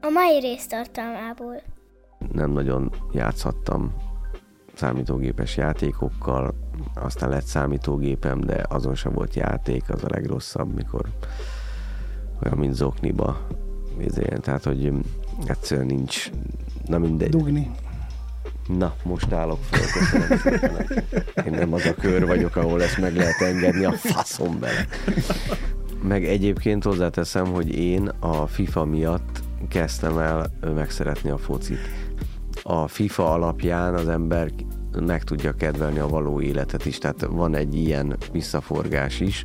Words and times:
A 0.00 0.08
mai 0.08 0.40
rész 0.40 0.66
tartalmából. 0.66 1.62
Nem 2.32 2.50
nagyon 2.50 2.92
játszhattam 3.12 3.94
számítógépes 4.74 5.56
játékokkal, 5.56 6.54
aztán 6.94 7.28
lett 7.28 7.44
számítógépem, 7.44 8.40
de 8.40 8.64
azon 8.68 8.94
sem 8.94 9.12
volt 9.12 9.34
játék, 9.34 9.90
az 9.90 10.04
a 10.04 10.08
legrosszabb, 10.10 10.74
mikor 10.74 11.06
olyan, 12.44 12.58
mint 12.58 12.74
zokniba. 12.74 13.46
Izé, 14.00 14.24
tehát, 14.40 14.64
hogy 14.64 14.92
egyszerűen 15.46 15.86
nincs, 15.86 16.30
na 16.86 16.98
mindegy. 16.98 17.28
Dugni. 17.28 17.70
Na, 18.66 18.94
most 19.02 19.32
állok 19.32 19.58
fel, 19.62 19.80
köszönöm 19.80 20.38
szépen. 20.38 20.86
Én 21.46 21.52
nem 21.52 21.72
az 21.72 21.84
a 21.86 21.94
kör 21.94 22.26
vagyok, 22.26 22.56
ahol 22.56 22.82
ezt 22.82 22.98
meg 22.98 23.16
lehet 23.16 23.40
engedni 23.40 23.84
a 23.84 23.92
faszom 23.92 24.58
bele. 24.58 24.86
Meg 26.02 26.24
egyébként 26.24 26.84
hozzáteszem, 26.84 27.46
hogy 27.46 27.74
én 27.74 28.08
a 28.20 28.46
FIFA 28.46 28.84
miatt 28.84 29.46
kezdtem 29.68 30.18
el 30.18 30.50
megszeretni 30.74 31.30
a 31.30 31.38
focit. 31.38 31.78
A 32.62 32.88
FIFA 32.88 33.32
alapján 33.32 33.94
az 33.94 34.08
ember 34.08 34.50
meg 35.00 35.24
tudja 35.24 35.52
kedvelni 35.52 35.98
a 35.98 36.08
való 36.08 36.40
életet 36.40 36.84
is, 36.84 36.98
tehát 36.98 37.26
van 37.30 37.54
egy 37.54 37.74
ilyen 37.74 38.16
visszaforgás 38.32 39.20
is, 39.20 39.44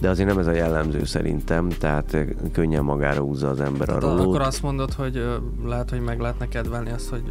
de 0.00 0.08
azért 0.08 0.28
nem 0.28 0.38
ez 0.38 0.46
a 0.46 0.52
jellemző 0.52 1.04
szerintem, 1.04 1.68
tehát 1.68 2.16
könnyen 2.52 2.84
magára 2.84 3.20
húzza 3.20 3.48
az 3.48 3.60
ember 3.60 3.88
a 3.88 3.98
rolót. 3.98 4.20
Akkor 4.20 4.40
azt 4.40 4.62
mondod, 4.62 4.92
hogy 4.92 5.24
lehet, 5.64 5.90
hogy 5.90 6.00
meg 6.00 6.20
lehetne 6.20 6.48
kedvelni 6.48 6.90
azt, 6.90 7.08
hogy 7.08 7.22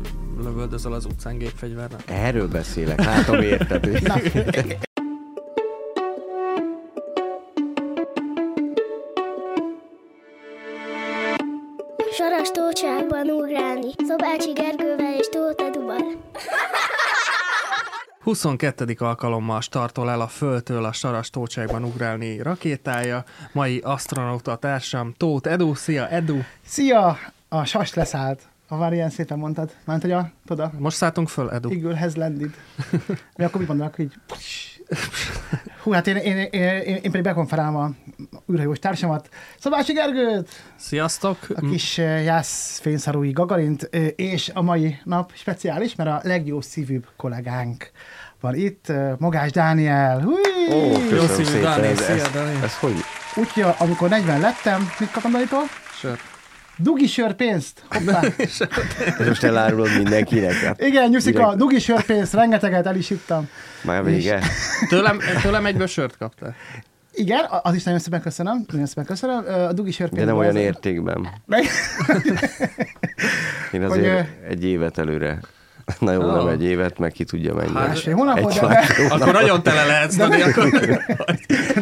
lövöldözöl 0.44 0.94
az 0.94 1.06
utcán 1.06 1.38
gépfegyverrel? 1.38 2.00
Erről 2.06 2.48
beszélek, 2.48 3.06
látom 3.06 3.42
érted. 3.42 3.86
Saras 12.44 12.58
tócsákban 12.58 13.30
ugrálni. 13.30 13.88
Szobácsi 14.08 14.52
Gergővel 14.52 15.14
és 15.18 15.30
Tóth 15.30 15.64
Eduban. 15.64 16.02
22. 18.24 18.96
alkalommal 18.98 19.62
startol 19.62 20.10
el 20.10 20.22
a 20.22 20.28
Földtől 20.28 20.86
a 20.86 20.92
Saras 20.92 21.30
tócsákban 21.30 21.84
ugrálni 21.84 22.42
rakétája. 22.42 23.24
Mai 23.52 23.80
astronauta 23.80 24.56
társam 24.56 25.14
Tóth 25.18 25.52
Edu. 25.52 25.74
Szia, 25.74 26.08
Edu! 26.08 26.38
Szia! 26.66 27.18
A 27.50 27.66
sas 27.66 27.94
leszállt. 27.94 28.42
Ha 28.68 28.78
már 28.78 28.94
ilyen 28.94 29.10
szépen 29.10 29.38
mondtad. 29.38 29.76
Mert 29.86 30.02
hogy 30.02 30.12
a, 30.12 30.32
tudod, 30.46 30.80
Most 30.80 30.98
szálltunk 30.98 31.30
föl, 31.30 31.52
Edu. 31.52 31.96
Has 31.96 32.16
landed. 32.16 32.50
Mi 33.38 33.44
akkor 33.44 33.60
mit 33.60 33.68
mondanak, 33.68 33.96
hogy 33.96 34.12
Hú, 35.84 35.92
hát 35.92 36.08
én, 36.08 36.16
én, 36.16 36.38
én, 36.38 36.62
én, 36.62 36.96
én 36.96 37.02
pedig 37.02 37.22
bekonferálom 37.22 37.76
a 37.76 37.92
űrhajós 38.52 38.80
társamat, 38.80 39.30
Szabási 39.60 39.94
Gergőt, 39.94 40.50
Sziasztok! 40.76 41.38
a 41.56 41.70
kis 41.70 41.98
uh, 41.98 42.24
jász 42.24 42.80
fényszarúi 42.80 43.32
Gagarint, 43.32 43.88
ö, 43.92 44.06
és 44.06 44.52
a 44.54 44.62
mai 44.62 44.98
nap 45.04 45.32
speciális, 45.36 45.96
mert 45.96 46.10
a 46.10 46.20
legjobb 46.24 46.62
szívűbb 46.64 47.08
kollégánk 47.18 47.92
van 48.40 48.56
itt, 48.56 48.86
uh, 48.90 49.12
Mogás 49.18 49.52
Dániel. 49.52 50.22
Húj! 50.22 50.42
Ó, 50.72 50.92
köszönöm 50.92 51.28
szívű, 51.28 51.44
szépen. 51.44 51.62
Dani, 51.62 51.88
ez, 51.88 52.02
szia, 52.02 52.16
ez, 52.16 52.32
Dani. 52.32 52.60
ez 52.64 52.78
hogy? 52.78 52.96
Úgyhogy 53.36 53.66
amikor 53.78 54.10
40 54.10 54.40
lettem, 54.40 54.90
mit 55.00 55.12
kaptam 55.12 55.32
Danitól? 55.32 55.64
Sört. 56.00 56.20
Dugi 56.78 57.08
sörpénzt. 57.08 57.84
Hoppá. 57.90 58.22
Ez 59.20 59.28
most 59.28 59.44
elárulod 59.44 59.96
mindenkinek? 59.98 60.54
Hát 60.54 60.82
Igen, 60.82 61.10
Nyuszika, 61.10 61.38
Direkt. 61.40 61.58
dugi 61.58 61.80
sörpénzt, 61.80 62.34
rengeteget 62.34 62.86
el 62.86 62.96
is 62.96 63.10
ittam. 63.10 63.50
Már 63.82 64.04
vége? 64.04 64.42
Tőlem, 64.90 65.20
tőlem 65.42 65.66
egyből 65.66 65.88
sört 65.88 66.18
kaptál. 66.18 66.56
Igen, 67.16 67.46
az 67.62 67.76
is 67.76 67.84
nagyon 67.84 68.00
szépen 68.00 68.22
köszönöm. 68.22 68.66
Nagyon 68.72 68.86
szépen 68.86 69.06
köszönöm. 69.06 69.44
A 69.68 69.74
dugi 69.74 69.92
sörpénz. 69.92 70.20
De 70.20 70.26
nem 70.26 70.38
olyan 70.38 70.56
az- 70.56 70.62
értékben. 70.62 71.28
Én 73.72 73.88
Hogy, 73.88 74.00
azért 74.00 74.28
egy 74.50 74.64
évet 74.66 74.98
előre. 74.98 75.40
Na 76.00 76.12
jó, 76.12 76.22
nem 76.32 76.48
egy 76.48 76.64
évet, 76.64 76.98
meg 76.98 77.12
ki 77.12 77.24
tudja 77.24 77.54
mennyi. 77.54 77.74
Hát, 77.74 77.88
Másfél 77.88 78.14
hónapot, 78.16 78.52
Egy 78.54 78.60
de 78.60 78.68
másfél 78.68 79.08
Akkor 79.12 79.34
nagyon 79.34 79.64
tele 79.64 79.86
lehetsz, 79.86 80.16
Dani, 80.16 80.42
akkor... 80.42 80.70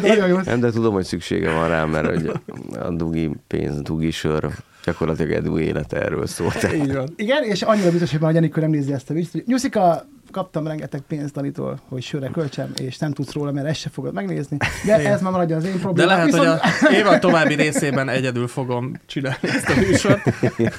nagyon 0.02 0.28
jó. 0.28 0.38
Nem, 0.44 0.60
de 0.60 0.70
tudom, 0.70 0.92
hogy 0.92 1.04
szüksége 1.04 1.50
van 1.52 1.68
rá, 1.68 1.84
mert 1.84 2.06
hogy 2.06 2.32
a 2.80 2.90
dugi 2.90 3.30
pénz, 3.46 3.80
dugi 3.80 4.10
sör, 4.10 4.48
gyakorlatilag 4.84 5.32
Edu 5.32 5.58
élete 5.58 6.00
erről 6.00 6.26
szólt. 6.26 6.58
Tehát 6.60 6.76
Így 6.82 6.94
van. 6.94 7.08
Igen, 7.16 7.42
és 7.42 7.62
annyira 7.62 7.90
biztos, 7.90 8.10
hogy 8.10 8.20
már 8.20 8.34
Janikő 8.34 8.60
nem 8.60 8.70
nézi 8.70 8.92
ezt 8.92 9.10
a 9.10 9.14
videót. 9.14 9.46
Nyuszika, 9.46 10.06
kaptam 10.30 10.66
rengeteg 10.66 11.00
pénzt 11.00 11.34
Danitól, 11.34 11.80
hogy 11.88 12.02
sörre 12.02 12.28
költsem, 12.28 12.72
és 12.80 12.98
nem 12.98 13.12
tudsz 13.12 13.32
róla, 13.32 13.52
mert 13.52 13.66
ezt 13.66 13.80
se 13.80 13.88
fogod 13.88 14.12
megnézni. 14.14 14.56
De 14.86 15.00
Igen. 15.00 15.12
ez 15.12 15.20
már 15.22 15.32
maradjon 15.32 15.58
az 15.58 15.64
én 15.64 15.72
De 15.72 15.78
problémám. 15.78 16.08
lehet, 16.16 16.24
viszont, 16.24 16.60
hogy 16.60 16.94
a 16.94 16.98
évad 16.98 17.20
további 17.20 17.54
részében 17.54 18.08
egyedül 18.08 18.46
fogom 18.48 18.92
csinálni 19.06 19.48
ezt 19.48 19.68
a 19.68 19.74
műsort. 19.74 20.22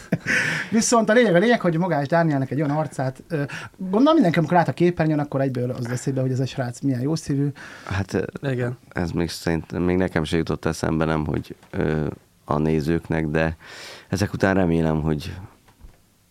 viszont 0.71 1.09
a 1.09 1.13
lényeg 1.13 1.35
a 1.35 1.37
lényeg, 1.37 1.61
hogy 1.61 1.77
Magás 1.77 2.07
Dánielnek 2.07 2.51
egy 2.51 2.61
olyan 2.61 2.77
arcát, 2.77 3.23
gondolom 3.77 4.13
mindenki, 4.13 4.37
amikor 4.37 4.57
lát 4.57 4.67
a 4.67 4.73
képernyőn, 4.73 5.19
akkor 5.19 5.41
egyből 5.41 5.69
az 5.69 5.89
eszébe, 5.89 6.21
hogy 6.21 6.31
ez 6.31 6.39
a 6.39 6.45
srác 6.45 6.79
milyen 6.79 7.01
jó 7.01 7.15
szívű. 7.15 7.47
Hát 7.85 8.25
Igen. 8.41 8.77
ez 8.89 9.11
még 9.11 9.29
szerintem 9.29 9.81
még 9.81 9.97
nekem 9.97 10.23
se 10.23 10.37
jutott 10.37 10.65
eszembe, 10.65 11.05
nem, 11.05 11.25
hogy 11.25 11.55
ö, 11.71 12.05
a 12.45 12.57
nézőknek, 12.57 13.27
de 13.27 13.57
ezek 14.09 14.33
után 14.33 14.53
remélem, 14.53 15.01
hogy 15.01 15.35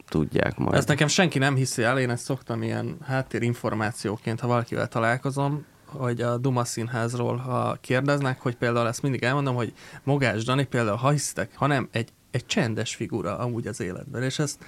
tudják 0.08 0.56
majd. 0.56 0.74
Ezt 0.74 0.88
nekem 0.88 1.08
senki 1.08 1.38
nem 1.38 1.54
hiszi 1.54 1.82
el, 1.82 1.98
én 1.98 2.10
ezt 2.10 2.24
szoktam 2.24 2.62
ilyen 2.62 2.96
háttérinformációként, 3.06 4.40
ha 4.40 4.46
valakivel 4.46 4.88
találkozom, 4.88 5.64
hogy 5.86 6.20
a 6.20 6.38
Duma 6.38 6.64
Színházról, 6.64 7.36
ha 7.36 7.76
kérdeznek, 7.80 8.40
hogy 8.40 8.56
például 8.56 8.88
ezt 8.88 9.02
mindig 9.02 9.22
elmondom, 9.22 9.54
hogy 9.54 9.72
Mogás 10.02 10.44
Dani 10.44 10.64
például, 10.64 10.96
ha 10.96 11.10
hisztek, 11.10 11.50
hanem 11.54 11.88
egy, 11.92 12.08
egy 12.30 12.46
csendes 12.46 12.94
figura 12.94 13.38
amúgy 13.38 13.66
az 13.66 13.80
életben, 13.80 14.22
és 14.22 14.38
ezt 14.38 14.58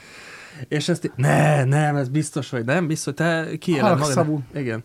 és 0.68 0.88
ezt, 0.88 1.12
ne, 1.16 1.64
nem, 1.64 1.96
ez 1.96 2.08
biztos, 2.08 2.50
hogy 2.50 2.64
nem, 2.64 2.86
biztos, 2.86 3.04
hogy 3.04 3.14
te 3.14 3.58
kiéled 3.58 3.98
magad. 3.98 4.38
Igen. 4.54 4.84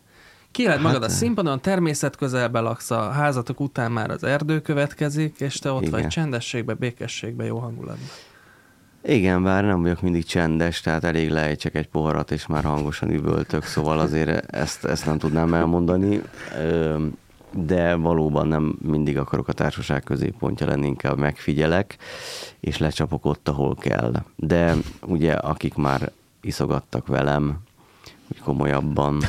Kiéled 0.60 0.82
magad 0.82 1.04
a 1.04 1.10
színpadon, 1.10 1.62
természet 1.62 2.16
közelbe 2.16 2.60
laksz, 2.60 2.92
a 2.92 3.10
házatok 3.10 3.60
után 3.60 3.92
már 3.92 4.10
az 4.10 4.24
erdő 4.24 4.62
következik, 4.62 5.40
és 5.40 5.60
te 5.60 5.72
ott 5.72 5.82
Igen. 5.82 5.92
vagy 5.92 6.08
csendességbe, 6.08 6.74
békességbe, 6.74 7.46
jó 7.46 7.58
hangulatban. 7.58 8.08
Igen, 9.04 9.44
bár 9.44 9.64
nem 9.64 9.82
vagyok 9.82 10.02
mindig 10.02 10.26
csendes, 10.26 10.82
tehát 10.82 11.04
elég 11.04 11.30
lejtsek 11.30 11.76
egy 11.76 11.88
poharat, 11.88 12.32
és 12.32 12.48
már 12.48 12.64
hangosan 12.64 13.12
üvöltök, 13.12 13.64
szóval 13.64 14.00
azért 14.00 14.56
ezt, 14.56 14.86
ezt 14.86 15.06
nem 15.06 15.18
tudnám 15.18 15.54
elmondani. 15.54 16.22
De 17.52 17.96
valóban 17.96 18.48
nem 18.48 18.78
mindig 18.82 19.18
akarok 19.18 19.48
a 19.48 19.54
társaság 19.54 20.04
középpontja 20.04 20.68
lenni, 20.68 20.88
inkább 20.88 21.18
megfigyelek, 21.18 21.98
és 22.60 22.78
lecsapok 22.78 23.26
ott, 23.26 23.50
ahol 23.50 23.76
kell. 23.76 24.14
De 24.36 24.76
ugye, 25.06 25.34
akik 25.34 25.76
már 25.76 26.12
iszogattak 26.42 27.08
velem, 27.08 27.58
hogy 28.28 28.40
komolyabban, 28.40 29.20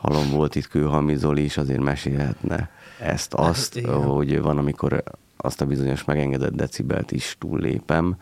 halom 0.00 0.30
volt 0.30 0.54
itt 0.54 0.68
Kőhalmi 0.68 1.16
Zoli 1.16 1.44
is, 1.44 1.56
azért 1.56 1.80
mesélhetne 1.80 2.70
ezt, 2.98 3.34
azt, 3.34 3.80
Hát, 3.80 3.94
hogy 3.94 4.40
van, 4.40 4.58
amikor 4.58 5.02
azt 5.36 5.60
a 5.60 5.66
bizonyos 5.66 6.04
megengedett 6.04 6.54
decibelt 6.54 7.12
is 7.12 7.36
túllépem. 7.38 8.16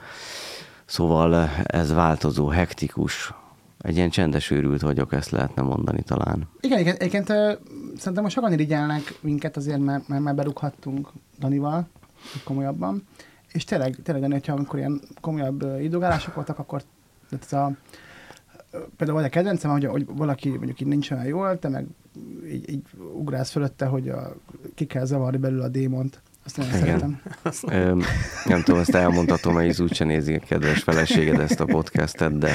Szóval 0.85 1.51
ez 1.65 1.93
változó, 1.93 2.49
hektikus. 2.49 3.33
Egy 3.81 3.97
ilyen 3.97 4.11
csendes 4.11 4.51
őrült 4.51 4.81
vagyok, 4.81 5.13
ezt 5.13 5.31
lehetne 5.31 5.63
mondani 5.63 6.03
talán. 6.03 6.49
Igen, 6.61 6.79
igen 6.79 6.95
egyébként 6.95 7.27
szerintem 7.97 8.23
most 8.23 8.35
sokan 8.35 8.53
irigyelnek 8.53 9.15
minket 9.21 9.57
azért, 9.57 9.81
mert, 9.81 10.09
mert 10.09 10.23
már 10.23 10.35
berúghattunk 10.35 11.09
Danival 11.39 11.89
komolyabban. 12.45 13.07
És 13.53 13.65
tényleg, 13.65 13.97
tényleg, 14.03 14.23
Dani, 14.23 14.35
hogyha 14.35 14.53
amikor 14.53 14.79
ilyen 14.79 15.01
komolyabb 15.21 15.81
időgálások 15.81 16.35
voltak, 16.35 16.59
akkor 16.59 16.83
ez 17.41 17.53
a, 17.53 17.71
például 18.71 19.19
vagy 19.19 19.25
a 19.25 19.29
kedvencem, 19.29 19.71
hogy, 19.71 19.85
hogy 19.85 20.07
valaki 20.07 20.49
mondjuk 20.49 20.81
így 20.81 20.87
nincs 20.87 21.11
olyan 21.11 21.25
jól, 21.25 21.59
te 21.59 21.69
meg 21.69 21.87
így, 22.47 22.71
így 22.71 22.83
ugrálsz 23.15 23.51
fölötte, 23.51 23.87
hogy 23.87 24.09
a, 24.09 24.37
ki 24.75 24.87
kell 24.87 25.05
zavarni 25.05 25.39
belül 25.39 25.63
a 25.63 25.69
démont. 25.69 26.23
Azt 26.45 26.57
nagyon 26.57 26.75
Igen. 26.75 26.85
szeretem. 26.85 27.21
Ö, 27.69 28.03
nem 28.45 28.63
tudom, 28.63 28.81
ezt 28.81 28.95
elmondhatom, 28.95 29.55
mert 29.55 29.69
így 29.69 29.83
úgyse 29.83 30.05
nézi 30.05 30.35
a 30.35 30.39
kedves 30.39 30.83
feleséged 30.83 31.41
ezt 31.41 31.61
a 31.61 31.65
podcastet, 31.65 32.39
de 32.39 32.51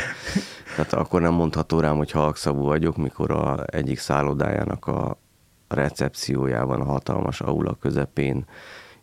tehát 0.76 0.94
akkor 0.94 1.22
nem 1.22 1.34
mondható 1.34 1.80
rám, 1.80 1.98
hogy 1.98 2.12
halkszavú 2.12 2.64
vagyok, 2.64 2.98
mikor 2.98 3.32
a 3.32 3.64
egyik 3.66 4.00
szállodájának 4.00 4.88
a 4.88 5.18
recepciójában, 5.68 6.82
a 6.82 6.84
hatalmas 6.84 7.42
aula 7.42 7.78
közepén 7.82 8.46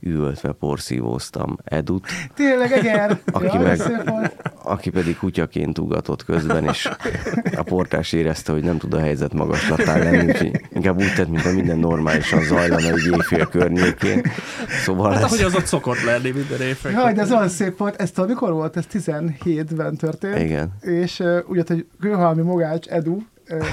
üvöltve 0.01 0.53
porszívóztam 0.53 1.57
Edut, 1.65 2.07
Tényleg, 2.35 2.73
Eger! 2.73 3.19
Aki 3.33 3.45
Jaj, 3.45 3.63
meg- 3.63 4.33
aki 4.63 4.91
pedig 4.91 5.17
kutyaként 5.17 5.79
ugatott 5.79 6.25
közben, 6.25 6.65
és 6.65 6.89
a 7.57 7.63
portás 7.63 8.13
érezte, 8.13 8.53
hogy 8.53 8.65
nem 8.65 8.79
tud 8.79 8.95
a 8.95 9.01
helyzet 9.01 9.33
magaslatán 9.33 9.99
lenni, 9.99 10.27
úgyhogy 10.27 10.61
inkább 10.73 10.99
úgy 10.99 11.15
tett, 11.17 11.29
mintha 11.29 11.53
minden 11.53 11.79
normálisan 11.79 12.43
zajlana 12.43 12.89
egy 12.89 13.07
éjfél 13.13 13.47
környékén. 13.47 14.23
Szóval 14.85 15.13
Hát 15.13 15.23
ez, 15.23 15.33
ahogy 15.33 15.43
az 15.45 15.55
ott 15.55 15.67
szokott 15.67 16.03
lenni 16.03 16.31
minden 16.31 16.61
évek. 16.61 16.93
Jaj, 16.93 17.13
de 17.13 17.21
ez 17.21 17.33
olyan 17.33 17.49
szép 17.49 17.79
volt. 17.79 17.97
Ez 18.01 18.11
mikor 18.27 18.53
volt? 18.53 18.77
Ez 18.77 18.85
17-ben 18.93 19.97
történt. 19.97 20.39
Igen. 20.39 20.73
És 20.81 21.19
uh, 21.19 21.39
úgy, 21.47 21.69
hogy 21.69 21.87
Kőhalmi 22.01 22.43
Mogács 22.43 22.87
Edu 22.87 23.19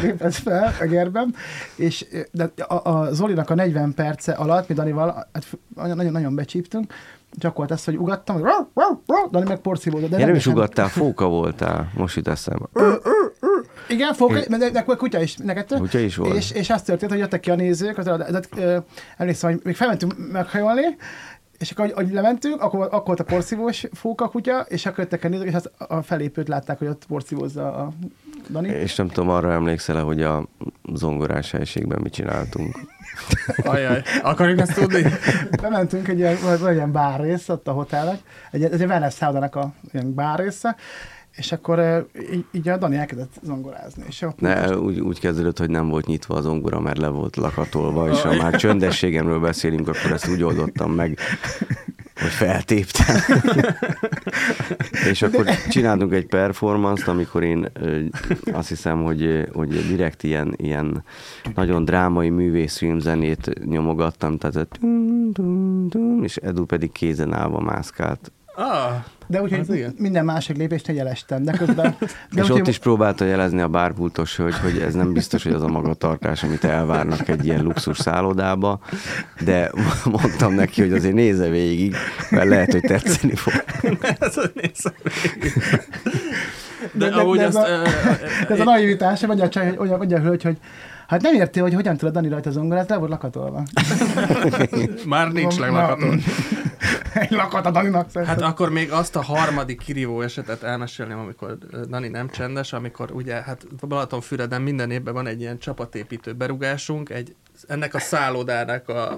lépett 0.02 0.34
fel 0.34 0.74
a 0.80 0.86
gerben, 0.86 1.36
és 1.76 2.06
de 2.32 2.52
a, 2.68 2.90
a 2.90 3.14
Zolinak 3.14 3.50
a 3.50 3.56
40 3.56 3.94
perce 3.94 4.32
alatt, 4.32 4.68
mi 4.68 4.76
Danival 4.76 5.28
hát, 5.34 5.44
f- 5.44 5.58
nagyon, 5.76 6.12
nagyon 6.12 6.36
becsíptünk, 6.36 6.94
csak 7.40 7.58
volt 7.58 7.72
ez, 7.72 7.84
hogy 7.84 7.98
ugattam, 7.98 8.36
hogy 8.36 8.44
rau, 8.44 8.66
rau, 8.74 8.98
rau, 9.08 9.30
Dani 9.30 9.46
meg 9.48 9.60
porszívódott. 9.60 10.10
De 10.10 10.20
Ja, 10.20 10.26
nem 10.26 10.36
is 10.36 10.48
ugattál, 10.48 10.88
fóka 10.88 11.28
voltál, 11.28 11.92
most 11.96 12.16
jut 12.16 12.28
eszembe. 12.28 12.66
Igen, 13.90 14.14
de, 14.48 14.70
de 14.70 14.80
akkor 14.80 14.98
kutya 14.98 15.22
is 15.22 15.36
neked. 15.36 15.68
Kutya 15.68 16.00
is 16.00 16.16
volt. 16.16 16.36
És, 16.36 16.52
és 16.52 16.70
az 16.70 16.82
történt, 16.82 17.12
hogy 17.12 17.20
jöttek 17.20 17.40
ki 17.40 17.52
a 17.52 17.56
nézők, 17.56 17.98
az, 17.98 18.06
de, 18.06 18.42
de, 18.56 18.84
emlékszem, 19.18 19.52
hogy 19.52 19.60
még 19.64 19.76
felmentünk 19.76 20.32
meghajolni, 20.32 20.96
és 21.58 21.72
akkor, 21.72 21.92
ahogy 21.94 22.12
lementünk, 22.12 22.62
akkor, 22.62 22.82
akkor 22.82 23.06
volt 23.06 23.20
a 23.20 23.24
porszívós 23.24 23.86
fóka 23.94 24.28
kutya, 24.28 24.60
és 24.60 24.86
akkor 24.86 25.00
jöttek 25.00 25.24
a 25.24 25.28
nézők, 25.28 25.48
és 25.48 25.54
azt 25.54 25.72
a 25.78 26.02
felépőt 26.02 26.48
látták, 26.48 26.78
hogy 26.78 26.88
ott 26.88 27.06
porszívózza 27.08 27.76
a 27.76 27.92
Dani. 28.52 28.68
És 28.68 28.96
nem 28.96 29.08
tudom, 29.08 29.30
arra 29.30 29.52
emlékszel 29.52 30.04
hogy 30.04 30.22
a 30.22 30.48
zongorás 30.94 31.52
helységben 31.52 32.00
mit 32.02 32.14
csináltunk. 32.14 32.80
Ajaj, 33.58 34.02
akarjuk 34.22 34.60
ezt 34.60 34.74
tudni? 34.74 35.04
Bementünk 35.62 36.08
egy 36.08 36.18
ilyen, 36.18 36.38
egy 36.68 36.76
ilyen 36.76 36.92
bár 36.92 37.20
rész 37.20 37.50
ott 37.50 37.68
a 37.68 37.72
hotelnek, 37.72 38.20
egy, 38.52 38.64
egy 38.64 38.88
Venice 38.88 39.10
szállodának 39.10 39.56
a 39.56 39.74
ilyen 39.92 40.14
bár 40.14 40.40
része, 40.40 40.76
és 41.38 41.52
akkor 41.52 41.80
eh, 41.80 42.04
így, 42.32 42.46
így 42.52 42.70
a 42.70 42.78
Dani 42.78 42.96
elkezdett 42.96 43.34
zongorázni. 43.44 44.04
És 44.08 44.22
ott 44.22 44.40
Ne, 44.40 44.78
úgy, 44.78 45.00
úgy 45.00 45.20
kezdődött, 45.20 45.58
hogy 45.58 45.70
nem 45.70 45.90
volt 45.90 46.06
nyitva 46.06 46.36
az 46.36 46.44
zongora, 46.44 46.80
mert 46.80 46.98
le 46.98 47.08
volt 47.08 47.36
lakatolva, 47.36 48.10
és 48.10 48.22
ha 48.22 48.36
már 48.36 48.56
csöndességemről 48.56 49.40
beszélünk, 49.40 49.88
akkor 49.88 50.12
ezt 50.12 50.28
úgy 50.28 50.44
oldottam 50.44 50.92
meg, 50.92 51.20
hogy 52.20 52.30
feltéptem. 52.30 53.16
és 55.12 55.22
akkor 55.22 55.46
csináltunk 55.70 56.14
egy 56.14 56.26
performance 56.26 57.12
amikor 57.12 57.44
én 57.44 57.72
azt 58.52 58.70
hiszem, 58.70 59.04
hogy, 59.04 59.48
hogy 59.54 59.88
direkt 59.88 60.24
ilyen, 60.24 60.54
ilyen 60.58 61.04
nagyon 61.56 61.86
drámai 61.86 62.30
művészfilmzenét 62.30 63.66
nyomogattam, 63.66 64.38
tehát 64.38 64.80
és 66.22 66.36
Edu 66.36 66.66
pedig 66.66 66.92
kézen 66.92 67.34
állva 67.34 67.60
mászkált. 67.60 68.32
Ah, 68.60 68.92
De 69.28 69.42
úgyhogy 69.42 69.76
igen. 69.76 69.94
minden 69.98 70.26
másik 70.26 70.58
lépést 70.58 70.88
egyelestem, 70.88 71.44
de 71.44 71.52
közben... 71.52 71.96
De 72.00 72.08
és 72.36 72.42
úgyhogy- 72.42 72.60
ott 72.62 72.68
is 72.68 72.78
próbálta 72.78 73.26
jelezni 73.26 73.62
a 73.62 73.68
bárpultos 73.68 74.36
hölgy, 74.38 74.58
hogy 74.60 74.78
ez 74.80 74.94
nem 74.94 75.14
biztos, 75.14 75.44
hogy 75.44 75.52
az 75.54 75.62
a 75.64 75.68
magatartás, 75.68 76.44
amit 76.44 76.64
elvárnak 76.64 77.28
egy 77.28 77.46
ilyen 77.46 77.64
luxus 77.64 77.98
szállodába, 77.98 78.80
de 79.46 79.72
mondtam 80.22 80.54
neki, 80.54 80.82
hogy 80.82 80.94
azért 80.94 81.14
nézze 81.14 81.50
végig, 81.50 81.96
mert 82.30 82.48
lehet, 82.48 82.72
hogy 82.72 82.82
tetszeni 82.82 83.36
fog. 83.36 83.54
ez 84.20 84.38
a 84.38 84.44
nézem 84.54 84.94
De- 86.94 87.06
De, 87.06 87.10
de- 87.10 87.16
amúgy 87.16 87.38
de 87.38 87.44
ez 87.44 87.56
azt... 87.56 87.68
a- 87.68 87.70
ö, 87.70 87.82
ö, 87.82 87.84
De 88.48 88.54
ez 88.54 88.60
a 88.60 88.64
naivitás, 88.64 89.26
mondja 89.26 89.46
a 89.46 89.50
csaj, 89.50 89.76
hogy 89.76 89.90
mondja 89.90 90.18
a 90.18 90.22
hölgy, 90.22 90.44
hogy 90.44 90.58
hát 91.08 91.22
nem 91.22 91.34
értél, 91.34 91.64
hogy 91.64 91.74
hogyan 91.74 91.98
tudod 91.98 92.14
Dani 92.14 92.30
rajta 92.30 92.52
zongorát, 92.52 92.90
le 92.90 92.98
volt 92.98 93.10
lakatolva. 93.10 93.64
Már 95.06 95.32
nincs 95.32 95.60
Na, 95.60 95.66
leglakató. 95.66 96.14
Egy 97.14 97.32
lakat 97.32 97.66
a 97.66 97.72
Daninak. 97.72 98.12
Hát 98.14 98.42
akkor 98.42 98.70
még 98.72 98.92
azt 98.92 99.16
a 99.16 99.22
harmadik 99.22 99.80
kirívó 99.80 100.22
esetet 100.22 100.64
elmesélném, 100.64 101.20
amikor 101.20 101.58
Dani 101.90 102.08
nem 102.08 102.30
csendes, 102.30 102.74
amikor 102.74 103.12
ugye, 103.12 103.34
hát 103.34 103.88
Balatonfüreden 103.88 104.62
minden 104.62 104.92
évben 104.92 105.14
van 105.14 105.28
egy 105.28 105.42
ilyen 105.42 105.60
csapatépítő 105.60 106.34
berugásunk, 106.34 107.10
egy, 107.10 107.36
ennek 107.68 107.94
a 107.94 108.00
szállodának 108.00 108.90
a, 108.90 109.12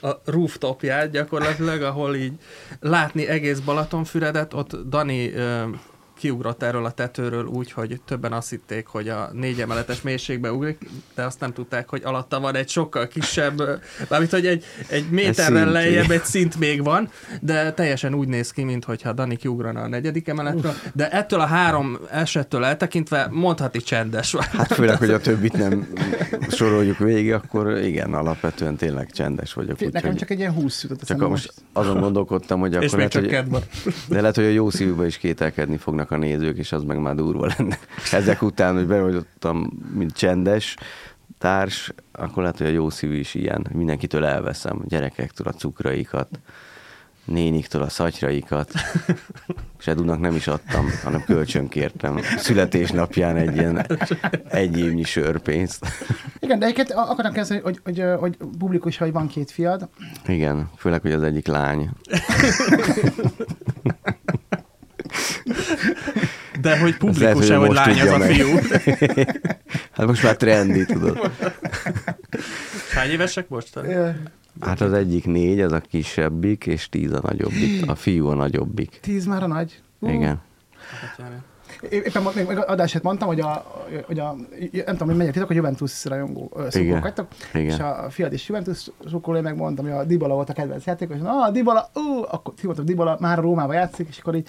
a 0.00 0.20
rooftopját 0.24 1.10
gyakorlatilag, 1.10 1.82
ahol 1.82 2.14
így 2.14 2.32
látni 2.80 3.26
egész 3.26 3.58
Balatonfüredet, 3.58 4.54
ott 4.54 4.76
Dani 4.76 5.32
ö, 5.32 5.64
kiugrott 6.24 6.62
erről 6.62 6.84
a 6.84 6.90
tetőről 6.90 7.44
úgy, 7.44 7.72
hogy 7.72 8.00
többen 8.04 8.32
azt 8.32 8.50
hitték, 8.50 8.86
hogy 8.86 9.08
a 9.08 9.30
négy 9.32 9.60
emeletes 9.60 10.02
mélységbe 10.02 10.52
ugrik, 10.52 10.88
de 11.14 11.22
azt 11.22 11.40
nem 11.40 11.52
tudták, 11.52 11.88
hogy 11.88 12.02
alatta 12.04 12.40
van 12.40 12.56
egy 12.56 12.68
sokkal 12.68 13.08
kisebb, 13.08 13.62
mármint, 14.08 14.30
hogy 14.30 14.46
egy, 14.46 14.64
egy 14.88 15.10
méterrel 15.10 15.70
lejjebb 15.70 16.10
egy 16.10 16.24
szint 16.24 16.58
még 16.58 16.84
van, 16.84 17.10
de 17.40 17.72
teljesen 17.72 18.14
úgy 18.14 18.28
néz 18.28 18.50
ki, 18.50 18.64
mintha 18.64 19.12
Dani 19.12 19.36
kiugrana 19.36 19.80
a 19.80 19.88
negyedik 19.88 20.28
emeletről, 20.28 20.74
de 20.92 21.10
ettől 21.10 21.40
a 21.40 21.46
három 21.46 21.98
esettől 22.10 22.64
eltekintve 22.64 23.28
mondhatni 23.30 23.80
csendes 23.80 24.32
van. 24.32 24.42
Hát 24.42 24.72
főleg, 24.72 24.98
hogy 24.98 25.10
a 25.10 25.20
többit 25.20 25.52
nem 25.52 25.92
soroljuk 26.48 26.98
végig, 26.98 27.32
akkor 27.32 27.78
igen, 27.78 28.14
alapvetően 28.14 28.76
tényleg 28.76 29.10
csendes 29.10 29.52
vagyok. 29.52 29.80
Nekem 29.80 29.92
úgyhogy 29.94 30.16
csak 30.16 30.30
egy 30.30 30.38
ilyen 30.38 30.52
20 30.52 30.82
jutott 30.82 31.02
csak 31.02 31.28
most 31.28 31.52
azon 31.72 32.00
gondolkodtam, 32.00 32.60
hogy 32.60 32.72
akkor 32.72 32.84
És 32.84 32.90
még 32.90 33.12
lehet, 33.12 33.12
csak 33.12 33.50
hogy, 33.50 33.94
de 34.08 34.20
lehet, 34.20 34.34
hogy 34.34 34.44
a 34.44 34.48
jó 34.48 34.70
szívűben 34.70 35.06
is 35.06 35.18
kételkedni 35.18 35.76
fognak 35.76 36.10
a 36.14 36.16
nézők, 36.16 36.58
és 36.58 36.72
az 36.72 36.82
meg 36.82 36.98
már 36.98 37.14
durva 37.14 37.50
lenne. 37.58 37.78
Ezek 38.12 38.42
után, 38.42 38.74
hogy 38.74 38.86
beoldottam, 38.86 39.72
mint 39.94 40.12
csendes 40.12 40.76
társ, 41.38 41.92
akkor 42.12 42.42
lehet, 42.42 42.58
hogy 42.58 42.66
a 42.66 42.70
jó 42.70 42.90
szívű 42.90 43.18
is 43.18 43.34
ilyen. 43.34 43.66
Mindenkitől 43.72 44.24
elveszem, 44.24 44.78
a 44.82 44.86
gyerekektől 44.86 45.46
a 45.46 45.52
cukraikat, 45.52 46.28
néniktől 47.24 47.82
a 47.82 47.88
szatyraikat, 47.88 48.72
és 49.78 49.86
Edunak 49.86 50.20
nem 50.20 50.34
is 50.34 50.46
adtam, 50.46 50.86
hanem 51.02 51.24
kölcsön 51.24 51.68
kértem. 51.68 52.20
Születésnapján 52.36 53.36
egy 53.36 53.56
ilyen 53.56 53.86
egy 54.48 54.78
évnyi 54.78 55.02
sörpénzt. 55.02 55.86
Igen, 56.40 56.58
de 56.58 56.64
egyébként 56.64 56.92
akartam 56.92 57.32
kezdeni, 57.32 57.60
hogy, 57.60 57.80
hogy, 57.84 57.98
hogy, 57.98 58.18
hogy 58.18 58.36
publikus, 58.58 58.96
hogy 58.96 59.12
van 59.12 59.26
két 59.26 59.50
fiad. 59.50 59.88
Igen, 60.26 60.70
főleg, 60.76 61.00
hogy 61.00 61.12
az 61.12 61.22
egyik 61.22 61.46
lány. 61.46 61.90
De 66.60 66.78
hogy 66.78 66.96
publikus-e, 66.96 67.56
hogy 67.56 67.66
hogy 67.66 67.76
lány 67.76 68.00
az 68.00 68.08
a 68.10 68.18
meg. 68.18 68.30
fiú. 68.30 68.48
Hát 69.92 70.06
most 70.06 70.22
már 70.22 70.36
trendi, 70.36 70.84
tudod. 70.84 71.30
Hány 72.94 73.10
évesek 73.10 73.48
most? 73.48 73.76
Ö, 73.76 74.08
Hát 74.60 74.80
az 74.80 74.92
egyik 74.92 75.26
négy, 75.26 75.60
az 75.60 75.72
a 75.72 75.80
kisebbik, 75.80 76.66
és 76.66 76.88
tíz 76.88 77.12
a 77.12 77.20
nagyobbik. 77.22 77.90
A 77.90 77.94
fiú 77.94 78.26
a 78.26 78.34
nagyobbik. 78.34 78.98
Tíz 79.02 79.26
már 79.26 79.42
a 79.42 79.46
nagy. 79.46 79.82
Igen. 80.02 80.40
É- 81.88 82.06
Éppen 82.06 82.22
még, 82.34 82.46
még 82.46 82.58
adását 82.58 83.02
mondtam, 83.02 83.28
hogy 83.28 83.40
a, 83.40 83.82
hogy 84.06 84.18
a, 84.18 84.34
nem 84.72 84.84
tudom, 84.84 85.06
hogy 85.08 85.16
mennyire 85.16 85.30
titok, 85.32 85.46
hogy 85.46 85.56
Juventus 85.56 86.04
rajongó 86.04 86.52
szurkolók 86.68 87.02
vagytok, 87.02 87.26
Igen. 87.54 87.66
és 87.66 87.78
a 87.78 88.06
fiad 88.10 88.32
is 88.32 88.48
Juventus 88.48 88.90
szurkoló, 89.08 89.36
én 89.36 89.42
megmondtam, 89.42 89.84
hogy 89.84 89.94
a 89.94 90.04
Dybala 90.04 90.34
volt 90.34 90.48
a 90.50 90.52
kedvenc 90.52 90.84
játékos, 90.84 91.16
és 91.16 91.22
ah, 91.24 91.52
Dybala, 91.52 91.90
ú, 91.94 92.22
akkor 92.30 92.54
hívottam, 92.60 92.84
Dybala 92.84 93.16
már 93.20 93.38
a 93.38 93.42
Rómába 93.42 93.72
játszik, 93.72 94.08
és 94.10 94.18
akkor 94.18 94.34
így, 94.34 94.48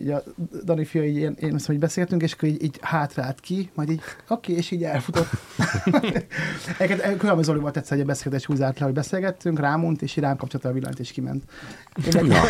így 0.00 0.10
a 0.10 0.22
Dani 0.64 0.84
fia, 0.84 1.04
így, 1.04 1.16
én, 1.16 1.36
én 1.40 1.54
azt, 1.54 1.66
hogy 1.66 1.78
beszélgetünk, 1.78 2.22
és 2.22 2.32
akkor 2.32 2.48
így, 2.48 2.62
így 2.62 2.78
hátrált 2.80 3.40
ki, 3.40 3.70
majd 3.74 3.90
így, 3.90 4.00
oké, 4.28 4.52
és 4.52 4.70
így 4.70 4.82
elfutott. 4.82 5.28
Egyébként 6.78 7.16
Kölme 7.16 7.42
Zoli 7.42 7.58
volt 7.58 7.76
egyszer 7.76 7.98
egy 7.98 8.04
beszélgetés 8.04 8.46
húzárt 8.46 8.78
le, 8.78 8.84
hogy 8.84 8.94
beszélgettünk, 8.94 9.58
rámunt, 9.58 10.02
és 10.02 10.16
így 10.16 10.22
rám 10.22 10.36
kapcsolta 10.36 10.68
a 10.68 10.72
villanyt, 10.72 10.98
és 10.98 11.12
kiment. 11.12 11.42
Én 12.14 12.24
Na, 12.24 12.40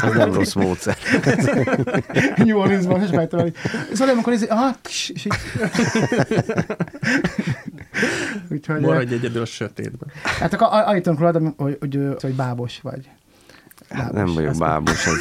az 0.00 0.14
nem 0.14 0.32
rossz 0.32 0.54
módszer. 0.54 0.96
New 2.36 2.58
Orleansban, 2.58 3.02
és 3.02 3.08
fejtem 3.08 3.38
el, 3.38 3.44
hogy 3.44 3.54
Zoli, 3.92 4.10
amikor 4.10 4.32
nézi, 4.32 4.46
ah, 4.46 4.74
kis, 4.82 5.08
és 5.08 5.24
így. 5.24 5.34
Úgyhogy, 8.50 8.80
Maradj 8.80 9.14
egyedül 9.14 9.42
a 9.42 9.44
sötétben. 9.44 10.08
hát 10.22 10.52
akkor 10.52 10.68
annyit 10.70 11.02
tudunk 11.02 11.20
rólad, 11.20 11.54
hogy, 11.56 11.76
hogy, 11.80 11.94
hogy, 11.94 12.16
hogy 12.20 12.34
bábos 12.34 12.80
vagy. 12.80 13.10
Hát 13.88 14.12
nem 14.12 14.34
vagyok 14.34 14.58
bábos. 14.58 15.06
Ez... 15.06 15.14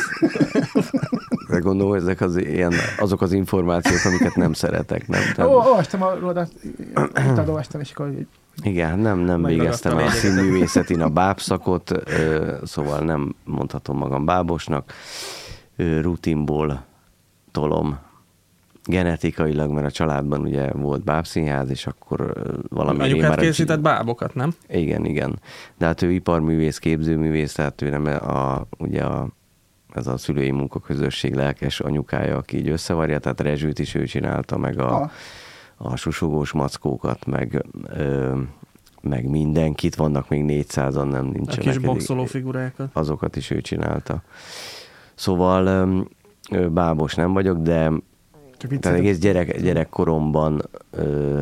De 1.53 1.59
gondolom, 1.59 1.93
ezek 1.93 2.21
az 2.21 2.37
ilyen, 2.37 2.73
azok 2.99 3.21
az 3.21 3.31
információk, 3.31 4.05
amiket 4.05 4.35
nem 4.35 4.53
szeretek. 4.53 5.07
Nem? 5.07 5.21
Ó, 5.21 5.33
Tehát, 5.35 5.51
olvastam 5.51 6.01
a 6.01 6.11
utána 6.13 7.43
olvastam, 7.47 7.81
és 7.81 7.91
akkor 7.91 8.05
hogy- 8.05 8.27
igen, 8.63 8.99
nem, 8.99 9.19
nem 9.19 9.43
végeztem 9.43 9.97
el 9.97 10.09
színművészetén 10.09 11.01
a 11.01 11.09
bábszakot, 11.09 11.91
ö, 12.05 12.53
szóval 12.63 12.99
nem 12.99 13.35
mondhatom 13.45 13.97
magam 13.97 14.25
bábosnak. 14.25 14.93
Ö, 15.75 16.01
Rutinból 16.01 16.83
tolom 17.51 17.97
genetikailag, 18.85 19.71
mert 19.71 19.85
a 19.85 19.91
családban 19.91 20.41
ugye 20.41 20.71
volt 20.71 21.03
bábszínház, 21.03 21.69
és 21.69 21.87
akkor 21.87 22.33
valami 22.69 22.99
Anyukát 23.03 23.39
készített 23.39 23.79
bábokat, 23.79 24.35
nem? 24.35 24.53
Igen, 24.67 25.05
igen. 25.05 25.39
De 25.77 25.85
hát 25.85 26.01
ő 26.01 26.11
iparművész, 26.11 26.77
képzőművész, 26.77 27.53
tehát 27.53 27.81
ő 27.81 27.89
nem 27.89 28.05
a, 28.05 28.65
ugye 28.77 29.03
a, 29.03 29.27
ez 29.95 30.07
a 30.07 30.17
szülői 30.17 30.51
munkaközösség 30.51 31.33
lelkes 31.33 31.79
anyukája, 31.79 32.37
aki 32.37 32.57
így 32.57 32.69
összevarja, 32.69 33.19
tehát 33.19 33.41
Rezsőt 33.41 33.79
is 33.79 33.95
ő 33.95 34.05
csinálta, 34.05 34.57
meg 34.57 34.79
a, 34.79 34.95
Ah. 35.01 35.09
a 35.77 35.95
susogós 35.95 36.51
mackókat, 36.51 37.25
meg, 37.25 37.65
ö, 37.87 38.37
meg 39.01 39.29
mindenkit, 39.29 39.95
vannak 39.95 40.29
még 40.29 40.43
400-an, 40.47 41.09
nem 41.09 41.25
A 41.27 41.29
nincsenek. 41.31 41.59
kis 41.59 41.75
eddig. 41.75 41.85
boxoló 41.85 42.25
figurákat. 42.25 42.89
Azokat 42.93 43.35
is 43.35 43.49
ő 43.51 43.61
csinálta. 43.61 44.21
Szóval 45.15 45.65
ö, 46.51 46.69
bábos 46.69 47.15
nem 47.15 47.33
vagyok, 47.33 47.57
de 47.57 47.91
Csak 48.57 48.79
Tehát 48.79 48.97
egész 48.97 49.17
gyerek, 49.19 49.61
gyerekkoromban 49.61 50.61
ö, 50.91 51.39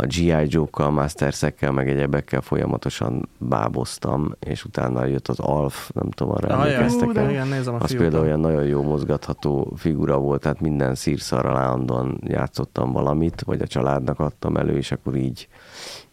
a 0.00 0.06
G.I. 0.06 0.44
Joe-kkal, 0.46 0.90
Mastersekkel, 0.90 1.72
meg 1.72 1.88
egyebekkel 1.88 2.40
folyamatosan 2.40 3.28
báboztam, 3.38 4.34
és 4.40 4.64
utána 4.64 5.04
jött 5.04 5.28
az 5.28 5.38
Alf, 5.38 5.90
nem 5.94 6.10
tudom, 6.10 6.32
arra 6.32 6.48
Ah, 6.56 6.72
emlékeztek 6.72 7.16
el. 7.16 7.30
igen, 7.30 7.48
nézem 7.48 7.74
a 7.74 7.78
Az 7.80 7.86
fiúkat. 7.90 8.06
például 8.08 8.24
olyan 8.26 8.40
nagyon 8.40 8.64
jó 8.64 8.82
mozgatható 8.82 9.72
figura 9.76 10.18
volt, 10.18 10.40
tehát 10.40 10.60
minden 10.60 10.94
szírszarral 10.94 11.56
állandóan 11.56 12.20
játszottam 12.24 12.92
valamit, 12.92 13.40
vagy 13.42 13.60
a 13.60 13.66
családnak 13.66 14.20
adtam 14.20 14.56
elő, 14.56 14.76
és 14.76 14.92
akkor 14.92 15.16
így, 15.16 15.48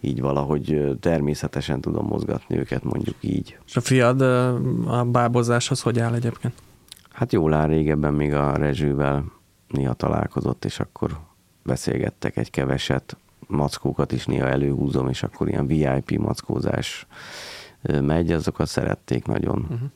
így 0.01 0.21
valahogy 0.21 0.97
természetesen 0.99 1.81
tudom 1.81 2.05
mozgatni 2.07 2.57
őket, 2.57 2.83
mondjuk 2.83 3.15
így. 3.19 3.57
És 3.65 3.75
a 3.75 3.81
fiad 3.81 4.21
a 4.87 5.03
bábozáshoz 5.03 5.81
hogy 5.81 5.99
áll 5.99 6.13
egyébként? 6.13 6.53
Hát 7.11 7.31
jól 7.33 7.53
áll 7.53 7.67
régebben 7.67 8.13
még 8.13 8.33
a 8.33 8.55
Rezsővel 8.55 9.23
néha 9.67 9.93
találkozott, 9.93 10.65
és 10.65 10.79
akkor 10.79 11.17
beszélgettek 11.63 12.37
egy 12.37 12.49
keveset, 12.49 13.17
mackókat 13.47 14.11
is 14.11 14.25
néha 14.25 14.47
előhúzom, 14.47 15.09
és 15.09 15.23
akkor 15.23 15.47
ilyen 15.47 15.67
VIP 15.67 16.17
mackózás 16.19 17.07
megy, 17.81 18.31
azokat 18.31 18.67
szerették 18.67 19.25
nagyon. 19.25 19.59
Uh-huh. 19.61 19.89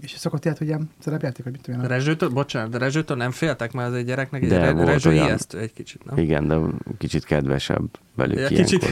És 0.00 0.10
szokott 0.10 0.44
ilyet, 0.44 0.58
hogy 0.58 0.66
ilyen 0.66 0.90
szerepjáték, 0.98 1.44
vagy 1.44 1.52
mit 1.52 1.62
tudom 1.62 1.80
én. 1.80 1.88
Rezsőtől, 1.88 2.28
bocsánat, 2.28 2.70
de 2.70 2.78
Rezsőtől 2.78 3.16
nem 3.16 3.30
féltek, 3.30 3.72
mert 3.72 3.88
ez 3.88 3.94
egy 3.94 4.04
gyereknek, 4.04 4.42
egy 4.42 4.48
De 4.48 4.72
re- 4.72 4.84
Rezső 4.84 5.10
olyan. 5.10 5.26
ijesztő 5.26 5.58
egy 5.58 5.72
kicsit, 5.72 6.04
nem? 6.04 6.18
Igen, 6.18 6.48
de 6.48 6.56
kicsit 6.98 7.24
kedvesebb 7.24 7.84
velük 8.14 8.38
Ja, 8.38 8.46
kicsit. 8.46 8.84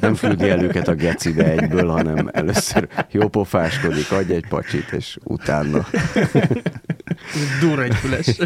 Nem 0.00 0.14
küldi 0.14 0.48
el 0.48 0.62
őket 0.62 0.88
a 0.88 0.94
gecibe 0.94 1.50
egyből, 1.50 1.88
hanem 1.88 2.28
először 2.32 2.88
jó 3.10 3.28
pofáskodik, 3.28 4.12
adj 4.12 4.32
egy 4.32 4.46
pacsit, 4.48 4.92
és 4.92 5.18
utána. 5.24 5.86
Dur 7.60 7.78
egy 7.78 7.94
füles. 7.94 8.38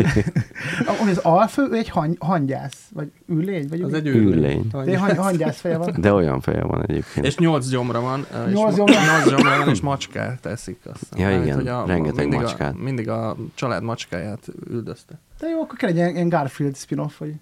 Az 1.11 1.19
alfő, 1.19 1.69
ő 1.71 1.75
egy 1.75 1.89
hany, 1.89 2.17
hangyász, 2.19 2.81
vagy 2.93 3.11
üllény, 3.29 3.69
vagy 3.69 3.81
Az 3.81 3.93
üllény. 3.93 4.07
egy 4.07 4.17
Üllény. 4.17 4.67
De 4.85 4.99
hany, 4.99 5.17
hangyász 5.17 5.61
feje 5.61 5.77
van. 5.77 5.95
De 5.99 6.13
olyan 6.13 6.41
feje 6.41 6.63
van 6.63 6.83
egyébként. 6.87 7.27
És 7.27 7.37
nyolc 7.37 7.69
gyomra 7.69 8.01
van. 8.01 8.27
Nyolc 8.53 8.75
gyomra? 8.77 8.95
nyolc 8.95 9.29
gyomra 9.29 9.59
van, 9.59 9.69
és 9.69 9.81
macskát 9.81 10.41
teszik. 10.41 10.79
Azt 10.93 11.07
hiszem. 11.11 11.31
Ja, 11.31 11.43
igen, 11.43 11.57
hogy 11.57 11.69
a, 11.69 11.85
rengeteg 11.87 12.19
mindig 12.29 12.39
macskát. 12.41 12.75
A, 12.75 12.83
mindig 12.83 13.09
a 13.09 13.37
család 13.55 13.83
macskáját 13.83 14.47
üldözte. 14.71 15.21
De 15.41 15.49
jó, 15.49 15.61
akkor 15.61 15.79
kell 15.79 15.89
egy 15.89 15.97
ilyen, 15.97 16.29
Garfield 16.29 16.77
spin-off, 16.77 17.19
vagy 17.19 17.33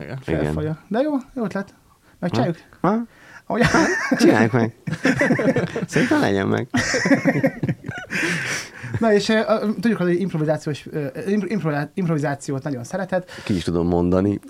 Igen. 0.00 0.18
Felfaja. 0.22 0.78
De 0.88 1.00
jó, 1.00 1.12
jó 1.34 1.44
ötlet. 1.44 1.74
Megcsináljuk? 2.18 2.56
Ha? 2.80 2.96
Ahogy, 3.46 3.62
Csináljuk 4.18 4.52
meg. 4.52 4.74
Szerintem 5.86 6.20
legyen 6.20 6.46
meg. 6.46 6.68
Na 8.98 9.12
és 9.12 9.28
uh, 9.28 9.60
tudjuk, 9.80 9.98
hogy 9.98 10.20
improvizációs, 10.20 10.86
uh, 10.92 11.06
impro- 11.46 11.88
improvizációt 11.94 12.62
nagyon 12.62 12.84
szeretett. 12.84 13.30
Ki 13.44 13.54
is 13.54 13.62
tudom 13.62 13.86
mondani. 13.86 14.40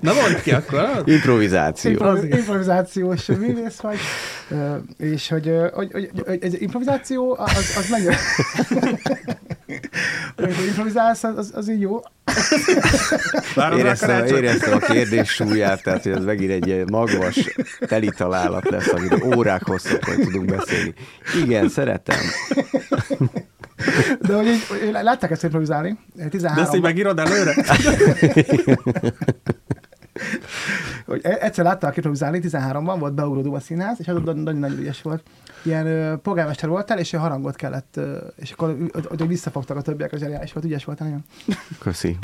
Na 0.00 0.12
mondd 0.12 0.42
ki 0.42 0.50
akkor. 0.50 1.02
Improvizáció. 1.04 1.90
Impro- 1.90 2.22
improvizációs 2.24 3.26
művész 3.26 3.76
vagy, 3.80 3.96
uh, 4.50 4.58
és 4.96 5.28
hogy, 5.28 5.48
uh, 5.48 5.70
hogy, 5.70 5.92
hogy, 5.92 6.10
hogy 6.26 6.38
ez 6.42 6.60
improvizáció, 6.60 7.36
az, 7.38 7.74
az 7.76 7.88
nagyon... 7.88 8.14
hogy 10.36 10.66
improvizálsz, 10.66 11.24
az, 11.24 11.36
az, 11.36 11.50
az 11.54 11.70
így 11.70 11.80
jó. 11.80 12.00
Várod 13.54 13.80
rá 13.80 13.84
a 13.84 13.86
Éreztem, 13.86 14.26
éreztem 14.26 14.72
a 14.72 14.78
kérdés 14.78 15.28
súlyát, 15.30 15.82
tehát 15.82 16.02
hogy 16.02 16.12
ez 16.12 16.24
megint 16.24 16.50
egy 16.50 16.90
magvas 16.90 17.54
teli 17.78 18.10
találat 18.16 18.70
lesz, 18.70 18.92
amit 18.92 19.24
órák 19.24 19.62
hosszat 19.62 20.06
majd 20.06 20.18
tudunk 20.20 20.44
beszélni. 20.44 20.94
Igen, 21.42 21.68
szeretem. 21.68 22.18
De 24.20 24.34
hogy 24.34 24.46
így, 24.46 24.66
látták 24.90 25.30
ezt 25.30 25.42
improvizálni? 25.42 25.98
De 26.14 26.28
13 26.28 26.64
ezt 26.64 26.74
így 26.74 26.80
megírod 26.80 27.18
előre? 27.18 27.54
hogy 31.06 31.20
e- 31.22 31.38
egyszer 31.40 31.64
láttak 31.64 31.96
improvizálni, 31.96 32.40
13-ban 32.42 32.96
volt 32.98 33.14
beugró 33.14 33.40
Duma 33.40 33.60
színház, 33.60 33.96
és 34.00 34.08
az 34.08 34.14
nagyon, 34.14 34.36
nagyon, 34.36 34.60
nagyon 34.60 34.78
ügyes 34.78 35.02
volt. 35.02 35.22
Ilyen 35.62 35.86
ö, 35.86 36.16
polgármester 36.16 36.68
voltál, 36.68 36.98
és 36.98 37.14
harangot 37.14 37.56
kellett, 37.56 37.94
ö, 37.96 38.16
és 38.36 38.50
akkor 38.50 38.76
hogy, 38.92 39.06
hogy 39.06 39.26
visszafogtak 39.26 39.76
a 39.76 39.82
többiek 39.82 40.12
az 40.12 40.22
eljárás 40.22 40.52
volt, 40.52 40.66
ügyes 40.66 40.84
volt 40.84 40.98
nagyon. 40.98 41.24
Köszi. 41.78 42.18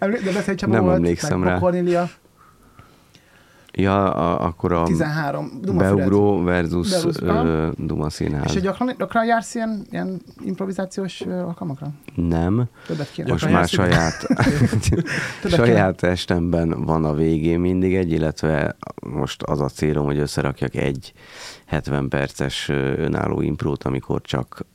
De 0.24 0.32
Beszély 0.32 0.54
Csaba 0.54 0.72
Nem 0.72 0.82
volt, 0.82 0.96
emlékszem 0.96 1.38
meg 1.38 1.48
rá. 1.48 1.58
Cornélia, 1.58 2.08
Ja, 3.72 4.12
a, 4.14 4.46
akkor 4.46 4.72
a 4.72 4.82
13, 4.82 5.50
Dumafüred. 5.60 5.96
Beugró 5.96 6.42
versus 6.42 6.90
Versus, 6.90 7.16
ö, 7.20 7.68
Duma 7.76 8.10
Színház. 8.10 8.44
És 8.44 8.52
hogy 8.52 8.62
gyakran, 8.62 8.94
gyakran 8.98 9.24
jársz 9.24 9.54
ilyen, 9.54 9.86
ilyen 9.90 10.20
improvizációs 10.44 11.20
alkalmakra? 11.20 11.86
Nem. 12.14 12.68
Többet 12.86 13.10
kéne. 13.12 13.30
Most 13.30 13.50
már 13.50 13.68
saját, 13.68 14.26
saját 15.56 16.02
estemben 16.02 16.84
van 16.84 17.04
a 17.04 17.14
végén 17.14 17.60
mindig 17.60 17.94
egy, 17.94 18.12
illetve 18.12 18.76
most 19.06 19.42
az 19.42 19.60
a 19.60 19.68
célom, 19.68 20.04
hogy 20.04 20.18
összerakjak 20.18 20.74
egy 20.74 21.12
70 21.66 22.08
perces 22.08 22.68
önálló 22.96 23.40
imprót, 23.40 23.84
amikor 23.84 24.20
csak 24.20 24.66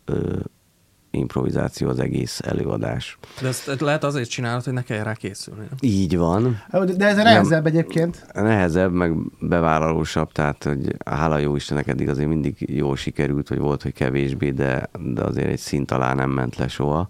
improvizáció 1.13 1.89
az 1.89 1.99
egész 1.99 2.39
előadás. 2.45 3.17
De 3.41 3.47
ezt 3.47 3.79
lehet 3.79 4.03
azért 4.03 4.29
csinálod, 4.29 4.63
hogy 4.63 4.73
ne 4.73 4.81
kelljen 4.81 5.05
rá 5.05 5.13
készülni. 5.13 5.59
nem? 5.69 5.77
Így 5.79 6.17
van. 6.17 6.63
De 6.71 7.07
ez 7.07 7.17
a 7.17 7.23
nehezebb 7.23 7.65
egyébként. 7.65 8.25
Nehezebb, 8.33 8.91
meg 8.91 9.13
bevállalósabb, 9.39 10.31
tehát 10.31 10.63
hogy 10.63 10.95
hála 11.05 11.37
jó 11.37 11.55
Istennek 11.55 11.87
eddig 11.87 12.09
azért 12.09 12.27
mindig 12.27 12.55
jól 12.59 12.95
sikerült, 12.95 13.47
hogy 13.47 13.59
volt, 13.59 13.81
hogy 13.81 13.93
kevésbé, 13.93 14.51
de, 14.51 14.89
de 14.99 15.23
azért 15.23 15.47
egy 15.47 15.59
szint 15.59 15.91
alá 15.91 16.13
nem 16.13 16.29
ment 16.29 16.55
le 16.55 16.67
soha. 16.67 17.07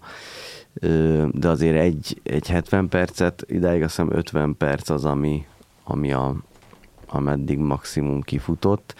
De 1.30 1.48
azért 1.48 1.78
egy, 1.78 2.20
egy 2.22 2.46
70 2.46 2.88
percet, 2.88 3.44
idáig 3.46 3.82
azt 3.82 3.96
hiszem 3.96 4.12
50 4.12 4.56
perc 4.56 4.90
az, 4.90 5.04
ami, 5.04 5.46
ami 5.84 6.12
a, 6.12 6.36
ameddig 7.06 7.58
maximum 7.58 8.20
kifutott, 8.20 8.94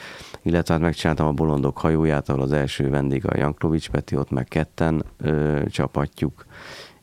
illetve 0.45 0.75
hát 0.75 0.83
megcsináltam 0.83 1.27
a 1.27 1.33
Bolondok 1.33 1.79
hajóját, 1.79 2.29
ahol 2.29 2.43
az 2.43 2.53
első 2.53 2.91
vendég 2.91 3.27
a 3.27 3.37
Janklovics 3.37 3.89
Peti, 3.91 4.17
ott 4.17 4.31
meg 4.31 4.45
ketten 4.45 5.05
ö, 5.17 5.63
csapatjuk, 5.71 6.47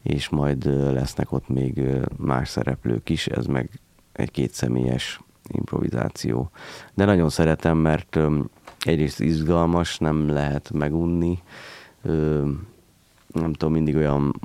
és 0.01 0.29
majd 0.29 0.65
lesznek 0.93 1.31
ott 1.31 1.47
még 1.47 1.81
más 2.17 2.49
szereplők 2.49 3.09
is, 3.09 3.27
ez 3.27 3.45
meg 3.45 3.69
egy 4.11 4.31
kétszemélyes 4.31 5.19
improvizáció. 5.47 6.51
De 6.93 7.05
nagyon 7.05 7.29
szeretem, 7.29 7.77
mert 7.77 8.15
ö, 8.15 8.39
egyrészt 8.79 9.19
izgalmas, 9.19 9.97
nem 9.97 10.29
lehet 10.29 10.71
megunni, 10.73 11.39
ö, 12.01 12.45
nem 13.33 13.53
tudom, 13.53 13.73
mindig 13.73 13.95
olyan, 13.95 14.35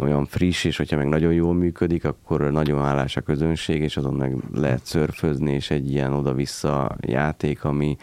olyan 0.00 0.26
friss, 0.26 0.64
és 0.64 0.76
hogyha 0.76 0.96
meg 0.96 1.08
nagyon 1.08 1.32
jól 1.32 1.54
működik, 1.54 2.04
akkor 2.04 2.40
nagyon 2.40 2.82
hálás 2.82 3.16
a 3.16 3.20
közönség, 3.20 3.82
és 3.82 3.96
azon 3.96 4.14
meg 4.14 4.36
lehet 4.54 4.84
szörfözni, 4.84 5.52
és 5.52 5.70
egy 5.70 5.90
ilyen 5.90 6.12
oda-vissza 6.12 6.96
játék, 7.00 7.64
ami 7.64 7.96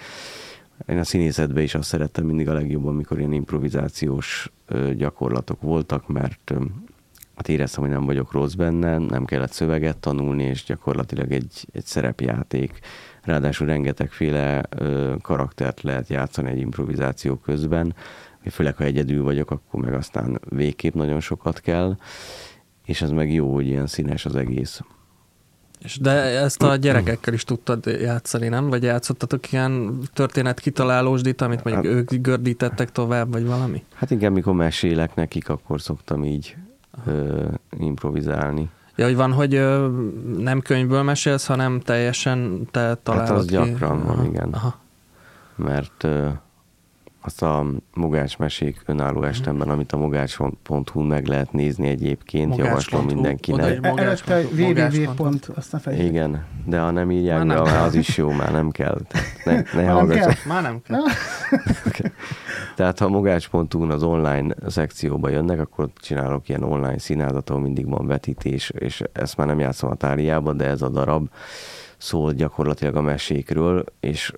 én 0.87 0.97
a 0.97 1.03
színészetben 1.03 1.63
is 1.63 1.75
azt 1.75 1.87
szerettem 1.87 2.25
mindig 2.25 2.49
a 2.49 2.53
legjobban, 2.53 2.93
amikor 2.93 3.19
ilyen 3.19 3.33
improvizációs 3.33 4.51
gyakorlatok 4.95 5.61
voltak, 5.61 6.07
mert 6.07 6.53
hát 7.35 7.49
éreztem, 7.49 7.83
hogy 7.83 7.91
nem 7.91 8.05
vagyok 8.05 8.31
rossz 8.31 8.53
benne, 8.53 8.97
nem 8.97 9.25
kellett 9.25 9.51
szöveget 9.51 9.97
tanulni, 9.97 10.43
és 10.43 10.63
gyakorlatilag 10.63 11.31
egy, 11.31 11.67
egy 11.71 11.85
szerepjáték. 11.85 12.79
Ráadásul 13.21 13.67
rengetegféle 13.67 14.63
karaktert 15.21 15.81
lehet 15.81 16.09
játszani 16.09 16.49
egy 16.49 16.59
improvizáció 16.59 17.35
közben, 17.35 17.95
főleg 18.45 18.75
ha 18.75 18.83
egyedül 18.83 19.23
vagyok, 19.23 19.51
akkor 19.51 19.81
meg 19.81 19.93
aztán 19.93 20.39
végképp 20.49 20.93
nagyon 20.93 21.19
sokat 21.19 21.59
kell, 21.59 21.97
és 22.85 23.01
az 23.01 23.11
meg 23.11 23.33
jó, 23.33 23.53
hogy 23.53 23.67
ilyen 23.67 23.87
színes 23.87 24.25
az 24.25 24.35
egész. 24.35 24.81
És 25.79 25.97
de 25.97 26.11
ezt 26.21 26.63
a 26.63 26.75
gyerekekkel 26.75 27.33
is 27.33 27.43
tudtad 27.43 27.85
játszani, 27.85 28.47
nem? 28.47 28.69
Vagy 28.69 28.83
játszottatok 28.83 29.51
ilyen 29.51 29.99
történet 30.13 30.59
kitalálósdit, 30.59 31.41
amit 31.41 31.63
mondjuk 31.63 31.85
Hát- 31.85 31.93
ők 32.13 32.21
gördítettek 32.21 32.91
tovább, 32.91 33.31
vagy 33.31 33.45
valami? 33.45 33.83
Hát 33.93 34.11
igen, 34.11 34.31
mikor 34.31 34.53
mesélek 34.53 35.15
nekik, 35.15 35.49
akkor 35.49 35.81
szoktam 35.81 36.23
így 36.25 36.55
ö, 37.05 37.47
improvizálni. 37.79 38.69
Ja, 38.95 39.05
hogy 39.05 39.15
van, 39.15 39.31
hogy 39.33 39.53
ö, 39.55 39.87
nem 40.37 40.61
könyvből 40.61 41.03
mesélsz, 41.03 41.45
hanem 41.45 41.79
teljesen 41.79 42.67
te 42.71 42.95
találod 43.03 43.27
Hát 43.27 43.37
az 43.37 43.45
ki. 43.45 43.51
gyakran 43.53 44.03
van, 44.03 44.15
Aha, 44.17 44.25
igen. 44.25 44.49
Aha. 44.53 44.79
mert 45.55 46.03
ö, 46.03 46.27
azt 47.21 47.41
a 47.41 47.65
Mogács 47.93 48.37
mesék 48.37 48.81
önálló 48.85 49.23
estemben, 49.23 49.69
amit 49.69 49.91
a 49.91 49.97
mogács.hu 49.97 51.01
meg 51.01 51.25
lehet 51.25 51.51
nézni 51.51 51.87
egyébként, 51.87 52.49
Mogács.hu. 52.49 52.67
javaslom 52.67 53.05
mindenkinek. 53.05 53.81
Mogács 53.81 54.21
Előtte 54.27 54.63
Mogács 54.65 54.93
www. 54.93 55.03
pont- 55.03 55.15
pont, 55.17 55.57
aztán 55.57 55.79
fel. 55.79 55.93
Igen, 55.99 56.45
de 56.65 56.79
ha 56.79 56.91
nem 56.91 57.11
írják 57.11 57.47
be, 57.47 57.61
az 57.61 57.95
is 57.95 58.17
jó, 58.17 58.31
már 58.31 58.51
nem 58.51 58.69
kell. 58.69 58.97
Tehát 59.43 59.73
ne, 59.73 59.81
ne 59.81 59.93
Már 59.93 60.05
nem 60.05 60.17
kell? 60.17 60.31
Már 60.47 60.61
nem 60.61 60.81
kell. 60.81 61.01
Tehát 62.75 62.99
ha 62.99 63.09
mogács.hu-n 63.09 63.91
az 63.91 64.03
online 64.03 64.55
szekcióba 64.67 65.29
jönnek, 65.29 65.59
akkor 65.59 65.89
csinálok 65.95 66.49
ilyen 66.49 66.63
online 66.63 66.99
színázatot, 66.99 67.49
ahol 67.49 67.61
mindig 67.61 67.89
van 67.89 68.07
vetítés, 68.07 68.69
és 68.69 69.03
ezt 69.11 69.37
már 69.37 69.47
nem 69.47 69.59
játszom 69.59 69.89
a 69.89 69.95
táliába, 69.95 70.53
de 70.53 70.65
ez 70.65 70.81
a 70.81 70.89
darab 70.89 71.29
szól 71.97 72.33
gyakorlatilag 72.33 72.95
a 72.95 73.01
mesékről, 73.01 73.83
és 73.99 74.33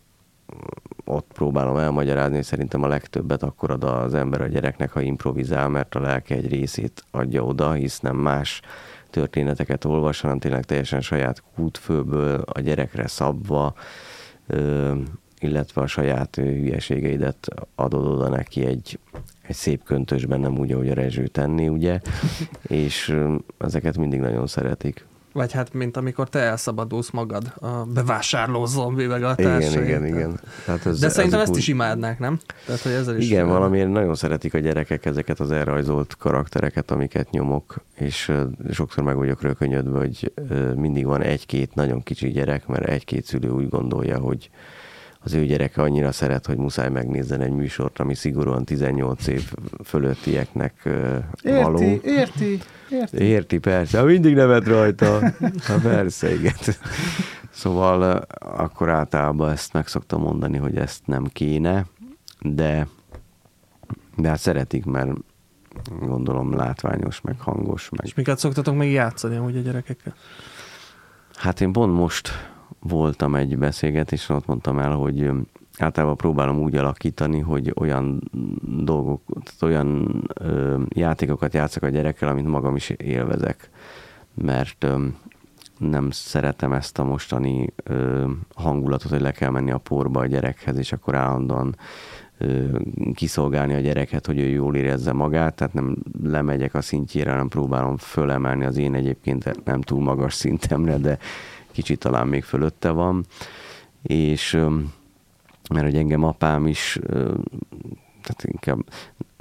ott 1.06 1.32
próbálom 1.34 1.78
elmagyarázni, 1.78 2.36
hogy 2.36 2.44
szerintem 2.44 2.84
a 2.84 2.88
legtöbbet 2.88 3.44
akkor 3.44 3.72
ad 3.72 3.84
az 3.84 4.14
ember 4.14 4.42
a 4.42 4.48
gyereknek, 4.48 4.92
ha 4.92 5.02
improvizál, 5.02 5.70
mert 5.70 5.96
a 5.96 6.00
lelke 6.00 6.36
egy 6.36 6.50
részét 6.50 7.04
adja 7.12 7.44
oda, 7.44 7.72
hisz 7.72 8.00
nem 8.00 8.16
más 8.16 8.62
történeteket 9.10 9.86
olvas, 9.86 10.22
hanem 10.22 10.40
tényleg 10.40 10.64
teljesen 10.64 11.02
saját 11.02 11.44
kútfőből 11.56 12.44
a 12.46 12.60
gyerekre 12.60 13.08
szabva, 13.08 13.74
illetve 15.40 15.82
a 15.82 15.88
saját 15.88 16.36
hülyeségeidet 16.36 17.48
adod 17.76 18.06
oda 18.06 18.30
neki 18.30 18.66
egy, 18.66 19.00
egy 19.42 19.56
szép 19.56 19.84
köntösben, 19.84 20.40
nem 20.40 20.58
úgy, 20.58 20.72
ahogy 20.72 20.90
a 20.90 20.94
rezső 20.94 21.28
tenni, 21.28 21.68
ugye, 21.68 22.00
és 22.68 23.18
ezeket 23.58 23.98
mindig 23.98 24.20
nagyon 24.20 24.48
szeretik. 24.48 25.06
Vagy 25.34 25.52
hát, 25.52 25.74
mint 25.74 25.98
amikor 25.98 26.30
te 26.30 26.40
elszabadulsz 26.40 27.10
magad 27.10 27.54
a 27.60 27.68
bevásárló 27.68 28.66
zombi, 28.66 29.06
meg 29.06 29.24
a 29.24 29.36
társai. 29.36 29.72
Igen, 29.72 30.06
igen, 30.06 30.06
igen. 30.06 30.40
Tehát 30.66 30.86
ez, 30.86 31.00
De 31.00 31.10
szerintem 31.10 31.40
ezt 31.40 31.52
úgy... 31.52 31.58
is 31.58 31.68
imádnák, 31.68 32.20
nem? 32.20 32.40
Tehát, 32.66 32.82
hogy 32.82 32.92
ezzel 32.92 33.18
is 33.18 33.26
igen, 33.26 33.48
valamiért 33.48 33.92
nagyon 33.92 34.16
szeretik 34.16 34.54
a 34.54 34.60
gyerekek 34.60 35.06
ezeket 35.06 35.40
az 35.40 35.52
elrajzolt 35.52 36.18
karaktereket, 36.18 36.92
amiket 36.92 37.30
nyomok, 37.30 37.76
és 37.96 38.32
sokszor 38.72 39.04
meg 39.04 39.16
vagyok 39.16 39.42
rökönyödve, 39.42 39.98
hogy 39.98 40.34
mindig 40.76 41.06
van 41.06 41.22
egy-két 41.22 41.76
nagyon 41.76 42.04
kicsi 42.04 42.30
gyerek, 42.30 42.68
mert 42.68 42.86
egy-két 42.86 43.26
szülő 43.26 43.50
úgy 43.50 43.70
gondolja, 43.70 44.20
hogy 44.20 44.50
az 45.24 45.34
ő 45.34 45.46
gyereke 45.46 45.82
annyira 45.82 46.12
szeret, 46.12 46.46
hogy 46.46 46.58
muszáj 46.58 46.90
megnézzen 46.90 47.42
egy 47.42 47.52
műsort, 47.52 48.00
ami 48.00 48.16
szigorúan 48.16 48.66
18 48.66 49.28
év 49.28 49.54
fölöttieknek 49.84 50.74
érti, 51.44 51.62
való. 51.62 51.82
Érti, 51.82 52.60
érti. 52.90 53.24
Érti, 53.24 53.58
persze. 53.58 54.00
Ha 54.00 54.06
mindig 54.06 54.36
nevet 54.36 54.68
rajta. 54.68 55.20
Ha 55.68 55.80
persze, 55.82 56.34
igen. 56.34 56.54
Szóval 57.50 58.26
akkor 58.40 58.90
általában 58.90 59.52
ezt 59.52 59.74
meg 59.74 59.88
szoktam 59.88 60.22
mondani, 60.22 60.58
hogy 60.58 60.78
ezt 60.78 61.08
nem 61.08 61.26
kéne, 61.26 61.86
de, 62.40 62.88
de 64.16 64.28
hát 64.28 64.40
szeretik, 64.40 64.86
mert 64.86 65.12
gondolom 66.00 66.56
látványos, 66.56 67.22
meg 67.22 67.40
hangos. 67.40 67.90
Meg... 67.90 68.06
És 68.06 68.14
miket 68.14 68.38
szoktatok 68.38 68.76
még 68.76 68.92
játszani 68.92 69.36
amúgy 69.36 69.58
a 69.58 69.62
gyerekekkel? 69.62 70.16
Hát 71.36 71.62
én 71.62 71.72
pont 71.72 71.94
most 71.94 72.51
voltam 72.82 73.36
egy 73.36 73.58
beszélgetésen, 73.58 74.36
ott 74.36 74.46
mondtam 74.46 74.80
el, 74.80 74.92
hogy 74.92 75.32
általában 75.78 76.16
próbálom 76.16 76.60
úgy 76.60 76.76
alakítani, 76.76 77.40
hogy 77.40 77.74
olyan 77.76 78.22
dolgok, 78.84 79.22
olyan 79.62 80.22
ö, 80.34 80.80
játékokat 80.90 81.54
játszok 81.54 81.84
a 81.84 81.90
gyerekkel, 81.90 82.30
amit 82.30 82.48
magam 82.48 82.76
is 82.76 82.90
élvezek. 82.90 83.70
Mert 84.34 84.84
ö, 84.84 85.06
nem 85.78 86.10
szeretem 86.12 86.74
ezt 86.74 87.00
a 87.00 87.04
mostani 87.04 87.74
ö, 87.84 88.26
hangulatot, 88.56 89.12
hogy 89.12 89.22
le 89.22 89.32
kell 89.32 89.50
menni 89.50 89.72
a 89.72 89.78
porba 89.78 90.20
a 90.20 90.26
gyerekhez, 90.26 90.78
és 90.78 90.92
akkor 90.92 91.16
állandóan 91.16 91.76
ö, 92.38 92.66
kiszolgálni 93.14 93.74
a 93.74 93.80
gyereket, 93.80 94.26
hogy 94.26 94.40
ő 94.40 94.48
jól 94.48 94.76
érezze 94.76 95.14
magát, 95.14 95.56
tehát 95.56 95.74
nem 95.74 95.96
lemegyek 96.24 96.74
a 96.74 96.82
szintjére, 96.82 97.30
hanem 97.30 97.48
próbálom 97.48 97.98
fölemelni 97.98 98.66
az 98.66 98.78
én 98.78 98.94
egyébként 98.94 99.64
nem 99.66 99.82
túl 99.82 100.02
magas 100.02 100.34
szintemre, 100.34 100.98
de 100.98 101.18
kicsit 101.72 102.00
talán 102.00 102.28
még 102.28 102.44
fölötte 102.44 102.90
van, 102.90 103.26
és 104.02 104.52
mert 105.70 105.86
hogy 105.86 105.96
engem 105.96 106.24
apám 106.24 106.68
is, 106.68 107.00
tehát 108.22 108.44
inkább 108.44 108.80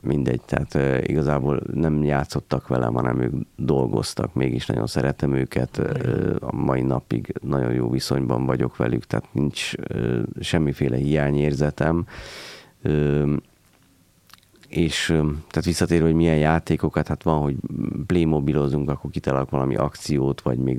mindegy, 0.03 0.41
tehát 0.41 1.03
igazából 1.09 1.63
nem 1.73 2.05
játszottak 2.05 2.69
velem, 2.69 2.95
hanem 2.95 3.21
ők 3.21 3.33
dolgoztak, 3.57 4.35
mégis 4.35 4.67
nagyon 4.67 4.87
szeretem 4.87 5.35
őket, 5.35 5.79
a 6.41 6.55
mai 6.55 6.83
napig 6.83 7.35
nagyon 7.43 7.73
jó 7.73 7.91
viszonyban 7.91 8.47
vagyok 8.47 8.77
velük, 8.77 9.07
tehát 9.07 9.29
nincs 9.33 9.73
semmiféle 10.41 10.97
hiányérzetem, 10.97 12.07
és 14.71 15.07
tehát 15.27 15.65
visszatérő, 15.65 16.05
hogy 16.05 16.15
milyen 16.15 16.37
játékokat, 16.37 17.09
hát 17.09 17.23
van, 17.23 17.41
hogy 17.41 17.57
playmobilozunk, 18.07 18.91
akkor 18.91 19.11
kitalálok 19.11 19.51
valami 19.51 19.77
akciót, 19.77 20.41
vagy 20.41 20.59
még 20.59 20.79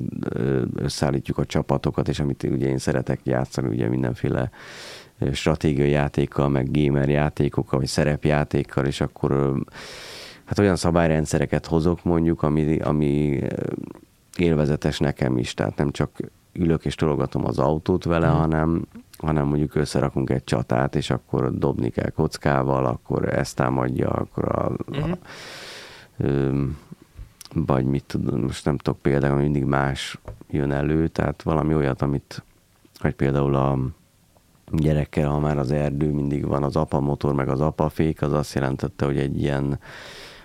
összeállítjuk 0.74 1.38
a 1.38 1.44
csapatokat, 1.44 2.08
és 2.08 2.20
amit 2.20 2.42
ugye 2.42 2.68
én 2.68 2.78
szeretek 2.78 3.20
játszani, 3.24 3.68
ugye 3.68 3.88
mindenféle 3.88 4.50
stratégiai 5.32 5.90
játékkal, 5.90 6.48
meg 6.48 6.70
gamer 6.70 7.08
játékokkal, 7.08 7.78
vagy 7.78 7.88
szerepjátékkal, 7.88 8.86
és 8.86 9.00
akkor 9.00 9.54
hát 10.44 10.58
olyan 10.58 10.76
szabályrendszereket 10.76 11.66
hozok 11.66 12.04
mondjuk, 12.04 12.42
ami, 12.42 12.78
ami 12.78 13.42
élvezetes 14.36 14.98
nekem 14.98 15.38
is, 15.38 15.54
tehát 15.54 15.76
nem 15.76 15.90
csak 15.90 16.10
ülök 16.52 16.84
és 16.84 16.94
tologatom 16.94 17.44
az 17.46 17.58
autót 17.58 18.04
vele, 18.04 18.30
mm. 18.30 18.34
hanem, 18.34 18.86
hanem 19.26 19.46
mondjuk 19.46 19.74
összerakunk 19.74 20.30
egy 20.30 20.44
csatát, 20.44 20.94
és 20.94 21.10
akkor 21.10 21.58
dobni 21.58 21.90
kell 21.90 22.10
kockával, 22.10 22.86
akkor 22.86 23.34
ezt 23.34 23.56
támadja, 23.56 24.08
akkor 24.10 24.44
a, 24.44 24.70
mm. 24.70 25.10
a, 25.10 25.18
ö, 26.16 26.62
vagy 27.54 27.84
mit 27.84 28.04
tudom, 28.06 28.40
most 28.40 28.64
nem 28.64 28.76
tudok 28.76 29.00
például, 29.00 29.38
mindig 29.38 29.64
más 29.64 30.18
jön 30.50 30.72
elő, 30.72 31.08
tehát 31.08 31.42
valami 31.42 31.74
olyat, 31.74 32.02
amit, 32.02 32.44
vagy 33.00 33.14
például 33.14 33.54
a 33.54 33.78
gyerekkel, 34.70 35.28
ha 35.28 35.38
már 35.38 35.58
az 35.58 35.70
erdő 35.70 36.12
mindig 36.12 36.46
van 36.46 36.62
az 36.62 36.76
apa 36.76 37.00
motor, 37.00 37.34
meg 37.34 37.48
az 37.48 37.60
apa 37.60 37.88
fék, 37.88 38.22
az 38.22 38.32
azt 38.32 38.54
jelentette, 38.54 39.04
hogy 39.04 39.18
egy 39.18 39.40
ilyen 39.40 39.78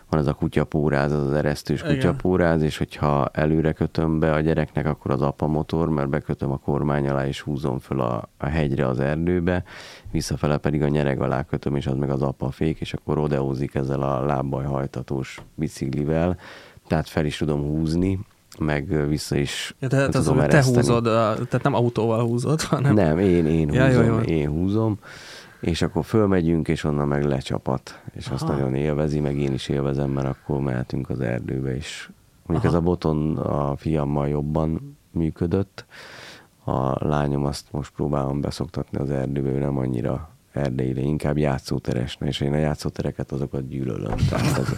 van 0.10 0.20
ez 0.20 0.28
a 0.28 0.34
kutyapóráz, 0.34 1.12
az 1.12 1.28
az 1.28 1.34
eresztős 1.34 1.82
Igen. 1.82 1.94
kutyapóráz, 1.94 2.62
és 2.62 2.78
hogyha 2.78 3.30
előre 3.34 3.72
kötöm 3.72 4.20
be 4.20 4.34
a 4.34 4.40
gyereknek, 4.40 4.86
akkor 4.86 5.12
az 5.12 5.22
apa 5.22 5.48
motor, 5.48 5.90
mert 5.90 6.10
bekötöm 6.10 6.52
a 6.52 6.58
kormány 6.58 7.08
alá, 7.10 7.28
és 7.28 7.42
húzom 7.42 7.80
föl 7.80 8.02
a, 8.02 8.30
a 8.38 8.46
hegyre, 8.46 8.88
az 8.88 9.00
erdőbe, 9.00 9.64
visszafele 10.12 10.58
pedig 10.58 10.82
a 10.82 10.88
nyereg 10.88 11.22
alá 11.22 11.44
kötöm, 11.44 11.76
és 11.76 11.88
az 11.88 11.96
meg 11.96 12.10
az 12.10 12.22
apa 12.22 12.52
fék, 12.52 12.80
és 12.80 12.94
akkor 12.94 13.16
rodeózik 13.16 13.76
ezzel 13.76 14.02
a 14.02 14.26
lábbaj 14.26 14.66
hajtatós 14.66 15.42
biciklivel, 15.56 16.38
tehát 16.88 17.08
fel 17.08 17.26
is 17.26 17.38
tudom 17.38 17.62
húzni, 17.62 18.20
meg 18.60 19.08
vissza 19.08 19.36
is 19.36 19.76
ja, 19.80 19.88
tehát 19.88 20.16
az, 20.16 20.26
tudom 20.26 20.48
te 20.48 20.64
húzod, 20.64 21.04
tehát 21.04 21.64
nem 21.64 21.74
autóval 21.74 22.26
húzod, 22.26 22.62
hanem... 22.62 22.94
Nem, 22.94 23.20
én, 23.20 23.46
én 23.46 23.74
ja, 23.74 23.86
húzom, 23.86 24.06
jó, 24.06 24.14
jó. 24.14 24.20
én 24.20 24.50
húzom, 24.50 25.00
és 25.60 25.82
akkor 25.82 26.06
fölmegyünk, 26.06 26.68
és 26.68 26.84
onnan 26.84 27.08
meg 27.08 27.24
lecsapat, 27.24 28.02
és 28.14 28.26
Aha. 28.26 28.36
azt 28.36 28.48
nagyon 28.48 28.76
élvezi, 28.76 29.20
meg 29.20 29.38
én 29.38 29.54
is 29.54 29.70
élvezem, 29.70 30.10
mert 30.10 30.28
akkor 30.28 30.60
mehetünk 30.60 31.10
az 31.10 31.20
erdőbe, 31.20 31.76
és 31.76 32.10
mondjuk 32.46 32.68
Aha. 32.68 32.78
ez 32.78 32.82
a 32.82 32.86
boton 32.86 33.38
a 33.38 33.76
fiammal 33.76 34.28
jobban 34.28 34.98
működött, 35.12 35.86
a 36.64 37.08
lányom 37.08 37.46
azt 37.46 37.72
most 37.72 37.92
próbálom 37.96 38.42
beszoktatni 38.42 38.98
az 38.98 39.10
erdőbe, 39.10 39.50
ő 39.50 39.60
nem 39.60 39.78
annyira 39.78 40.38
Erdélyre, 40.58 41.02
inkább 41.02 41.38
játszóteresne, 41.38 42.28
és 42.28 42.40
én 42.40 42.54
a 42.54 42.58
játszótereket 42.58 43.32
azokat 43.32 43.68
gyűlölöm. 43.68 44.16
Tehát 44.30 44.58
az, 44.58 44.76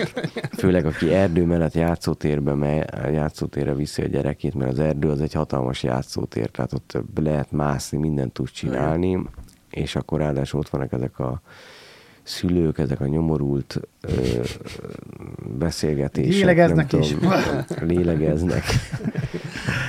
főleg 0.60 0.86
aki 0.86 1.12
erdő 1.14 1.44
mellett 1.44 1.74
játszótérbe, 1.74 2.54
megy, 2.54 2.84
játszótérre 3.12 3.74
viszi 3.74 4.02
a 4.02 4.06
gyerekét, 4.06 4.54
mert 4.54 4.70
az 4.70 4.78
erdő 4.78 5.10
az 5.10 5.20
egy 5.20 5.32
hatalmas 5.32 5.82
játszótér, 5.82 6.50
tehát 6.50 6.72
ott 6.72 6.98
lehet 7.14 7.52
mászni, 7.52 7.98
mindent 7.98 8.32
tud 8.32 8.50
csinálni, 8.50 9.18
és 9.74 9.96
akkor 9.96 10.18
ráadásul 10.18 10.60
ott 10.60 10.68
vannak 10.68 10.92
ezek 10.92 11.18
a 11.18 11.40
szülők, 12.22 12.78
ezek 12.78 13.00
a 13.00 13.06
nyomorult 13.06 13.80
ö, 14.00 14.40
beszélgetések. 15.58 16.32
Lélegeznek 16.32 16.92
is. 16.92 17.08
Tudom, 17.08 17.32
lélegeznek. 17.92 18.64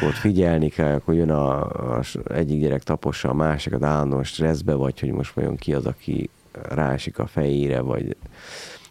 Ott 0.03 0.13
figyelni 0.13 0.69
kell, 0.69 0.93
akkor 0.93 1.13
jön 1.13 1.29
a, 1.29 1.63
a 1.97 2.01
egyik 2.27 2.59
gyerek 2.59 2.83
tapossa 2.83 3.29
a 3.29 3.33
másikat 3.33 3.83
állandóan 3.83 4.23
stresszbe, 4.23 4.73
vagy 4.73 4.99
hogy 4.99 5.11
most 5.11 5.33
vajon 5.33 5.55
ki 5.55 5.73
az, 5.73 5.85
aki 5.85 6.29
rásik 6.69 7.19
a 7.19 7.25
fejére, 7.25 7.79
vagy 7.79 8.15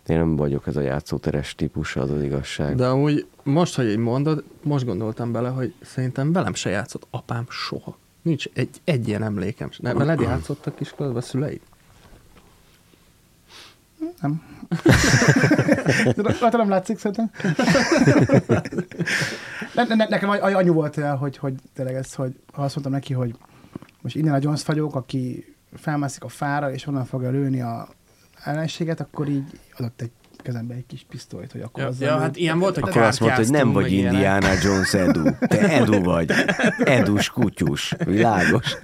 én 0.07 0.17
nem 0.17 0.37
vagyok 0.37 0.67
ez 0.67 0.77
a 0.77 0.81
játszóteres 0.81 1.55
típus, 1.55 1.97
az 1.97 2.11
az 2.11 2.23
igazság. 2.23 2.77
De 2.77 2.87
amúgy 2.87 3.27
most, 3.43 3.77
hogy 3.77 3.91
így 3.91 3.97
mondod, 3.97 4.45
most 4.63 4.85
gondoltam 4.85 5.33
bele, 5.33 5.49
hogy 5.49 5.75
szerintem 5.83 6.33
velem 6.33 6.55
se 6.55 6.71
játszott 6.71 7.07
apám 7.11 7.45
soha. 7.49 7.99
Nincs 8.25 8.47
egy, 8.55 8.81
egy 8.85 9.09
ilyen 9.09 9.23
emlékem. 9.23 9.71
Nem, 9.79 9.97
veled 9.97 10.21
játszottak 10.21 10.81
iskolában 10.81 11.21
szüleid? 11.21 11.61
Nem. 14.21 14.43
Rajta 16.41 16.57
nem 16.57 16.69
látszik 16.69 16.99
szerintem. 16.99 17.31
ne, 19.75 19.85
ne, 19.95 20.07
nekem 20.09 20.29
anyu 20.29 20.73
volt 20.73 20.99
el, 20.99 21.17
hogy, 21.17 21.37
hogy 21.37 21.55
tényleg 21.75 21.95
ez, 21.95 22.15
hogy 22.15 22.37
azt 22.53 22.75
mondtam 22.75 22.93
neki, 22.93 23.13
hogy 23.13 23.35
most 24.01 24.17
innen 24.17 24.35
a 24.35 24.39
Jones 24.41 24.65
vagyok, 24.65 24.95
aki 24.95 25.55
felmászik 25.75 26.25
a 26.25 26.29
fára, 26.29 26.73
és 26.73 26.87
onnan 26.87 27.05
fogja 27.05 27.31
lőni 27.31 27.61
a 27.61 27.89
ellenséget, 28.45 29.01
akkor 29.01 29.29
így 29.29 29.61
adott 29.77 30.01
egy 30.01 30.11
kezembe 30.45 30.75
egy 30.75 30.87
kis 30.87 31.07
pisztolyt, 31.11 31.53
hogy 31.53 31.61
akkor 31.61 31.83
ja, 31.83 31.89
az. 31.89 32.01
Ja, 32.01 32.19
hát 32.19 32.37
ilyen 32.37 32.59
volt, 32.59 32.75
hogy 32.75 32.89
Akkor 32.89 33.03
azt 33.03 33.21
mondta, 33.21 33.39
hogy 33.39 33.51
nem 33.51 33.73
vagy 33.73 33.93
Indiana 33.93 34.49
Jones 34.63 34.95
Edu. 34.95 35.23
Te 35.39 35.59
Edu 35.59 36.03
vagy. 36.03 36.31
Edus 36.79 37.29
kutyus. 37.29 37.95
Világos. 38.05 38.77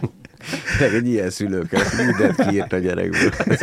Meg 0.80 0.94
egy 0.94 1.08
ilyen 1.08 1.30
szülőket 1.30 1.96
mindent 1.96 2.48
kiírt 2.48 2.72
a 2.72 2.78
gyerekből. 2.78 3.32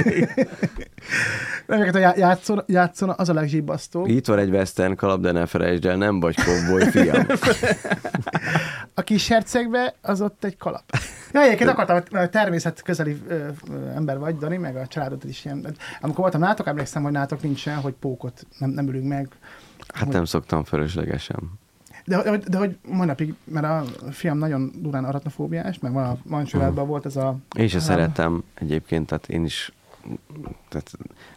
Ezeket 1.67 1.95
a 1.95 1.99
já- 1.99 2.17
játszon, 2.17 2.63
játszon 2.67 3.13
az 3.17 3.29
a 3.29 3.33
legzsibbasztó. 3.33 4.05
Itt 4.05 4.25
van 4.25 4.37
egy 4.37 4.49
western 4.49 4.95
kalap, 4.95 5.21
de 5.21 5.31
ne 5.31 5.45
felejtsd 5.45 5.85
el, 5.85 5.95
nem 5.95 6.19
vagy 6.19 6.35
cowboy, 6.35 6.89
fiam. 6.89 7.25
A 8.97 9.01
kis 9.01 9.27
hercegbe 9.27 9.93
az 10.01 10.21
ott 10.21 10.43
egy 10.43 10.57
kalap. 10.57 10.83
Ja, 11.31 11.41
egyébként 11.41 11.69
akartam, 11.69 12.01
hogy 12.19 12.29
természet 12.29 12.81
közeli 12.81 13.21
ö, 13.27 13.47
ö, 13.71 13.87
ember 13.95 14.19
vagy, 14.19 14.37
Dani, 14.37 14.57
meg 14.57 14.75
a 14.75 14.87
családod 14.87 15.25
is 15.25 15.45
ilyen. 15.45 15.75
Amikor 16.01 16.19
voltam 16.21 16.41
nátok, 16.41 16.67
emlékszem, 16.67 17.03
hogy 17.03 17.11
nátok 17.11 17.41
nincsen, 17.41 17.75
hogy 17.75 17.93
pókot 17.93 18.45
nem, 18.57 18.69
nem 18.69 18.87
ülünk 18.87 19.07
meg. 19.07 19.27
Hát 19.93 20.11
nem 20.11 20.25
szoktam 20.25 20.63
fölöslegesen. 20.63 21.59
De, 22.05 22.21
de, 22.21 22.37
de 22.37 22.57
hogy 22.57 22.77
mai 22.87 23.05
napig, 23.05 23.33
mert 23.43 23.65
a 23.65 23.83
fiam 24.11 24.37
nagyon 24.37 24.71
durán 24.75 25.05
aratnofóbiás, 25.05 25.79
meg 25.79 25.93
van 25.93 26.03
a 26.05 26.17
van 26.23 26.45
családban 26.45 26.87
volt 26.87 27.05
ez 27.05 27.15
a... 27.15 27.37
Én 27.57 27.67
se 27.67 27.79
szeretem 27.79 28.43
egyébként, 28.53 29.07
tehát 29.07 29.29
én 29.29 29.45
is 29.45 29.71
tehát 30.69 30.91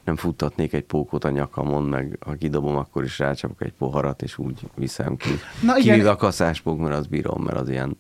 nem 0.05 0.17
futtatnék 0.17 0.73
egy 0.73 0.85
pókot 0.85 1.25
a 1.25 1.31
nyakamon, 1.31 1.83
meg 1.83 2.19
ha 2.21 2.35
kidobom, 2.35 2.77
akkor 2.77 3.05
is 3.05 3.19
rácsapok 3.19 3.63
egy 3.63 3.73
poharat, 3.79 4.23
és 4.23 4.39
úgy 4.39 4.61
viszem 4.75 5.17
ki. 5.17 5.31
Na 5.63 5.77
igen. 5.77 5.95
Kivéve 5.95 6.11
a 6.11 6.17
kaszáspók, 6.17 6.79
mert 6.79 6.95
az 6.95 7.07
bírom, 7.07 7.43
mert 7.43 7.59
az 7.59 7.69
ilyen 7.69 7.97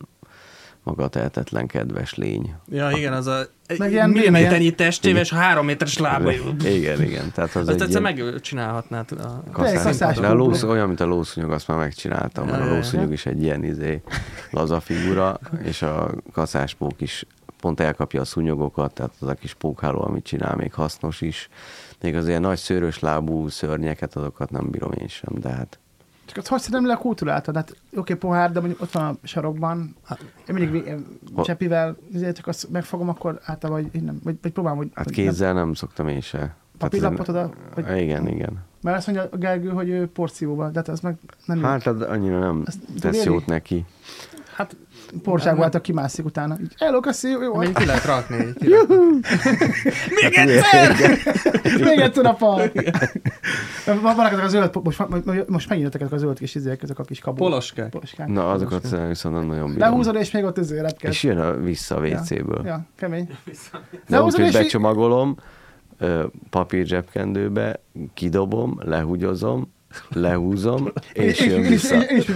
maga 0.82 1.08
tehetetlen 1.08 1.66
kedves 1.66 2.14
lény. 2.14 2.54
Ja, 2.68 2.90
igen, 2.90 3.12
az 3.12 3.26
a 3.26 3.46
Meg 3.78 3.90
ilyen 3.90 4.10
milliméternyi 4.10 4.70
testével 4.70 5.20
és 5.20 5.32
három 5.32 5.64
méteres 5.64 5.98
lábai. 5.98 6.40
Igen, 6.64 7.02
igen. 7.02 7.30
Tehát 7.34 7.54
az 7.54 7.68
Azt 7.68 7.80
egy 7.80 7.88
egyszer 7.88 8.00
ilyen 8.00 8.26
megcsinálhatnád. 8.26 9.12
A... 9.12 9.42
Kaszás. 9.52 10.16
De 10.18 10.26
a 10.26 10.32
lósz, 10.32 10.62
olyan, 10.62 10.86
mint 10.86 11.00
a 11.00 11.04
lószúnyog, 11.04 11.50
azt 11.50 11.68
már 11.68 11.78
megcsináltam, 11.78 12.46
mert 12.46 12.58
Ja, 12.58 12.70
a 12.70 12.74
lószúnyog 12.74 13.12
is 13.12 13.26
egy 13.26 13.42
ilyen 13.42 13.64
izé, 13.64 14.02
laza 14.50 14.80
figura, 14.80 15.38
és 15.62 15.82
a 15.82 16.10
kaszáspók 16.32 17.00
is 17.00 17.26
pont 17.60 17.80
elkapja 17.80 18.20
a 18.20 18.24
szúnyogokat, 18.24 18.92
tehát 18.94 19.12
az 19.20 19.28
a 19.28 19.34
kis 19.34 19.54
pókháló, 19.54 20.00
amit 20.02 20.24
csinál, 20.24 20.56
még 20.56 20.72
hasznos 20.72 21.20
is. 21.20 21.48
Még 22.00 22.16
az 22.16 22.28
ilyen 22.28 22.40
nagy 22.40 22.58
szőrös 22.58 22.98
lábú 22.98 23.48
szörnyeket, 23.48 24.16
azokat 24.16 24.50
nem 24.50 24.70
bírom 24.70 24.92
én 24.92 25.08
sem, 25.08 25.32
de 25.40 25.48
hát 25.48 25.78
Csak 26.26 26.44
azt 26.50 26.70
hogy 26.74 26.96
kultúráltad? 26.96 27.54
Hát 27.54 27.76
oké, 27.96 28.14
pohár, 28.14 28.52
de 28.52 28.58
mondjuk 28.60 28.80
ott 28.80 28.90
van 28.90 29.04
a 29.04 29.26
sarokban. 29.26 29.96
Én 30.48 30.54
mindig 30.54 30.94
Hol- 31.34 31.46
csepivel, 31.46 31.96
ezért 32.14 32.36
csak 32.36 32.46
azt 32.46 32.70
megfogom, 32.70 33.08
akkor 33.08 33.40
általában, 33.44 33.82
vagy, 33.82 33.94
innen, 34.00 34.20
vagy, 34.24 34.36
vagy 34.42 34.52
próbálom, 34.52 34.78
hogy... 34.78 34.90
hát 34.94 35.10
kézzel 35.10 35.52
nem 35.52 35.74
szoktam 35.74 36.08
én 36.08 36.20
se. 36.20 36.54
Papírlapot 36.78 37.20
ez- 37.20 37.28
oda, 37.28 37.50
vagy, 37.74 37.96
Igen, 38.02 38.28
igen. 38.28 38.64
mert 38.80 38.96
azt 38.96 39.06
mondja 39.06 39.28
a 39.32 39.36
Gergő, 39.36 39.68
hogy 39.68 39.88
ő 39.88 40.06
porcióval, 40.06 40.70
de 40.70 40.78
hát 40.78 40.88
az 40.88 41.00
meg 41.00 41.16
nem 41.44 41.62
Hát 41.62 41.86
az 41.86 42.00
annyira 42.00 42.38
nem 42.38 42.62
Azt 42.66 42.78
tesz 43.00 43.24
jót 43.24 43.46
neki. 43.46 43.84
Hát, 44.54 44.76
porságú 45.22 45.62
által 45.62 45.80
kimászik 45.80 46.24
utána. 46.24 46.56
Így, 46.60 46.74
Hello, 46.78 47.00
köszi, 47.00 47.28
jó, 47.28 47.42
jó. 47.42 47.54
még 47.56 47.72
ki 47.72 47.84
lehet 47.86 48.04
rakni. 48.04 48.36
Ki. 48.60 48.68
Még 50.22 50.32
egyszer! 50.34 50.96
Még 51.80 51.98
egyszer 51.98 52.26
a 52.26 52.34
fal! 52.34 52.70
Van- 53.86 54.00
Vannak 54.16 54.32
ezek 54.32 54.44
a 54.44 54.48
zöld, 54.48 54.70
most, 54.82 55.02
most 55.48 55.68
megint 55.68 55.84
jöttek 55.86 56.00
ezek 56.00 56.12
a 56.12 56.18
zöld 56.18 56.38
kis 56.38 56.54
izék, 56.54 56.82
ezek 56.82 56.98
a 56.98 57.02
kis 57.02 57.18
kabó. 57.18 57.36
Poloskák. 57.44 57.88
Poloskák. 57.88 58.28
Na, 58.28 58.50
azokat 58.50 58.96
viszont 59.08 59.34
nem 59.34 59.46
nagyon 59.46 59.66
bírom. 59.66 59.78
Lehúzod, 59.78 60.14
és 60.14 60.30
még 60.30 60.44
ott 60.44 60.58
izé 60.58 60.80
repked. 60.80 61.10
És 61.10 61.22
jön 61.22 61.38
a, 61.38 61.56
vissza 61.56 61.96
a 61.96 62.00
WC-ből. 62.00 62.62
Ja, 62.64 62.86
kemény. 62.96 63.28
De 64.08 64.22
úgy, 64.22 64.34
hogy 64.34 64.52
becsomagolom, 64.52 65.36
papír 66.50 66.86
zsebkendőbe, 66.86 67.80
kidobom, 68.14 68.78
lehúgyozom, 68.84 69.72
lehúzom, 70.08 70.92
és 71.12 71.40
jön 71.40 71.62
vissza. 71.62 72.02
és. 72.02 72.26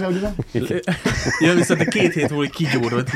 Jön 1.39 1.55
vissza, 1.55 1.75
de 1.75 1.85
két 1.85 2.13
hét 2.13 2.29
múlva 2.29 2.49
kigyúrod. 2.49 3.07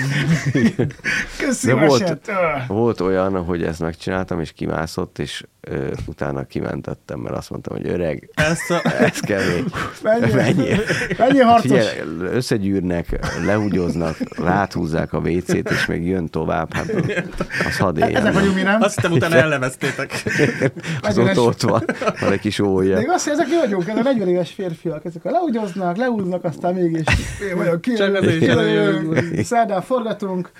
Köszi, 1.37 1.71
volt-. 1.71 2.27
Öh. 2.27 2.67
Volt 2.67 3.01
olyan, 3.01 3.43
hogy 3.43 3.63
ezt 3.63 3.79
megcsináltam, 3.79 4.39
és 4.39 4.51
kimászott, 4.51 5.19
és 5.19 5.43
ö, 5.69 5.91
utána 6.05 6.43
kimentettem, 6.43 7.19
mert 7.19 7.35
azt 7.35 7.49
mondtam, 7.49 7.77
hogy 7.77 7.87
öreg, 7.87 8.29
Ezt 8.33 8.71
a... 8.71 8.81
ez 8.99 9.19
kemény. 9.19 9.65
Mennyi, 10.03 10.33
Mennyi? 10.33 10.69
mennyi 11.17 11.39
harcos. 11.39 11.61
Figyelj, 11.61 11.99
összegyűrnek, 12.33 13.19
lehúgyoznak, 13.45 14.17
ráthúzzák 14.37 15.13
a 15.13 15.17
WC-t, 15.17 15.69
és 15.69 15.85
még 15.85 16.07
jön 16.07 16.27
tovább, 16.27 16.73
hát 16.73 16.93
az 17.67 17.77
hadd 17.77 17.97
éljen. 17.97 18.21
Ezek 18.21 18.33
vagyunk 18.33 18.55
mi, 18.55 18.61
nem? 18.61 18.81
Azt 18.81 18.95
hittem 18.95 19.11
utána 19.11 19.35
elneveztétek. 19.35 20.11
Az 21.01 21.17
ott, 21.17 21.39
ott 21.39 21.61
van, 21.61 21.83
van 22.19 22.31
egy 22.31 22.39
kis 22.39 22.59
ója. 22.59 22.97
Még 22.97 23.09
azt, 23.09 23.23
hogy 23.23 23.33
ezek 23.33 23.47
mi 23.47 23.55
vagyunk, 23.55 23.87
ezek 23.87 24.05
a 24.05 24.09
40 24.09 24.27
éves 24.27 24.51
férfiak, 24.51 25.05
ezek 25.05 25.25
a 25.25 25.31
leúgyoznak, 25.31 25.97
leúznak, 25.97 26.43
aztán 26.43 26.73
mégis 26.73 27.05
én 27.49 27.57
vagyok 27.57 27.81
ki, 27.81 27.95
szerdán 29.43 29.81
forgatunk, 29.81 30.51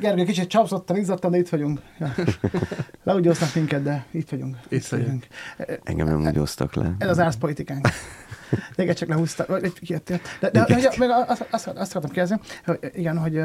Gergő 0.00 0.24
kicsit 0.24 0.48
csapszottan, 0.48 0.96
izzadtan, 0.96 1.30
de 1.30 1.38
itt 1.38 1.48
vagyunk. 1.48 1.80
Ja. 1.98 2.14
Leúgyoznak 3.02 3.54
minket, 3.54 3.82
de 3.82 4.04
itt 4.10 4.28
vagyunk. 4.28 4.56
Itt 4.68 4.86
vagyunk. 4.86 5.26
Engem 5.84 6.06
nem 6.06 6.26
úgy 6.26 6.36
hoztak 6.36 6.74
le. 6.74 6.94
Ez 6.98 7.08
az 7.08 7.18
árszpolitikánk. 7.18 7.88
Téged 8.74 8.96
csak 8.96 9.08
lehúzta, 9.08 9.44
vagy 9.48 9.64
egy 9.64 9.72
kijöttél. 9.72 10.20
De, 10.40 10.50
de, 10.50 10.64
de, 10.64 10.74
de 10.74 10.94
meg 10.98 11.10
azt, 11.10 11.46
azt, 11.50 11.66
azt 11.66 11.96
akartam 11.96 12.10
kérdezni, 12.10 12.40
hogy 12.64 12.78
igen, 12.94 13.18
hogy 13.18 13.42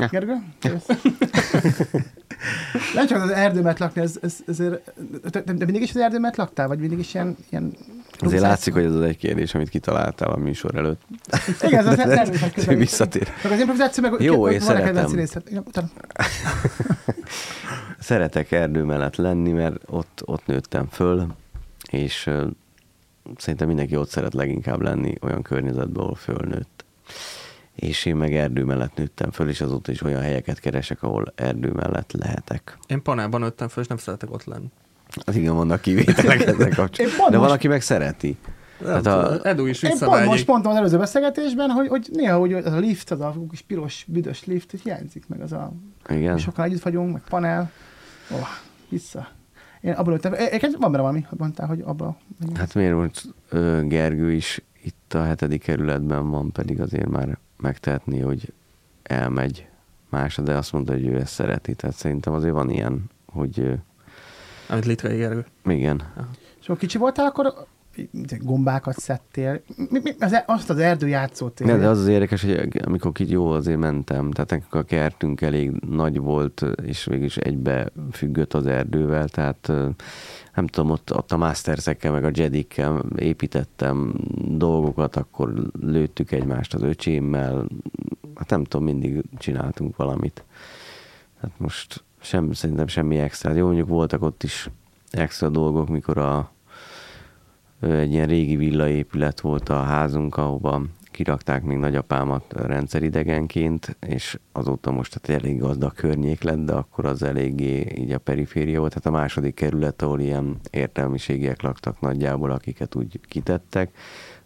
Ja. 0.00 0.08
Gergő? 0.08 0.34
Jössz? 0.62 0.86
Nem 2.94 3.06
csak 3.06 3.22
az 3.22 3.30
erdőmet 3.30 3.78
lakni, 3.78 4.00
ez, 4.00 4.18
ez, 4.22 4.36
ezért, 4.46 4.92
de, 5.30 5.40
de 5.40 5.64
mindig 5.64 5.82
is 5.82 5.90
az 5.90 5.96
erdőmet 5.96 6.36
laktál, 6.36 6.68
vagy 6.68 6.78
mindig 6.78 6.98
is 6.98 7.14
ilyen, 7.14 7.36
ilyen 7.50 7.76
Azért 8.20 8.42
látszik, 8.42 8.72
hogy 8.72 8.84
ez 8.84 8.94
az 8.94 9.02
egy 9.02 9.16
kérdés, 9.16 9.54
amit 9.54 9.68
kitaláltál 9.68 10.30
a 10.30 10.36
műsor 10.36 10.74
előtt. 10.74 11.02
Igen, 11.62 11.78
ez 11.78 11.86
az 11.86 11.96
természet 11.96 12.52
közel. 12.54 12.74
Visszatér. 12.74 13.28
Meg 13.42 13.52
az 13.52 13.58
improvizáció, 13.58 14.10
meg 14.10 14.20
Jó, 14.20 14.48
én 14.48 14.60
szeretem. 14.60 15.20
Szeretek 17.98 18.52
erdő 18.52 18.82
mellett 18.82 19.16
lenni, 19.16 19.52
mert 19.52 19.82
ott, 19.86 20.22
ott 20.24 20.46
nőttem 20.46 20.86
föl, 20.86 21.26
és 21.90 22.30
szerintem 23.36 23.66
mindenki 23.66 23.96
ott 23.96 24.08
szeret 24.08 24.34
leginkább 24.34 24.80
lenni 24.80 25.14
olyan 25.20 25.42
környezetben, 25.42 26.02
ahol 26.02 26.14
fölnőtt. 26.14 26.84
És 27.74 28.04
én 28.04 28.16
meg 28.16 28.34
erdő 28.34 28.64
mellett 28.64 28.94
nőttem 28.94 29.30
föl, 29.30 29.48
és 29.48 29.60
azóta 29.60 29.92
is 29.92 30.02
olyan 30.02 30.20
helyeket 30.20 30.60
keresek, 30.60 31.02
ahol 31.02 31.32
erdő 31.34 31.70
mellett 31.70 32.12
lehetek. 32.12 32.78
Én 32.86 33.02
panelban 33.02 33.40
nőttem 33.40 33.68
fel, 33.68 33.82
és 33.82 33.88
nem 33.88 33.98
szeretek 33.98 34.32
ott 34.32 34.44
lenni. 34.44 34.70
Az 35.24 35.36
igen, 35.36 35.54
vannak 35.54 35.80
kivételek 35.80 36.40
ezzel 36.46 36.74
kapcsolatban. 36.74 37.30
De 37.30 37.36
most- 37.36 37.48
valaki 37.48 37.68
meg 37.68 37.80
szereti. 37.80 38.36
Nem 38.80 38.92
Hát 38.92 39.06
a- 39.06 39.40
Edu 39.42 39.66
is 39.66 39.82
Én 39.82 39.98
pont 39.98 40.24
most 40.24 40.46
mondtam 40.46 40.72
az 40.72 40.78
előző 40.78 40.98
beszélgetésben, 40.98 41.70
hogy, 41.70 41.88
hogy 41.88 42.08
néha 42.12 42.40
úgy, 42.40 42.52
az 42.52 42.72
a 42.72 42.78
lift, 42.78 43.10
az 43.10 43.20
a 43.20 43.34
kis 43.50 43.60
piros, 43.60 44.04
büdös 44.08 44.44
lift, 44.44 44.70
hogy 44.70 44.80
hiányzik 44.80 45.28
meg 45.28 45.40
az 45.40 45.52
a... 45.52 45.72
Igen. 46.08 46.38
Sokan 46.38 46.64
együtt 46.64 46.82
vagyunk, 46.82 47.12
meg 47.12 47.22
panel. 47.28 47.70
Ó, 48.32 48.36
oh, 48.36 48.46
vissza. 48.88 49.28
Én 49.80 49.92
abban 49.92 50.12
ültem. 50.12 50.32
Egyébként 50.32 50.76
van 50.76 50.90
benne 50.90 51.02
valami, 51.02 51.26
hogy 51.28 51.38
mondtál, 51.38 51.66
hogy 51.66 51.80
abba. 51.84 52.16
Hát 52.54 52.74
miért 52.74 52.94
most 52.94 53.34
Gergő 53.88 54.32
is 54.32 54.62
itt 54.82 55.14
a 55.14 55.22
hetedik 55.22 55.62
kerületben 55.62 56.30
van, 56.30 56.52
pedig 56.52 56.80
azért 56.80 57.08
már 57.08 57.38
megtehetné, 57.56 58.18
hogy 58.20 58.52
elmegy 59.02 59.68
másra, 60.08 60.42
de 60.42 60.56
azt 60.56 60.72
mondta, 60.72 60.92
hogy 60.92 61.06
ő 61.06 61.16
ezt 61.16 61.32
szereti. 61.32 61.74
Tehát 61.74 61.96
szerintem 61.96 62.32
azért 62.32 62.54
van 62.54 62.70
ilyen, 62.70 63.04
hogy 63.26 63.72
Amit 64.70 64.84
Litkai 64.84 65.16
Gergő. 65.16 65.44
igen, 65.64 66.02
És 66.60 66.66
amikor 66.66 66.76
kicsi 66.76 66.98
voltál, 66.98 67.26
akkor 67.26 67.66
gombákat 68.40 68.98
szedtél. 68.98 69.60
Mi, 69.76 70.00
mi, 70.02 70.14
az, 70.18 70.42
azt 70.46 70.70
az 70.70 70.78
erdő 70.78 71.08
játszótér. 71.08 71.66
Ne, 71.66 71.76
de 71.76 71.88
az 71.88 71.98
az 71.98 72.06
érdekes, 72.06 72.42
hogy 72.42 72.80
amikor 72.84 73.12
ki 73.12 73.30
jó 73.30 73.50
azért 73.50 73.78
mentem, 73.78 74.30
tehát 74.30 74.50
nekünk 74.50 74.74
a 74.74 74.82
kertünk 74.82 75.40
elég 75.40 75.70
nagy 75.70 76.18
volt, 76.18 76.64
és 76.84 77.04
végülis 77.04 77.36
egybe 77.36 77.88
függött 78.12 78.54
az 78.54 78.66
erdővel, 78.66 79.28
tehát 79.28 79.72
nem 80.54 80.66
tudom, 80.66 80.90
ott, 80.90 81.14
ott 81.14 81.32
a 81.32 81.36
mastersekkel, 81.36 82.12
meg 82.12 82.24
a 82.24 82.30
jedikkel 82.34 83.04
építettem 83.16 84.14
dolgokat, 84.48 85.16
akkor 85.16 85.52
lőttük 85.80 86.32
egymást 86.32 86.74
az 86.74 86.82
öcsémmel, 86.82 87.66
hát 88.34 88.50
nem 88.50 88.64
tudom, 88.64 88.86
mindig 88.86 89.22
csináltunk 89.38 89.96
valamit. 89.96 90.44
Hát 91.40 91.50
most 91.56 92.04
sem, 92.20 92.52
szerintem 92.52 92.86
semmi 92.86 93.18
extra. 93.18 93.52
Jó, 93.52 93.66
mondjuk 93.66 93.88
voltak 93.88 94.22
ott 94.22 94.42
is 94.42 94.70
extra 95.10 95.48
dolgok, 95.48 95.88
mikor 95.88 96.18
a 96.18 96.50
egy 97.80 98.12
ilyen 98.12 98.26
régi 98.26 98.56
villaépület 98.56 99.40
volt 99.40 99.68
a 99.68 99.82
házunk, 99.82 100.36
ahova 100.36 100.82
kirakták 101.10 101.62
még 101.62 101.76
nagyapámat 101.76 102.44
rendszeridegenként, 102.56 103.96
és 104.06 104.38
azóta 104.52 104.90
most 104.90 105.12
hát 105.12 105.28
elég 105.28 105.58
gazdag 105.58 105.92
környék 105.92 106.42
lett, 106.42 106.64
de 106.64 106.72
akkor 106.72 107.04
az 107.04 107.22
eléggé 107.22 107.86
így 107.94 108.12
a 108.12 108.18
periféria 108.18 108.78
volt. 108.78 108.94
Hát 108.94 109.06
a 109.06 109.10
második 109.10 109.54
kerület, 109.54 110.02
ahol 110.02 110.20
ilyen 110.20 110.56
értelmiségiek 110.70 111.62
laktak 111.62 112.00
nagyjából, 112.00 112.50
akiket 112.50 112.94
úgy 112.94 113.20
kitettek, 113.28 113.96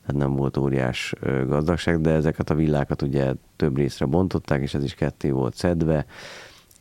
hát 0.06 0.16
nem 0.16 0.34
volt 0.34 0.56
óriás 0.56 1.14
gazdagság, 1.46 2.00
de 2.00 2.10
ezeket 2.10 2.50
a 2.50 2.54
villákat 2.54 3.02
ugye 3.02 3.32
több 3.56 3.76
részre 3.76 4.06
bontották, 4.06 4.60
és 4.60 4.74
ez 4.74 4.84
is 4.84 4.94
ketté 4.94 5.30
volt 5.30 5.54
szedve, 5.54 6.06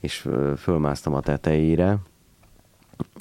és 0.03 0.27
fölmásztam 0.57 1.13
a 1.13 1.19
tetejére, 1.19 1.97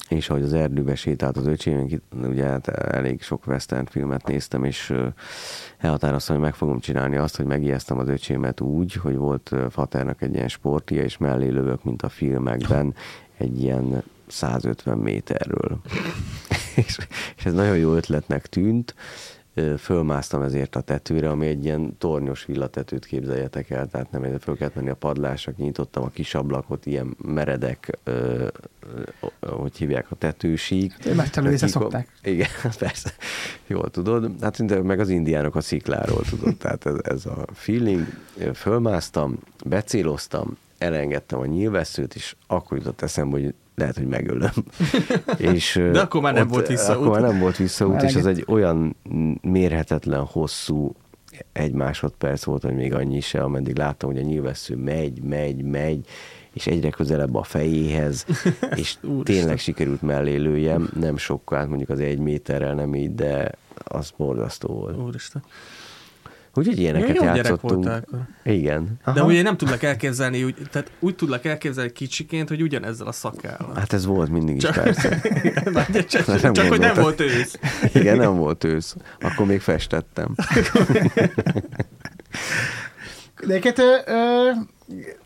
és 0.09 0.29
ahogy 0.29 0.43
az 0.43 0.53
erdőbe 0.53 0.95
sétált 0.95 1.37
az 1.37 1.47
öcsém, 1.47 2.01
ugye 2.23 2.43
hát 2.43 2.67
elég 2.67 3.21
sok 3.21 3.47
western 3.47 3.85
filmet 3.85 4.27
néztem, 4.27 4.63
és 4.63 4.93
elhatároztam, 5.77 6.35
hogy 6.35 6.45
meg 6.45 6.55
fogom 6.55 6.79
csinálni 6.79 7.17
azt, 7.17 7.35
hogy 7.35 7.45
megijesztem 7.45 7.97
az 7.97 8.07
öcsémet 8.07 8.61
úgy, 8.61 8.93
hogy 8.93 9.15
volt 9.15 9.55
Faternak 9.69 10.21
egy 10.21 10.33
ilyen 10.33 10.47
sportja, 10.47 11.03
és 11.03 11.17
mellé 11.17 11.47
lövök, 11.47 11.83
mint 11.83 12.01
a 12.01 12.09
filmekben, 12.09 12.95
egy 13.37 13.61
ilyen 13.61 14.03
150 14.27 14.97
méterről. 14.97 15.81
és, 16.85 16.97
és 17.37 17.45
ez 17.45 17.53
nagyon 17.53 17.77
jó 17.77 17.93
ötletnek 17.93 18.47
tűnt. 18.47 18.95
Fölmásztam 19.77 20.41
ezért 20.41 20.75
a 20.75 20.81
tetőre, 20.81 21.29
ami 21.29 21.47
egy 21.47 21.65
ilyen 21.65 21.97
tornyos 21.97 22.45
villatetőt 22.45 23.05
képzeljetek 23.05 23.69
el, 23.69 23.87
tehát 23.87 24.11
nem 24.11 24.23
egy 24.23 24.41
föl 24.41 24.57
kellett 24.57 24.75
menni 24.75 24.89
a 24.89 24.95
padlásra, 24.95 25.51
kinyitottam 25.51 26.03
a 26.03 26.09
kis 26.09 26.35
ablakot, 26.35 26.85
ilyen 26.85 27.15
meredek, 27.21 27.97
ö, 28.03 28.47
ö, 29.39 29.47
hogy 29.47 29.77
hívják 29.77 30.11
a 30.11 30.15
tetősík. 30.15 30.93
Akik 31.37 31.63
a- 31.63 31.67
szokták. 31.67 32.07
Igen, 32.23 32.47
persze, 32.79 33.13
jól 33.67 33.89
tudod. 33.89 34.31
Hát 34.41 34.55
szinte 34.55 34.81
meg 34.81 34.99
az 34.99 35.09
indiánok 35.09 35.55
a 35.55 35.61
szikláról 35.61 36.21
tudod, 36.29 36.57
tehát 36.57 36.85
ez, 36.85 36.95
ez 37.03 37.25
a 37.25 37.45
feeling. 37.53 38.05
Fölmásztam, 38.53 39.39
becéloztam, 39.65 40.57
elengedtem 40.77 41.39
a 41.39 41.45
nyilvesszőt, 41.45 42.15
és 42.15 42.35
akkor 42.47 42.77
jutott 42.77 43.01
eszembe, 43.01 43.39
hogy 43.39 43.53
lehet, 43.75 43.97
hogy 43.97 44.07
megölöm. 44.07 44.51
és, 45.37 45.79
De 45.91 45.99
akkor 45.99 46.21
már 46.21 46.33
nem 46.33 46.47
volt 46.47 46.67
visszaút. 46.67 47.05
Akkor 47.05 47.19
már 47.19 47.31
nem 47.31 47.39
volt 47.39 47.57
visszaút, 47.57 48.01
és 48.01 48.15
az 48.15 48.25
Elenged- 48.25 48.37
egy 48.37 48.53
olyan 48.53 48.95
mérhetetlen 49.41 50.25
hosszú 50.25 50.95
egy 51.51 51.73
másodperc 51.73 52.43
volt, 52.43 52.63
hogy 52.63 52.75
még 52.75 52.93
annyi 52.93 53.19
se, 53.19 53.43
ameddig 53.43 53.77
láttam, 53.77 54.09
hogy 54.09 54.19
a 54.19 54.23
nyilvessző 54.25 54.75
megy, 54.75 55.21
megy, 55.23 55.63
megy, 55.63 56.07
és 56.53 56.67
egyre 56.67 56.89
közelebb 56.89 57.35
a 57.35 57.43
fejéhez, 57.43 58.25
és 58.75 58.97
tényleg 59.23 59.59
sikerült 59.59 60.01
mellé 60.01 60.35
lőjem, 60.35 60.89
nem 60.99 61.17
sokkal, 61.17 61.65
mondjuk 61.65 61.89
az 61.89 61.99
egy 61.99 62.19
méterrel 62.19 62.73
nem 62.73 62.95
így, 62.95 63.15
de 63.15 63.51
az 63.83 64.11
borzasztó 64.17 64.73
volt. 64.73 64.97
Úristen. 64.97 65.43
Úgyhogy 66.55 66.79
ilyeneket 66.79 67.15
Jó 67.15 67.21
gyerek 67.21 67.35
játszottunk. 67.35 67.73
voltál 67.73 68.03
akkor. 68.07 68.19
Igen. 68.43 68.99
De 69.05 69.11
Aha. 69.11 69.25
ugye 69.25 69.41
nem 69.41 69.57
tudlak 69.57 69.83
elképzelni, 69.83 70.43
úgy, 70.43 70.55
tehát 70.71 70.91
úgy 70.99 71.15
tudlak 71.15 71.45
elképzelni 71.45 71.91
kicsiként, 71.91 72.49
hogy 72.49 72.61
ugyanezzel 72.61 73.07
a 73.07 73.11
szakállal. 73.11 73.73
Hát 73.75 73.93
ez 73.93 74.05
volt 74.05 74.29
mindig 74.29 74.55
is, 74.55 74.61
Csak- 74.63 74.73
persze. 74.73 75.21
Már 75.73 75.87
csak, 75.91 76.05
csak, 76.05 76.41
Nem 76.41 76.53
csak 76.53 76.67
hogy 76.67 76.79
nem 76.79 76.95
volt 76.95 77.19
ősz. 77.19 77.59
Igen, 77.93 78.17
nem 78.17 78.35
volt 78.35 78.63
ősz. 78.63 78.95
Akkor 79.21 79.45
még 79.45 79.61
festettem. 79.61 80.35
De 83.47 83.53
egyébként 83.53 83.79
ö, 83.79 83.95
ö, 84.05 84.51
meg- 84.87 85.17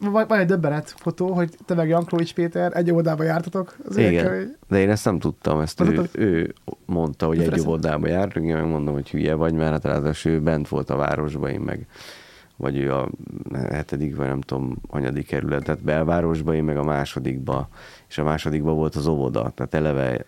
van 0.00 0.38
egy 0.38 0.46
döbbenet 0.46 0.94
fotó, 0.96 1.32
hogy 1.32 1.56
te 1.66 1.74
meg 1.74 1.88
Jankovics 1.88 2.34
Péter 2.34 2.76
egy 2.76 2.90
óvodába 2.90 3.22
jártatok. 3.22 3.76
Az 3.88 3.96
Igen, 3.96 4.56
de 4.68 4.80
én 4.80 4.90
ezt 4.90 5.04
nem 5.04 5.18
tudtam, 5.18 5.60
ezt 5.60 5.80
ő, 5.80 6.08
ő 6.12 6.54
mondta, 6.86 7.26
hogy 7.26 7.40
egy 7.40 7.60
óvodába 7.60 8.08
jártunk, 8.08 8.46
én 8.46 8.54
megmondom, 8.54 8.94
hogy 8.94 9.10
hülye 9.10 9.34
vagy, 9.34 9.54
mert 9.54 9.70
hát 9.70 9.84
ráadásul 9.84 10.32
ő 10.32 10.40
bent 10.40 10.68
volt 10.68 10.90
a 10.90 10.96
városban, 10.96 11.50
én 11.50 11.60
meg 11.60 11.86
vagy 12.56 12.78
ő 12.78 12.92
a 12.92 13.08
hetedik, 13.52 14.16
vagy 14.16 14.26
nem 14.26 14.40
tudom, 14.40 14.76
hanyadik 14.90 15.26
kerületet 15.26 15.82
belvárosba, 15.82 16.54
én 16.54 16.64
meg 16.64 16.76
a 16.76 16.82
másodikba, 16.82 17.68
és 18.08 18.18
a 18.18 18.24
másodikba 18.24 18.72
volt 18.72 18.94
az 18.94 19.06
óvoda, 19.06 19.52
tehát 19.54 19.74
eleve 19.74 20.24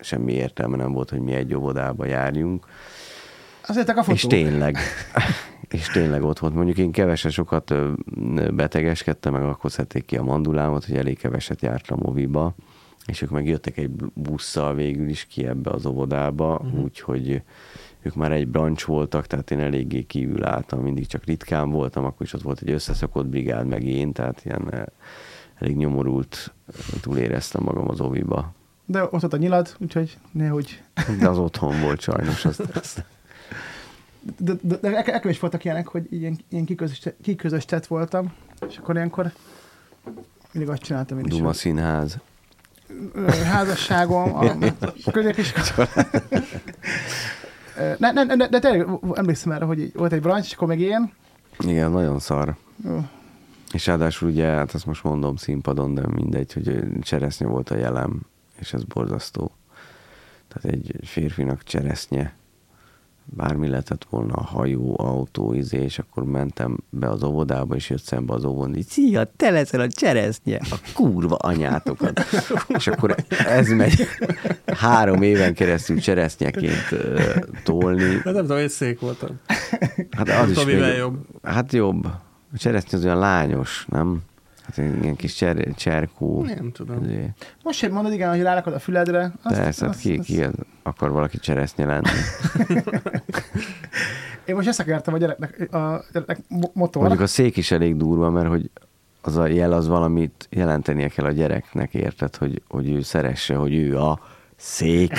semmi 0.00 0.32
értelme 0.32 0.76
nem 0.76 0.92
volt, 0.92 1.10
hogy 1.10 1.20
mi 1.20 1.32
egy 1.32 1.54
óvodába 1.54 2.04
járjunk. 2.04 2.66
Azért 3.66 3.88
a 3.88 3.94
fotó. 3.94 4.12
És 4.12 4.22
tényleg, 4.22 4.76
és 5.68 5.86
tényleg 5.86 6.22
ott 6.22 6.38
volt. 6.38 6.54
Mondjuk 6.54 6.78
én 6.78 6.92
keveset 6.92 7.32
sokat 7.32 7.74
betegeskedtem, 8.54 9.32
meg 9.32 9.42
akkor 9.42 9.70
szedték 9.70 10.04
ki 10.04 10.16
a 10.16 10.22
mandulámat, 10.22 10.84
hogy 10.84 10.96
elég 10.96 11.18
keveset 11.18 11.62
jártam 11.62 11.98
moviba, 12.02 12.54
és 13.06 13.22
ők 13.22 13.30
meg 13.30 13.46
jöttek 13.46 13.76
egy 13.76 13.90
busszal 14.14 14.74
végül 14.74 15.08
is 15.08 15.24
ki 15.24 15.46
ebbe 15.46 15.70
az 15.70 15.86
óvodába, 15.86 16.54
uh-huh. 16.54 16.82
úgyhogy 16.82 17.42
ők 18.02 18.14
már 18.14 18.32
egy 18.32 18.48
brancs 18.48 18.84
voltak, 18.84 19.26
tehát 19.26 19.50
én 19.50 19.60
eléggé 19.60 20.02
kívül 20.02 20.44
álltam, 20.44 20.80
mindig 20.80 21.06
csak 21.06 21.24
ritkán 21.24 21.70
voltam, 21.70 22.04
akkor 22.04 22.26
is 22.26 22.32
ott 22.32 22.42
volt 22.42 22.60
egy 22.60 22.70
összeszokott 22.70 23.26
brigád, 23.26 23.66
meg 23.66 23.84
én, 23.84 24.12
tehát 24.12 24.44
ilyen 24.44 24.72
eh, 24.72 24.82
elég 25.54 25.76
nyomorult 25.76 26.54
túl 27.00 27.16
éreztem 27.16 27.62
magam 27.62 27.88
az 27.88 28.00
oviba. 28.00 28.52
De 28.86 29.02
ott 29.02 29.20
volt 29.20 29.32
a 29.32 29.36
nyilad, 29.36 29.76
úgyhogy 29.78 30.18
nehogy. 30.32 30.82
De 31.18 31.28
az 31.28 31.38
otthon 31.38 31.80
volt 31.80 32.00
sajnos. 32.00 32.44
Azt, 32.44 32.60
azt. 32.80 33.04
De, 34.38 34.52
de, 34.62 34.76
de 34.76 34.88
nekem 34.88 35.14
nekem 35.14 35.30
is 35.30 35.40
voltak 35.40 35.64
ilyenek, 35.64 35.88
hogy 35.88 36.06
ilyen, 36.10 36.38
ilyen 36.48 36.64
kiközös, 36.64 37.02
kiközös 37.22 37.64
tett 37.64 37.86
voltam, 37.86 38.32
és 38.68 38.76
akkor 38.76 38.94
ilyenkor 38.94 39.32
mindig 40.52 40.70
azt 40.72 40.82
csináltam 40.82 41.18
én 41.18 41.24
is. 41.24 41.30
Duma 41.32 41.52
színház. 41.52 42.18
Házasságom, 43.44 44.34
a 45.04 45.10
középiskola. 45.10 45.88
Ö, 47.78 47.92
Ne, 47.98 48.12
ne, 48.12 48.24
ne, 48.24 48.48
de 48.48 48.58
tényleg 48.58 48.86
emlékszem 49.14 49.52
erre, 49.52 49.64
hogy 49.64 49.92
volt 49.94 50.12
egy 50.12 50.20
brancs, 50.20 50.46
és 50.46 50.52
akkor 50.52 50.68
meg 50.68 50.80
én. 50.80 51.12
Igen, 51.58 51.90
nagyon 51.90 52.18
szar. 52.18 52.56
Ö, 52.84 52.98
És 53.72 53.86
ráadásul 53.86 54.28
ugye, 54.28 54.46
hát 54.46 54.72
azt 54.74 54.86
most 54.86 55.04
mondom 55.04 55.36
színpadon, 55.36 55.94
de 55.94 56.02
mindegy, 56.06 56.52
hogy 56.52 56.82
cseresznye 57.00 57.46
volt 57.46 57.70
a 57.70 57.76
jelem, 57.76 58.20
és 58.58 58.72
ez 58.72 58.84
borzasztó. 58.84 59.50
Tehát 60.48 60.76
egy 60.78 60.96
férfinak 61.02 61.62
cseresznye, 61.62 62.34
bármi 63.24 63.68
lehetett 63.68 64.06
volna, 64.10 64.40
hajó, 64.40 64.96
autó, 64.98 65.52
izé, 65.52 65.82
és 65.82 65.98
akkor 65.98 66.24
mentem 66.24 66.78
be 66.90 67.08
az 67.08 67.22
óvodába, 67.22 67.74
és 67.74 67.90
jött 67.90 68.02
szembe 68.02 68.34
az 68.34 68.44
óvon, 68.44 68.76
így, 68.76 68.86
szia, 68.86 69.24
te 69.36 69.50
leszel 69.50 69.80
a 69.80 69.88
cseresznye, 69.88 70.60
a 70.70 70.76
kurva 70.94 71.36
anyátokat. 71.36 72.20
és 72.68 72.86
akkor 72.86 73.14
ez 73.28 73.68
megy 73.68 74.06
három 74.66 75.22
éven 75.22 75.54
keresztül 75.54 75.98
cseresznyeként 75.98 76.90
uh, 76.92 77.34
tolni. 77.62 78.14
Hát 78.14 78.24
nem 78.24 78.34
tudom, 78.34 78.56
egy 78.56 78.70
szék 78.70 79.00
voltam. 79.00 79.40
Hát 80.10 80.28
az 80.28 80.50
is 80.50 80.56
Tomivel 80.56 80.88
még, 80.88 80.98
jobb. 80.98 81.18
Hát 81.42 81.72
jobb. 81.72 82.04
A 82.52 82.56
cseresznye 82.56 82.98
az 82.98 83.04
olyan 83.04 83.18
lányos, 83.18 83.86
nem? 83.88 84.22
Hát 84.64 84.76
ilyen 84.76 85.16
kis 85.16 85.34
cser, 85.34 85.74
cserkó. 85.74 86.42
Nem 86.42 86.72
tudom. 86.72 87.02
Izé. 87.04 87.30
Most 87.62 87.78
sem 87.78 87.92
mondod, 87.92 88.12
igen, 88.12 88.30
hogy 88.30 88.42
rárakod 88.42 88.72
a 88.72 88.78
füledre. 88.78 89.32
Persze, 89.42 89.86
hát 89.86 89.96
ki, 89.96 90.18
ki 90.20 90.44
akar 90.82 91.10
valaki 91.10 91.38
cseresznye 91.38 91.86
lenni. 91.86 92.08
Én 94.44 94.54
most 94.54 94.68
összekertem 94.68 95.14
a 95.14 95.18
gyereknek 95.18 95.74
a 95.74 96.04
gyereknek 96.12 96.38
mo- 96.48 96.74
motor. 96.74 97.02
Mondjuk 97.02 97.22
a 97.22 97.26
szék 97.26 97.56
is 97.56 97.70
elég 97.70 97.96
durva, 97.96 98.30
mert 98.30 98.48
hogy 98.48 98.70
az 99.22 99.36
a 99.36 99.46
jel 99.46 99.72
az 99.72 99.86
valamit 99.88 100.46
jelentenie 100.50 101.08
kell 101.08 101.24
a 101.24 101.30
gyereknek, 101.30 101.94
érted, 101.94 102.36
hogy, 102.36 102.62
hogy 102.68 102.90
ő 102.90 103.00
szeresse, 103.00 103.54
hogy 103.54 103.74
ő 103.74 103.98
a 103.98 104.20
szék. 104.56 105.12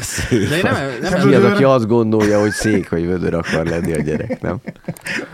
Szék. 0.00 0.48
De 0.48 0.56
én 0.56 0.62
nem- 0.62 0.74
az. 1.02 1.10
nem- 1.10 1.28
Ki 1.28 1.34
az, 1.34 1.44
aki 1.44 1.64
azt 1.64 1.86
gondolja, 1.86 2.40
hogy 2.40 2.50
szék 2.50 2.88
vagy 2.88 3.06
vödör 3.06 3.34
akar 3.34 3.66
lenni 3.66 3.92
a 3.92 4.00
gyerek, 4.00 4.40
nem? 4.40 4.60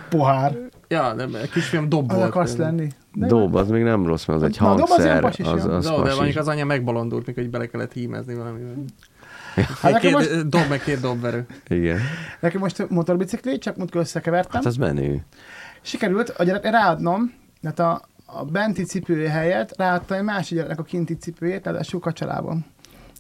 Pohár. 0.09 0.59
Ja, 0.93 1.13
nem, 1.13 1.35
a 1.35 1.47
kisfiam 1.53 1.89
dob 1.89 2.11
Az 2.11 2.17
volt. 2.17 2.29
akarsz 2.29 2.57
lenni. 2.57 2.89
De 3.15 3.27
Dob, 3.27 3.55
az 3.55 3.69
még 3.69 3.83
nem 3.83 4.07
rossz, 4.07 4.25
mert 4.25 4.43
az 4.43 4.49
egy 4.49 4.57
Na, 4.61 4.75
dob 4.75 4.81
az 4.83 4.89
hangszer. 4.89 5.25
Az, 5.25 5.37
jó. 5.39 5.71
az 5.71 5.85
Dob, 5.87 6.05
de 6.05 6.15
mondjuk 6.15 6.37
az 6.37 6.49
anya 6.49 6.65
megbolondult, 6.65 7.27
mikor 7.27 7.43
így 7.43 7.51
bele 7.51 7.67
kellett 7.67 7.93
hímezni 7.93 8.35
valamivel. 8.35 8.75
Hát 9.55 9.83
nekem 9.83 10.01
Két, 10.01 10.13
most, 10.13 10.49
Dob 10.49 10.69
meg 10.69 10.83
két 10.83 11.01
dobverő. 11.01 11.47
Igen. 11.69 11.99
nekem 12.41 12.61
most 12.61 12.89
motorbicikli, 12.89 13.59
csak 13.59 13.77
múltkor 13.77 14.01
összekevertem. 14.01 14.53
Hát 14.53 14.65
az 14.65 14.77
menő. 14.77 15.25
Sikerült 15.81 16.29
a 16.29 16.45
gyerek 16.45 16.71
ráadnom, 16.71 17.33
tehát 17.61 17.79
a, 17.79 18.03
a 18.27 18.45
benti 18.45 18.85
cipője 18.85 19.31
helyett 19.31 19.77
ráadtam 19.77 20.17
egy 20.19 20.25
másik 20.25 20.55
gyereknek 20.55 20.79
a 20.79 20.83
kinti 20.83 21.17
cipőjét, 21.17 21.65
ráadásul 21.65 22.01
kacsalában. 22.01 22.65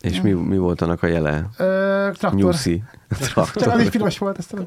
És 0.00 0.20
mi, 0.20 0.32
mi 0.32 0.58
volt 0.58 0.80
annak 0.80 1.02
a 1.02 1.06
jele? 1.06 1.48
Ö, 1.56 1.64
traktor. 2.12 2.34
Nyuszi. 2.40 2.82
Csak 3.08 3.36
az 3.36 3.50
Traktor. 3.50 3.80
is 3.80 3.88
piros 3.88 4.18
volt, 4.18 4.38
ezt 4.38 4.48
tudom. 4.48 4.64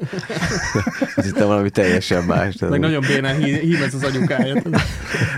Azt 1.15 1.25
hittem 1.27 1.47
valami 1.47 1.69
teljesen 1.69 2.23
más. 2.23 2.57
Meg 2.57 2.79
nagyon 2.79 3.03
bénán 3.07 3.35
hí- 3.35 3.59
hímez 3.59 3.93
az 3.93 4.03
anyukáját. 4.03 4.69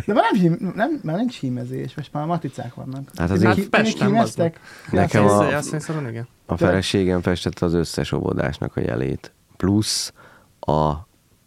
De 0.06 0.14
már 0.14 0.24
nem, 0.32 0.42
hím, 0.42 0.72
nem, 0.76 1.00
már 1.04 1.16
nincs 1.18 1.40
hímezés, 1.40 1.96
most 1.96 2.10
már 2.14 2.26
matricák 2.26 2.74
vannak. 2.74 3.10
Hát 3.16 3.30
azért- 3.32 3.54
Ti- 3.56 3.56
ti 3.56 3.62
még 3.62 3.70
Pesten, 3.70 4.08
hímeztek? 4.08 4.60
Nekem 4.92 5.26
a-. 5.26 5.62
A 6.46 6.58
feleségem 6.58 7.22
festette 7.22 7.66
az 7.66 7.74
összes 7.74 8.12
óvodásnak 8.12 8.76
a 8.76 8.80
jelét. 8.82 9.32
Plusz 9.58 10.14
a, 10.60 10.94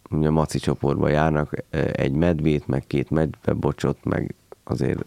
ugye 0.09 0.27
a 0.27 0.31
maci 0.31 0.59
csoportban 0.59 1.09
járnak 1.11 1.51
eh, 1.69 1.85
egy 1.91 2.11
medvét, 2.11 2.67
meg 2.67 2.83
két 2.87 3.09
medvebocsot, 3.09 3.97
meg 4.03 4.35
azért 4.63 5.05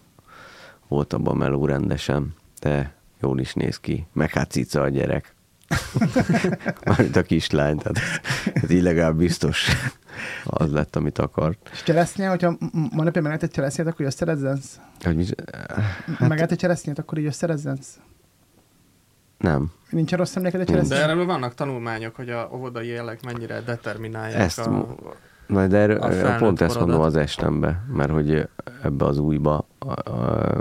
volt 0.88 1.12
abban 1.12 1.36
meló 1.36 1.66
rendesen, 1.66 2.34
de 2.60 2.94
jól 3.22 3.38
is 3.40 3.54
néz 3.54 3.76
ki. 3.80 4.06
Meg 4.12 4.30
hát 4.30 4.50
cica 4.50 4.82
a 4.82 4.88
gyerek. 4.88 5.34
Mármint 6.84 7.16
a 7.16 7.22
kislány, 7.22 7.76
tehát 7.78 7.98
ez 8.54 8.70
így 8.70 8.82
legalább 8.82 9.16
biztos 9.16 9.68
az 10.44 10.72
lett, 10.72 10.96
amit 10.96 11.18
akart. 11.18 11.70
És 11.72 11.82
cseresznye, 11.82 12.28
hogyha 12.28 12.50
m- 12.50 12.72
m- 12.72 12.92
ma 12.92 13.02
napja 13.02 13.22
meg 13.22 13.42
egy 13.42 13.50
cseresznyét, 13.50 13.86
akkor 13.86 14.06
összerezzensz? 14.06 14.80
Hogy 15.00 15.16
mi, 15.16 15.24
Hát, 16.18 16.28
meg 16.28 16.40
egy 16.40 16.58
cseresznyét, 16.58 16.98
akkor 16.98 17.18
így 17.18 17.26
összerezzensz? 17.26 17.98
nem. 19.38 19.72
Nincs 19.90 20.12
rossz 20.12 20.36
emléked 20.36 20.60
egy 20.60 20.68
Nincs. 20.68 20.80
De 20.80 20.86
cseresznye? 20.88 21.12
erről 21.12 21.26
vannak 21.26 21.54
tanulmányok, 21.54 22.14
hogy 22.16 22.30
a 22.30 22.48
óvodai 22.54 22.86
jelek 22.88 23.22
mennyire 23.24 23.60
determinálják 23.60 24.40
Ezt, 24.40 24.58
a... 24.58 24.86
na 25.46 25.66
de 25.66 25.76
erről, 25.78 25.98
a 26.00 26.36
pont 26.36 26.60
ezt 26.60 26.78
mondom 26.78 27.00
az 27.00 27.16
estembe, 27.16 27.84
mert 27.92 28.10
hogy 28.10 28.48
ebbe 28.82 29.04
az 29.04 29.18
újba 29.18 29.66
a, 29.78 30.10
a, 30.10 30.60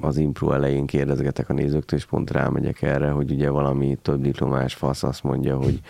az 0.00 0.16
impro 0.16 0.52
elején 0.52 0.86
kérdezgetek 0.86 1.48
a 1.48 1.52
nézőktől, 1.52 1.98
és 1.98 2.04
pont 2.04 2.30
rámegyek 2.30 2.82
erre, 2.82 3.10
hogy 3.10 3.30
ugye 3.30 3.50
valami 3.50 3.98
több 4.02 4.22
diplomás 4.22 4.74
fasz 4.74 5.02
azt 5.02 5.22
mondja, 5.22 5.56
hogy, 5.56 5.80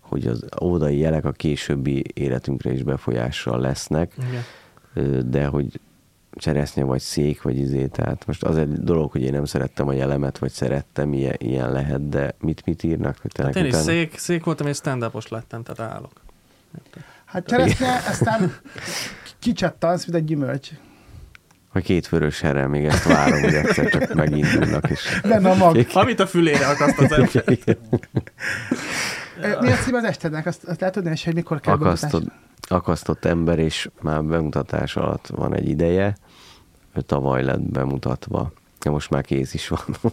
hogy 0.00 0.26
az 0.26 0.44
óvodai 0.62 0.98
jelek 0.98 1.24
a 1.24 1.32
későbbi 1.32 2.04
életünkre 2.14 2.72
is 2.72 2.82
befolyással 2.82 3.60
lesznek, 3.60 4.12
Igen. 4.94 5.30
de 5.30 5.46
hogy 5.46 5.80
cseresznye, 6.32 6.84
vagy 6.84 7.00
szék, 7.00 7.42
vagy 7.42 7.58
izé. 7.58 7.86
Tehát 7.86 8.26
most 8.26 8.44
az 8.44 8.56
egy 8.56 8.72
dolog, 8.72 9.10
hogy 9.10 9.22
én 9.22 9.32
nem 9.32 9.44
szerettem 9.44 9.88
a 9.88 9.92
jelemet, 9.92 10.38
vagy 10.38 10.50
szerettem, 10.50 11.12
ilyen, 11.12 11.36
ilyen 11.38 11.72
lehet, 11.72 12.08
de 12.08 12.34
mit, 12.40 12.62
mit 12.64 12.82
írnak? 12.82 13.16
Hogy 13.22 13.30
Hát 13.36 13.56
én 13.56 13.64
is 13.64 13.74
szék, 13.74 14.18
szék 14.18 14.44
voltam, 14.44 14.66
és 14.66 14.76
stand 14.76 15.10
lettem, 15.28 15.62
tehát 15.62 15.92
állok. 15.92 16.12
Hát 17.24 17.46
cseresznye, 17.46 17.88
aztán 18.08 18.52
kicsattansz, 19.38 20.06
mint 20.06 20.18
egy 20.18 20.24
gyümölcs. 20.24 20.70
Vagy 21.72 21.82
két 21.84 22.08
vörös 22.08 22.40
herrel, 22.40 22.68
még 22.68 22.84
ezt 22.84 23.04
várom, 23.04 23.40
hogy 23.40 23.54
egyszer 23.54 23.88
csak 23.88 24.14
megindulnak. 24.14 24.90
És... 24.90 25.20
Benne 25.22 25.50
a 25.50 25.54
mag. 25.54 25.86
Amit 25.92 26.20
a 26.20 26.26
fülére 26.26 26.66
akaszt 26.66 26.98
az 26.98 27.12
ember. 27.12 27.44
Mi 29.60 29.72
a 29.72 29.76
cím 29.76 29.94
az 29.94 30.04
estednek? 30.04 30.46
Azt, 30.46 30.64
azt 30.64 30.80
lehet 30.80 30.94
tudni, 30.94 31.10
és 31.10 31.24
hogy 31.24 31.34
mikor 31.34 31.60
kell 31.60 31.74
akasztott, 31.74 32.10
bemutatás? 32.10 32.38
akasztott 32.68 33.24
ember, 33.24 33.58
és 33.58 33.90
már 34.00 34.24
bemutatás 34.24 34.96
alatt 34.96 35.26
van 35.26 35.54
egy 35.54 35.68
ideje. 35.68 36.16
Ő 36.94 37.00
tavaly 37.00 37.44
lett 37.44 37.60
bemutatva. 37.60 38.52
Ja, 38.84 38.90
most 38.90 39.10
már 39.10 39.24
kész 39.24 39.54
is 39.54 39.68
van. 39.68 39.80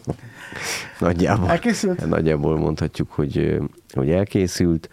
Nagyjából. 0.99 1.49
Elkészült? 1.49 2.07
Nagyjából 2.07 2.57
mondhatjuk, 2.57 3.11
hogy, 3.11 3.59
hogy 3.93 4.09
elkészült. 4.09 4.89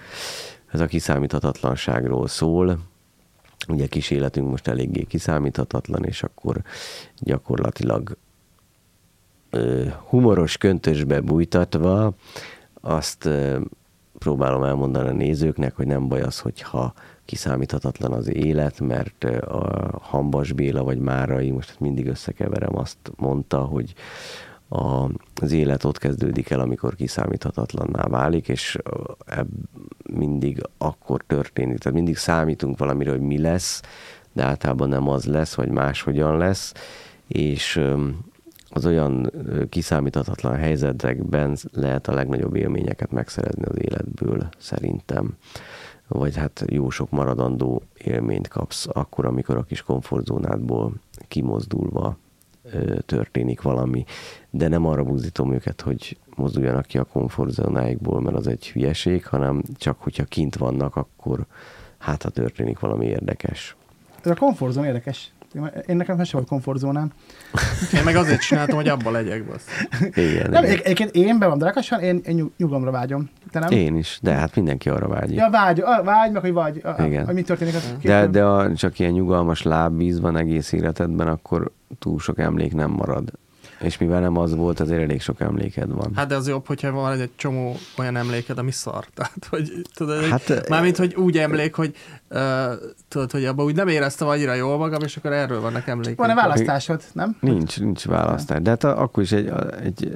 Ez 0.72 0.80
a 0.80 0.86
kiszámíthatatlanságról 0.86 2.28
szól. 2.28 2.78
Ugye 3.68 3.86
kis 3.86 4.10
életünk 4.10 4.50
most 4.50 4.68
eléggé 4.68 5.02
kiszámíthatatlan, 5.02 6.04
és 6.04 6.22
akkor 6.22 6.62
gyakorlatilag 7.18 8.16
ö, 9.50 9.84
humoros 10.08 10.56
köntösbe 10.56 11.20
bújtatva 11.20 12.14
azt 12.80 13.24
ö, 13.24 13.60
próbálom 14.18 14.62
elmondani 14.62 15.08
a 15.08 15.12
nézőknek, 15.12 15.76
hogy 15.76 15.86
nem 15.86 16.08
baj 16.08 16.20
az, 16.20 16.38
hogyha 16.38 16.92
kiszámíthatatlan 17.24 18.12
az 18.12 18.28
élet, 18.28 18.80
mert 18.80 19.24
a 19.24 19.98
Hambas 20.02 20.52
Béla 20.52 20.84
vagy 20.84 20.98
Márai, 20.98 21.50
most 21.50 21.80
mindig 21.80 22.06
összekeverem, 22.06 22.76
azt 22.76 22.96
mondta, 23.16 23.58
hogy 23.58 23.94
a, 24.72 25.10
az 25.42 25.52
élet 25.52 25.84
ott 25.84 25.98
kezdődik 25.98 26.50
el, 26.50 26.60
amikor 26.60 26.94
kiszámíthatatlanná 26.94 28.04
válik, 28.04 28.48
és 28.48 28.78
mindig 30.10 30.62
akkor 30.78 31.22
történik. 31.26 31.78
Tehát 31.78 31.98
mindig 31.98 32.16
számítunk 32.16 32.78
valamire, 32.78 33.10
hogy 33.10 33.20
mi 33.20 33.38
lesz, 33.38 33.82
de 34.32 34.42
általában 34.42 34.88
nem 34.88 35.08
az 35.08 35.24
lesz, 35.24 35.54
vagy 35.54 35.68
máshogyan 35.68 36.36
lesz, 36.36 36.72
és 37.26 37.80
az 38.68 38.86
olyan 38.86 39.30
kiszámíthatatlan 39.68 40.56
helyzetekben 40.56 41.56
lehet 41.72 42.08
a 42.08 42.14
legnagyobb 42.14 42.54
élményeket 42.54 43.10
megszerezni 43.10 43.64
az 43.64 43.76
életből, 43.78 44.48
szerintem. 44.58 45.36
Vagy 46.08 46.36
hát 46.36 46.64
jó 46.66 46.90
sok 46.90 47.10
maradandó 47.10 47.82
élményt 48.04 48.48
kapsz 48.48 48.86
akkor, 48.92 49.26
amikor 49.26 49.56
a 49.56 49.62
kis 49.62 49.82
komfortzónádból 49.82 50.92
kimozdulva 51.28 52.16
történik 53.06 53.62
valami, 53.62 54.04
de 54.50 54.68
nem 54.68 54.86
arra 54.86 55.02
buzdítom 55.04 55.52
őket, 55.52 55.80
hogy 55.80 56.16
mozduljanak 56.36 56.86
ki 56.86 56.98
a 56.98 57.04
komfortzónáikból, 57.04 58.20
mert 58.20 58.36
az 58.36 58.46
egy 58.46 58.70
hülyeség, 58.70 59.26
hanem 59.26 59.62
csak 59.76 60.00
hogyha 60.00 60.24
kint 60.24 60.56
vannak, 60.56 60.96
akkor 60.96 61.46
hát 61.98 62.22
ha 62.22 62.28
történik 62.28 62.78
valami 62.78 63.06
érdekes. 63.06 63.76
Ez 64.22 64.30
a 64.30 64.34
komfortzón 64.34 64.84
érdekes. 64.84 65.32
Én 65.86 65.96
nekem 65.96 66.16
sem 66.16 66.26
volt 66.32 66.48
komfortzónám. 66.48 67.10
Én 67.96 68.02
meg 68.04 68.16
azért 68.16 68.40
csináltam, 68.40 68.76
hogy 68.76 68.88
abba 68.88 69.10
legyek, 69.10 69.44
bassz. 69.44 69.66
Igen, 70.14 70.50
Nem, 70.50 70.64
igen. 70.64 70.64
egy- 70.76 70.80
egyébként 70.84 71.10
én 71.14 71.38
be 71.38 71.46
van 71.46 71.58
drakasan, 71.58 72.00
én, 72.00 72.20
én 72.24 72.34
nyug- 72.34 72.52
nyugalomra 72.56 72.90
vágyom. 72.90 73.30
Te 73.50 73.58
nem? 73.58 73.70
Én 73.70 73.96
is, 73.96 74.18
de 74.22 74.32
hát 74.32 74.54
mindenki 74.56 74.88
arra 74.88 75.08
vágyik. 75.08 75.36
Ja, 75.36 75.50
vágy, 75.50 75.80
a, 75.80 76.02
vágy, 76.02 76.32
meg 76.32 76.42
hogy 76.42 76.52
vagy. 76.52 76.80
A, 76.84 77.02
Igen. 77.02 77.22
a, 77.22 77.26
hogy 77.26 77.34
mi 77.34 77.42
történik. 77.42 77.74
Az 77.74 77.94
De, 78.02 78.26
de 78.26 78.44
a, 78.44 78.74
csak 78.74 78.98
ilyen 78.98 79.12
nyugalmas 79.12 79.62
lábvíz 79.62 80.20
van 80.20 80.36
egész 80.36 80.72
életedben, 80.72 81.26
akkor 81.28 81.70
túl 81.98 82.18
sok 82.18 82.38
emlék 82.38 82.74
nem 82.74 82.90
marad. 82.90 83.30
És 83.82 83.98
mivel 83.98 84.20
nem 84.20 84.36
az 84.36 84.54
volt, 84.54 84.80
azért 84.80 85.02
elég 85.02 85.20
sok 85.20 85.40
emléked 85.40 85.90
van. 85.90 86.12
Hát 86.14 86.28
de 86.28 86.34
az 86.34 86.48
jobb, 86.48 86.66
hogyha 86.66 86.90
van 86.90 87.20
egy 87.20 87.30
csomó 87.36 87.76
olyan 87.98 88.16
emléked, 88.16 88.58
ami 88.58 88.70
szar. 88.70 89.06
Tehát, 89.14 89.46
hogy 89.50 89.72
tudod, 89.94 90.24
Hát, 90.24 90.68
mármint, 90.68 90.96
hogy 90.96 91.14
úgy 91.14 91.38
emlék, 91.38 91.74
hogy 91.74 91.96
uh, 92.30 92.38
tudod, 93.08 93.30
hogy 93.30 93.44
abban 93.44 93.64
úgy 93.64 93.74
nem 93.74 93.88
éreztem 93.88 94.28
annyira 94.28 94.54
jól 94.54 94.78
magam, 94.78 95.02
és 95.02 95.16
akkor 95.16 95.32
erről 95.32 95.60
vannak 95.60 95.86
emlékeim. 95.86 96.16
Van-e 96.16 96.34
választásod, 96.34 97.02
nem? 97.12 97.36
Nincs, 97.40 97.80
nincs 97.80 98.04
választás. 98.04 98.62
De 98.62 98.70
hát 98.70 98.84
akkor 98.84 99.22
is 99.22 99.32
egy, 99.32 99.52
egy 99.82 100.14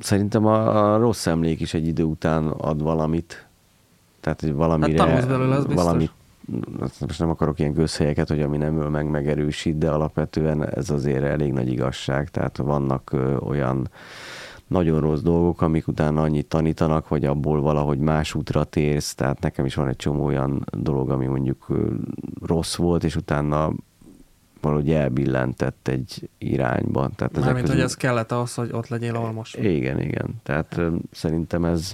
szerintem 0.00 0.46
a, 0.46 0.92
a 0.94 0.98
rossz 0.98 1.26
emlék 1.26 1.60
is 1.60 1.74
egy 1.74 1.86
idő 1.86 2.02
után 2.02 2.46
ad 2.46 2.82
valamit. 2.82 3.46
Tehát, 4.20 4.40
hogy 4.40 4.52
valamire... 4.52 5.02
Hát 5.06 5.28
belőle, 5.28 5.54
az 5.54 5.64
biztos. 5.64 6.10
Azt 6.80 7.00
most 7.00 7.18
nem 7.18 7.30
akarok 7.30 7.58
ilyen 7.58 7.74
közhelyeket, 7.74 8.28
hogy 8.28 8.42
ami 8.42 8.56
nem 8.56 8.78
öl 8.80 8.88
meg, 8.88 9.10
megerősít, 9.10 9.78
de 9.78 9.90
alapvetően 9.90 10.68
ez 10.68 10.90
azért 10.90 11.24
elég 11.24 11.52
nagy 11.52 11.68
igazság. 11.72 12.28
Tehát 12.30 12.56
vannak 12.56 13.16
olyan 13.40 13.88
nagyon 14.66 15.00
rossz 15.00 15.20
dolgok, 15.20 15.62
amik 15.62 15.88
utána 15.88 16.22
annyit 16.22 16.46
tanítanak, 16.46 17.06
hogy 17.06 17.24
abból 17.24 17.60
valahogy 17.60 17.98
más 17.98 18.34
útra 18.34 18.64
térsz. 18.64 19.14
Tehát 19.14 19.40
nekem 19.40 19.64
is 19.64 19.74
van 19.74 19.88
egy 19.88 19.96
csomó 19.96 20.24
olyan 20.24 20.64
dolog, 20.72 21.10
ami 21.10 21.26
mondjuk 21.26 21.66
rossz 22.42 22.76
volt, 22.76 23.04
és 23.04 23.16
utána 23.16 23.72
valahogy 24.60 24.90
elbillentett 24.90 25.88
egy 25.88 26.28
irányba. 26.38 27.10
Tehát 27.16 27.32
Mármint, 27.32 27.54
hogy 27.54 27.62
közül- 27.62 27.84
ez 27.84 27.94
kellett 27.94 28.32
ahhoz, 28.32 28.54
hogy 28.54 28.70
ott 28.72 28.88
legyél 28.88 29.14
almos. 29.16 29.54
igen, 29.54 30.00
igen. 30.00 30.34
Tehát 30.42 30.80
szerintem 31.10 31.64
ez 31.64 31.92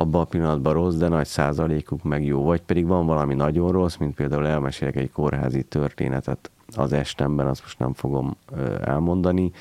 abban 0.00 0.20
a 0.20 0.24
pillanatban 0.24 0.72
rossz, 0.72 0.94
de 0.94 1.08
nagy 1.08 1.26
százalékuk 1.26 2.02
meg 2.02 2.24
jó. 2.24 2.42
Vagy 2.42 2.60
pedig 2.60 2.86
van 2.86 3.06
valami 3.06 3.34
nagyon 3.34 3.72
rossz, 3.72 3.96
mint 3.96 4.14
például 4.14 4.46
elmesélek 4.46 4.96
egy 4.96 5.10
kórházi 5.10 5.62
történetet 5.62 6.50
az 6.76 6.92
estemben, 6.92 7.46
azt 7.46 7.62
most 7.62 7.78
nem 7.78 7.92
fogom 7.92 8.36
elmondani, 8.84 9.52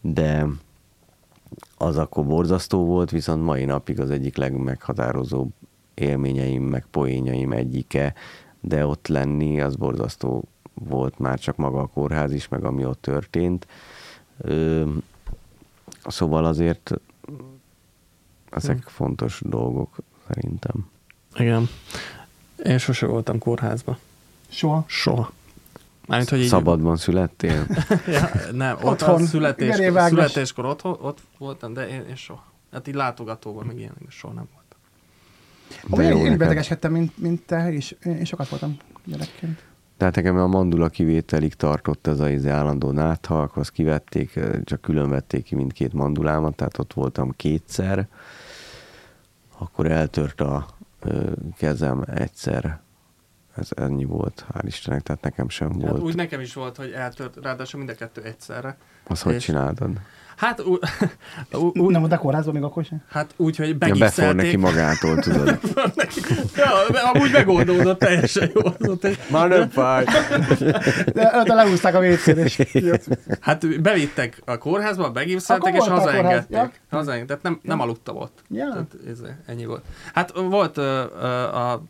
de 0.00 0.46
az 1.76 1.96
akkor 1.96 2.26
borzasztó 2.26 2.84
volt, 2.84 3.10
viszont 3.10 3.44
mai 3.44 3.64
napig 3.64 4.00
az 4.00 4.10
egyik 4.10 4.36
legmeghatározóbb 4.36 5.52
élményeim, 5.94 6.62
meg 6.62 6.86
poénjaim 6.90 7.52
egyike, 7.52 8.14
de 8.60 8.86
ott 8.86 9.08
lenni 9.08 9.60
az 9.60 9.76
borzasztó 9.76 10.44
volt 10.74 11.18
már 11.18 11.38
csak 11.38 11.56
maga 11.56 11.80
a 11.80 11.86
kórház 11.86 12.32
is, 12.32 12.48
meg 12.48 12.64
ami 12.64 12.84
ott 12.84 13.02
történt. 13.02 13.66
Ö, 14.38 14.84
Szóval 16.06 16.44
azért 16.44 16.92
ezek 18.50 18.76
Hm. 18.82 18.88
fontos 18.88 19.40
dolgok 19.44 19.96
szerintem. 20.26 20.90
Igen. 21.34 21.68
Én 22.64 22.78
sose 22.78 23.06
voltam 23.06 23.38
kórházba. 23.38 23.98
Soha. 24.48 24.84
Soha. 24.86 25.32
Mármint, 26.06 26.30
hogy 26.30 26.40
így... 26.40 26.46
Szabadban 26.46 26.96
születtél? 26.96 27.66
Ja, 28.06 28.30
nem, 28.52 28.76
ott 28.76 28.84
Otthon. 28.84 29.22
a 29.22 29.26
születés, 29.26 29.68
Geré 29.76 29.88
Vágos. 29.88 30.08
születéskor 30.10 30.64
otthon, 30.64 30.96
ott 31.00 31.18
voltam, 31.38 31.72
de 31.72 31.88
én, 31.88 32.04
én 32.08 32.16
soha. 32.16 32.44
Hát 32.72 32.88
így 32.88 32.94
látogatóban, 32.94 33.66
meg 33.66 33.78
ilyen, 33.78 33.92
soha 34.08 34.32
nem 34.34 34.48
volt. 34.52 34.64
Olyan 36.00 36.10
én, 36.10 36.16
én 36.16 36.22
neked. 36.22 36.38
betegeskedtem, 36.38 36.92
mint, 36.92 37.18
mint 37.18 37.42
te, 37.46 37.72
és 37.72 37.94
én, 38.04 38.16
én 38.16 38.24
sokat 38.24 38.48
voltam 38.48 38.76
gyerekként. 39.04 39.62
Tehát 39.96 40.14
nekem 40.14 40.36
a 40.36 40.46
mandula 40.46 40.88
kivételig 40.88 41.54
tartott 41.54 42.06
ez 42.06 42.20
az 42.20 42.46
állandó 42.46 42.90
náthalk, 42.90 43.56
azt 43.56 43.70
kivették, 43.70 44.38
csak 44.64 44.80
külön 44.80 45.08
vették 45.08 45.44
ki 45.44 45.54
mindkét 45.54 45.92
mandulámat, 45.92 46.54
tehát 46.56 46.78
ott 46.78 46.92
voltam 46.92 47.30
kétszer. 47.36 48.08
Akkor 49.60 49.90
eltört 49.90 50.40
a 50.40 50.66
kezem 51.56 52.04
egyszer. 52.06 52.80
Ez 53.60 53.68
ennyi 53.76 54.04
volt, 54.04 54.44
hál' 54.54 54.62
Istennek, 54.66 55.02
tehát 55.02 55.22
nekem 55.22 55.48
sem 55.48 55.68
Hát 55.72 55.80
volt. 55.90 56.02
úgy 56.02 56.14
nekem 56.16 56.40
is 56.40 56.54
volt, 56.54 56.76
hogy 56.76 56.90
eltört, 56.90 57.36
ráadásul 57.42 57.78
mind 57.78 57.90
a 57.90 57.94
kettő 57.94 58.22
egyszerre. 58.22 58.76
Azt 59.06 59.22
hogy 59.22 59.34
és- 59.34 59.44
csináltad? 59.44 59.90
Hát, 60.36 60.60
ú, 60.60 60.76
ú, 61.52 61.90
nem 61.90 62.00
volt 62.00 62.12
a 62.12 62.18
kórházban 62.18 62.54
még 62.54 62.62
akkor 62.62 62.84
sem? 62.84 63.02
hát 63.10 63.34
úgy, 63.36 63.56
hogy 63.56 63.68
Ja, 63.80 63.94
befor 63.94 64.34
neki 64.34 64.56
magától, 64.56 65.16
tudod. 65.24 65.58
ja, 66.56 67.10
amúgy 67.14 67.30
megoldódott 67.32 67.98
teljesen 67.98 68.50
jó. 68.54 68.60
Az 68.64 68.88
ott 68.88 69.30
Már 69.30 69.48
nem 69.48 69.68
fáj. 69.68 70.04
De 71.14 71.30
ott 71.34 71.46
lehúzták 71.46 71.94
a 71.94 72.00
WC-t, 72.00 72.26
és 72.36 72.60
hát 73.40 73.80
bevittek 73.82 74.42
a 74.44 74.58
kórházba, 74.58 75.10
begipszeltek, 75.10 75.74
Akkor 75.74 75.80
és 75.86 75.88
volt 75.88 76.02
hazaengedték. 76.02 76.56
ja. 76.56 76.70
Hazaengedték, 76.90 77.26
tehát 77.26 77.42
nem, 77.42 77.58
nem 77.62 77.80
aludtam 77.80 78.16
ott. 78.16 78.42
Ja. 78.48 78.68
Tehát 78.70 78.94
ez, 79.10 79.20
ennyi 79.46 79.64
volt. 79.64 79.84
Hát 80.14 80.32
volt 80.32 80.76
ö, 80.76 81.04
ö, 81.20 81.26
a 81.42 81.82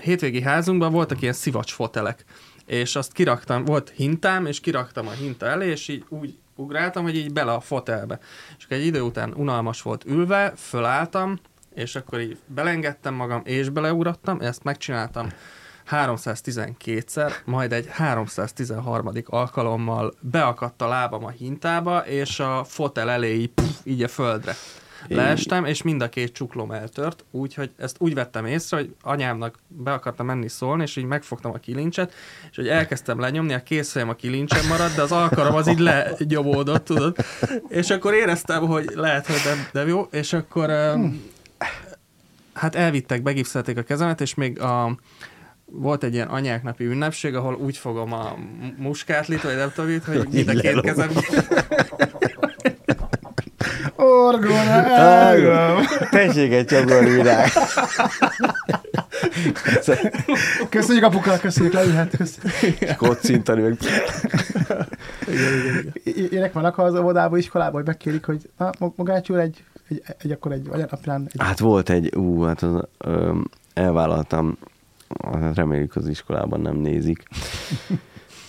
hétvégi 0.00 0.42
házunkban 0.42 0.92
voltak 0.92 1.22
ilyen 1.22 1.34
szivacs 1.34 1.72
fotelek, 1.72 2.24
és 2.66 2.96
azt 2.96 3.12
kiraktam, 3.12 3.64
volt 3.64 3.92
hintám, 3.96 4.46
és 4.46 4.60
kiraktam 4.60 5.06
a 5.06 5.10
hinta 5.10 5.46
elé, 5.46 5.70
és 5.70 5.88
így 5.88 6.04
úgy 6.08 6.38
ugráltam, 6.54 7.02
hogy 7.02 7.16
így 7.16 7.32
bele 7.32 7.52
a 7.52 7.60
fotelbe. 7.60 8.18
És 8.58 8.64
akkor 8.64 8.76
egy 8.76 8.86
idő 8.86 9.00
után 9.00 9.32
unalmas 9.36 9.82
volt 9.82 10.04
ülve, 10.04 10.52
fölálltam, 10.56 11.38
és 11.74 11.96
akkor 11.96 12.20
így 12.20 12.38
belengedtem 12.46 13.14
magam, 13.14 13.42
és 13.44 13.68
beleugrottam, 13.68 14.40
ezt 14.40 14.62
megcsináltam 14.62 15.28
312-szer, 15.90 17.32
majd 17.44 17.72
egy 17.72 17.86
313. 17.90 19.12
alkalommal 19.24 20.14
beakadt 20.20 20.82
a 20.82 20.88
lábam 20.88 21.24
a 21.24 21.30
hintába, 21.30 21.98
és 21.98 22.40
a 22.40 22.64
fotel 22.64 23.10
elé 23.10 23.34
így, 23.34 23.50
pff, 23.50 23.78
így 23.84 24.02
a 24.02 24.08
földre. 24.08 24.54
Leestem, 25.08 25.64
és 25.64 25.82
mind 25.82 26.02
a 26.02 26.08
két 26.08 26.32
csuklóm 26.32 26.70
eltört, 26.70 27.24
úgyhogy 27.30 27.70
ezt 27.76 27.96
úgy 27.98 28.14
vettem 28.14 28.46
észre, 28.46 28.76
hogy 28.76 28.94
anyámnak 29.02 29.58
be 29.68 29.92
akartam 29.92 30.26
menni 30.26 30.48
szólni, 30.48 30.82
és 30.82 30.96
így 30.96 31.04
megfogtam 31.04 31.52
a 31.52 31.58
kilincset, 31.58 32.12
és 32.50 32.56
hogy 32.56 32.68
elkezdtem 32.68 33.20
lenyomni, 33.20 33.52
a 33.52 33.62
készfejem 33.62 34.08
a 34.08 34.14
kilincsen 34.14 34.66
maradt, 34.66 34.94
de 34.94 35.02
az 35.02 35.12
alkarom 35.12 35.54
az 35.54 35.68
így 35.68 35.78
lenyomódott, 35.78 36.84
tudod. 36.84 37.16
És 37.68 37.90
akkor 37.90 38.14
éreztem, 38.14 38.66
hogy 38.66 38.90
lehet, 38.94 39.26
hogy 39.26 39.40
nem, 39.44 39.66
nem 39.72 39.88
jó, 39.88 40.08
és 40.10 40.32
akkor 40.32 40.70
hát 42.52 42.74
elvittek, 42.74 43.22
begipszelték 43.22 43.78
a 43.78 43.82
kezemet, 43.82 44.20
és 44.20 44.34
még 44.34 44.60
a, 44.60 44.98
volt 45.64 46.04
egy 46.04 46.14
ilyen 46.14 46.28
anyák 46.28 46.62
napi 46.62 46.84
ünnepség, 46.84 47.34
ahol 47.34 47.54
úgy 47.54 47.76
fogom 47.76 48.12
a 48.12 48.38
muskátlit, 48.76 49.42
vagy 49.42 49.56
nem 49.56 49.72
tudom, 49.74 50.00
hogy 50.06 50.28
mind 50.30 50.48
a 50.48 50.52
két 50.52 50.80
kezem 50.80 51.10
Orgona, 54.00 54.84
elgom. 54.86 55.84
Tessék 56.10 56.52
egy 56.52 56.66
csomagolni 56.66 57.10
virág. 57.10 57.48
Köszönjük 60.68 61.04
apuka, 61.04 61.38
köszönjük, 61.38 61.72
leülhet, 61.72 62.16
köszönjük. 62.16 62.96
Kocintani, 62.96 63.62
meg 63.62 63.78
Ilyenek 66.02 66.52
vannak 66.52 66.78
az 66.78 66.94
óvodába, 66.94 67.36
iskolába, 67.36 67.76
hogy 67.76 67.86
megkérik, 67.86 68.24
hogy 68.24 68.50
na, 68.58 68.70
Mogács 68.96 69.30
úr, 69.30 69.38
egy, 69.38 69.64
egy, 69.88 70.02
egy 70.18 70.30
akkor 70.30 70.52
egy 70.52 70.66
anyanaplán, 70.70 71.28
egy 71.32 71.40
Hát 71.40 71.58
volt 71.58 71.90
egy, 71.90 72.16
ú, 72.16 72.42
hát 72.42 72.62
az, 72.62 72.82
ö, 72.98 73.34
elvállaltam, 73.74 74.58
hát 75.32 75.54
reméljük 75.54 75.96
az 75.96 76.08
iskolában 76.08 76.60
nem 76.60 76.76
nézik, 76.76 77.22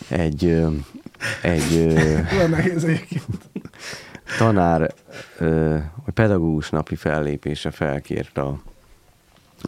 egy, 0.07 0.45
ö, 0.45 0.67
egy 1.41 1.73
olyan 2.37 2.49
nehéz 2.49 2.83
egyébként. 2.83 3.23
Tanár, 4.37 4.93
vagy 6.05 6.13
pedagógus 6.13 6.69
napi 6.69 6.95
fellépése 6.95 7.71
felkért 7.71 8.37
a, 8.37 8.59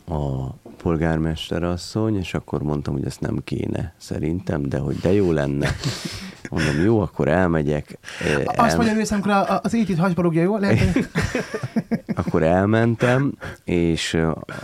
a 0.06 0.50
polgármester 0.78 1.64
asszony, 1.64 2.18
és 2.18 2.34
akkor 2.34 2.62
mondtam, 2.62 2.94
hogy 2.94 3.06
ezt 3.06 3.22
nem 3.22 3.40
kéne 3.44 3.94
szerintem, 3.98 4.70
de 4.70 4.78
hogy 4.78 4.96
de 4.96 5.14
jó 5.14 5.32
lenne. 5.32 5.70
Mondom, 6.50 6.84
jó, 6.84 7.00
akkor 7.00 7.28
elmegyek. 7.28 7.98
Azt 8.20 8.58
elme- 8.58 8.76
mondja, 8.76 8.94
hogy 8.94 9.08
amikor 9.12 9.60
az 9.62 9.74
étit 9.74 9.98
hagyba 9.98 10.22
rúgja, 10.22 10.42
jó? 10.42 10.58
Lehet, 10.58 11.10
Akkor 12.16 12.44
elmentem, 12.44 13.34
és 13.64 14.14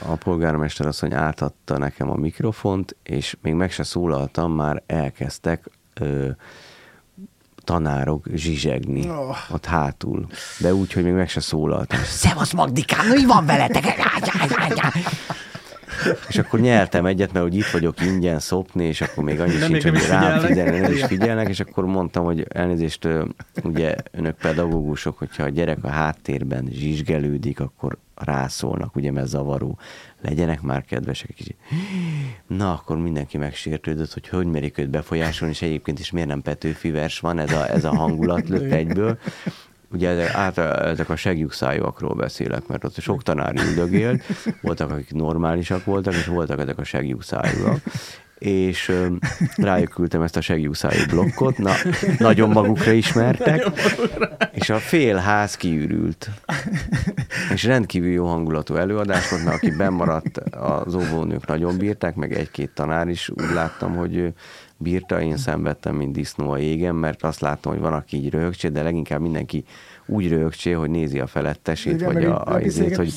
a 0.06 0.16
polgármester 0.16 0.88
asszony 0.88 1.14
átadta 1.14 1.78
nekem 1.78 2.10
a 2.10 2.16
mikrofont, 2.16 2.96
és 3.04 3.38
még 3.42 3.54
meg 3.54 3.72
se 3.72 3.84
szólaltam, 3.84 4.52
már 4.52 4.84
elkezdtek 4.86 5.70
ö, 5.94 6.30
tanárok 7.70 8.26
zsizsegni 8.36 9.10
Oh. 9.10 9.36
ott 9.52 9.66
hátul. 9.66 10.28
De 10.60 10.74
úgy, 10.74 10.94
hogy 10.94 11.04
még 11.04 11.14
meg 11.14 11.30
se 11.30 11.40
szólaltam. 11.40 12.00
Szevasz 12.04 12.54
Magdikám, 12.54 13.08
mi 13.08 13.26
van 13.26 13.46
veletek? 13.46 13.86
És 16.30 16.38
akkor 16.38 16.60
nyertem 16.60 17.06
egyet, 17.06 17.32
mert 17.32 17.46
hogy 17.46 17.56
itt 17.56 17.66
vagyok 17.66 18.02
ingyen 18.02 18.40
szopni, 18.40 18.86
és 18.86 19.02
akkor 19.02 19.24
még 19.24 19.40
annyi 19.40 19.52
sincs, 19.52 19.84
hogy 19.84 20.08
rám 20.08 20.40
figyelnek. 20.40 20.82
nem 20.82 20.92
is 20.92 21.04
figyelnek, 21.04 21.50
és 21.50 21.60
akkor 21.60 21.86
mondtam, 21.86 22.24
hogy 22.26 22.46
elnézést, 22.50 23.08
ugye 23.64 23.96
önök 24.12 24.36
pedagógusok, 24.36 25.18
hogyha 25.18 25.44
a 25.44 25.50
gyerek 25.50 25.84
a 25.84 25.90
háttérben 25.90 26.68
zsizsgelődik, 26.72 27.60
akkor 27.60 27.98
rászólnak, 28.20 28.96
ugye, 28.96 29.12
mert 29.12 29.28
zavaró. 29.28 29.78
Legyenek 30.22 30.62
már 30.62 30.86
kedvesek 30.86 31.30
egy 31.30 31.36
kicsit. 31.36 31.58
Na, 32.48 32.72
akkor 32.74 32.98
mindenki 32.98 33.38
megsértődött, 33.38 34.14
hogy 34.14 34.28
hogy 34.28 34.46
merik 34.46 34.78
őt 34.78 34.90
befolyásolni, 34.90 35.54
és 35.54 35.62
egyébként 35.62 36.00
is 36.00 36.12
miért 36.12 36.28
nem 36.28 36.42
Petőfi 36.42 36.92
vers 36.92 37.20
van, 37.20 37.40
ez 37.40 37.52
a, 37.52 37.70
ez 37.70 37.86
a 37.86 37.96
hangulat 37.96 38.50
lőtt 38.50 38.72
egyből. 38.72 39.18
Ugye 39.92 40.10
ezek, 40.10 40.34
át, 40.34 40.58
ezek 40.58 41.10
a 41.10 41.16
segjugszájúakról 41.16 42.16
beszélek, 42.16 42.68
mert 42.68 42.84
ott 42.84 43.00
sok 43.00 43.24
tanár 43.24 43.56
üldögélt, 43.56 44.24
voltak, 44.62 44.92
akik 44.92 45.14
normálisak 45.14 45.86
voltak, 45.86 46.14
és 46.14 46.26
voltak 46.26 46.60
ezek 46.60 46.78
a 46.78 46.84
segjugszájúak. 46.84 47.82
És 48.40 48.92
rájuk 49.56 49.90
küldtem 49.90 50.22
ezt 50.22 50.36
a 50.36 50.42
segjugszájú 50.42 51.06
blokkot, 51.10 51.58
na, 51.58 51.72
nagyon 52.18 52.50
magukra 52.50 52.92
ismertek, 52.92 53.66
és 54.52 54.70
a 54.70 54.78
fél 54.78 55.16
ház 55.16 55.56
kiürült. 55.56 56.30
És 57.54 57.64
rendkívül 57.64 58.12
jó 58.12 58.26
hangulatú 58.26 58.76
előadás 58.76 59.30
volt, 59.30 59.44
mert 59.44 59.56
aki 59.56 59.72
bemaradt, 59.72 60.38
az 60.86 60.96
óvónők 60.96 61.48
nagyon 61.48 61.78
bírták, 61.78 62.16
meg 62.16 62.34
egy-két 62.34 62.72
tanár 62.74 63.08
is. 63.08 63.30
Úgy 63.30 63.54
láttam, 63.54 63.96
hogy 63.96 64.34
bírta, 64.78 65.22
én 65.22 65.38
szenvedtem, 65.38 65.96
mint 65.96 66.14
disznó 66.14 66.50
a 66.50 66.58
jégen, 66.58 66.96
mert 66.96 67.24
azt 67.24 67.40
láttam, 67.40 67.72
hogy 67.72 67.82
van, 67.82 67.94
aki 67.94 68.18
így 68.18 68.30
röhögcsé, 68.30 68.68
de 68.68 68.84
leginkább 68.84 69.22
mindenki 69.22 69.64
úgy 70.10 70.30
röhögcsé, 70.30 70.72
hogy 70.72 70.90
nézi 70.90 71.20
a 71.20 71.28
felettesét, 71.28 71.94
Igen, 71.94 72.14
vagy 72.14 72.26
a, 72.26 72.46
a, 72.46 72.60
izét, 72.60 72.96
hogy, 72.96 73.14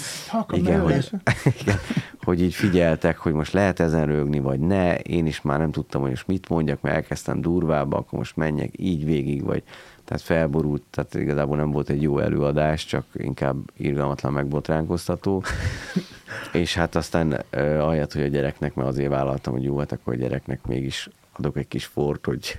igen, 0.51 0.80
hogy, 0.80 1.11
igen, 1.61 1.76
hogy 2.24 2.43
így 2.43 2.55
figyeltek, 2.55 3.18
hogy 3.18 3.32
most 3.32 3.53
lehet 3.53 3.80
ezen 3.80 4.07
rögni, 4.07 4.38
vagy 4.38 4.61
ne. 4.61 4.99
Én 4.99 5.26
is 5.26 5.43
már 5.43 5.59
nem 5.59 5.70
tudtam, 5.70 6.01
hogy 6.01 6.11
most 6.11 6.26
mit 6.26 6.49
mondjak, 6.49 6.80
mert 6.80 6.97
elkezdtem 6.97 7.40
durvába, 7.40 7.97
akkor 7.97 8.18
most 8.18 8.36
menjek 8.36 8.70
így 8.76 9.05
végig, 9.05 9.45
vagy 9.45 9.62
tehát 10.05 10.22
felborult, 10.22 10.82
tehát 10.90 11.14
igazából 11.14 11.57
nem 11.57 11.70
volt 11.70 11.90
egy 11.90 12.03
jó 12.03 12.18
előadás, 12.18 12.84
csak 12.84 13.05
inkább 13.14 13.57
irgalmatlan 13.76 14.32
megbotránkoztató. 14.32 15.43
És 16.53 16.74
hát 16.74 16.95
aztán 16.95 17.45
uh, 17.53 17.86
ahelyett, 17.86 18.12
hogy 18.12 18.22
a 18.22 18.26
gyereknek, 18.26 18.74
mert 18.74 18.88
azért 18.88 19.11
vállaltam, 19.11 19.53
hogy 19.53 19.62
jó, 19.62 19.78
hát 19.78 19.93
akkor 19.93 20.12
a 20.12 20.16
gyereknek 20.16 20.66
mégis 20.66 21.09
adok 21.32 21.57
egy 21.57 21.68
kis 21.68 21.84
fort, 21.84 22.26
hogy, 22.26 22.59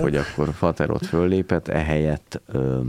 hogy 0.00 0.16
akkor 0.16 0.52
Fater 0.52 0.90
ott 0.90 1.06
föllépett, 1.06 1.68
ehelyett 1.68 2.40
ö, 2.46 2.80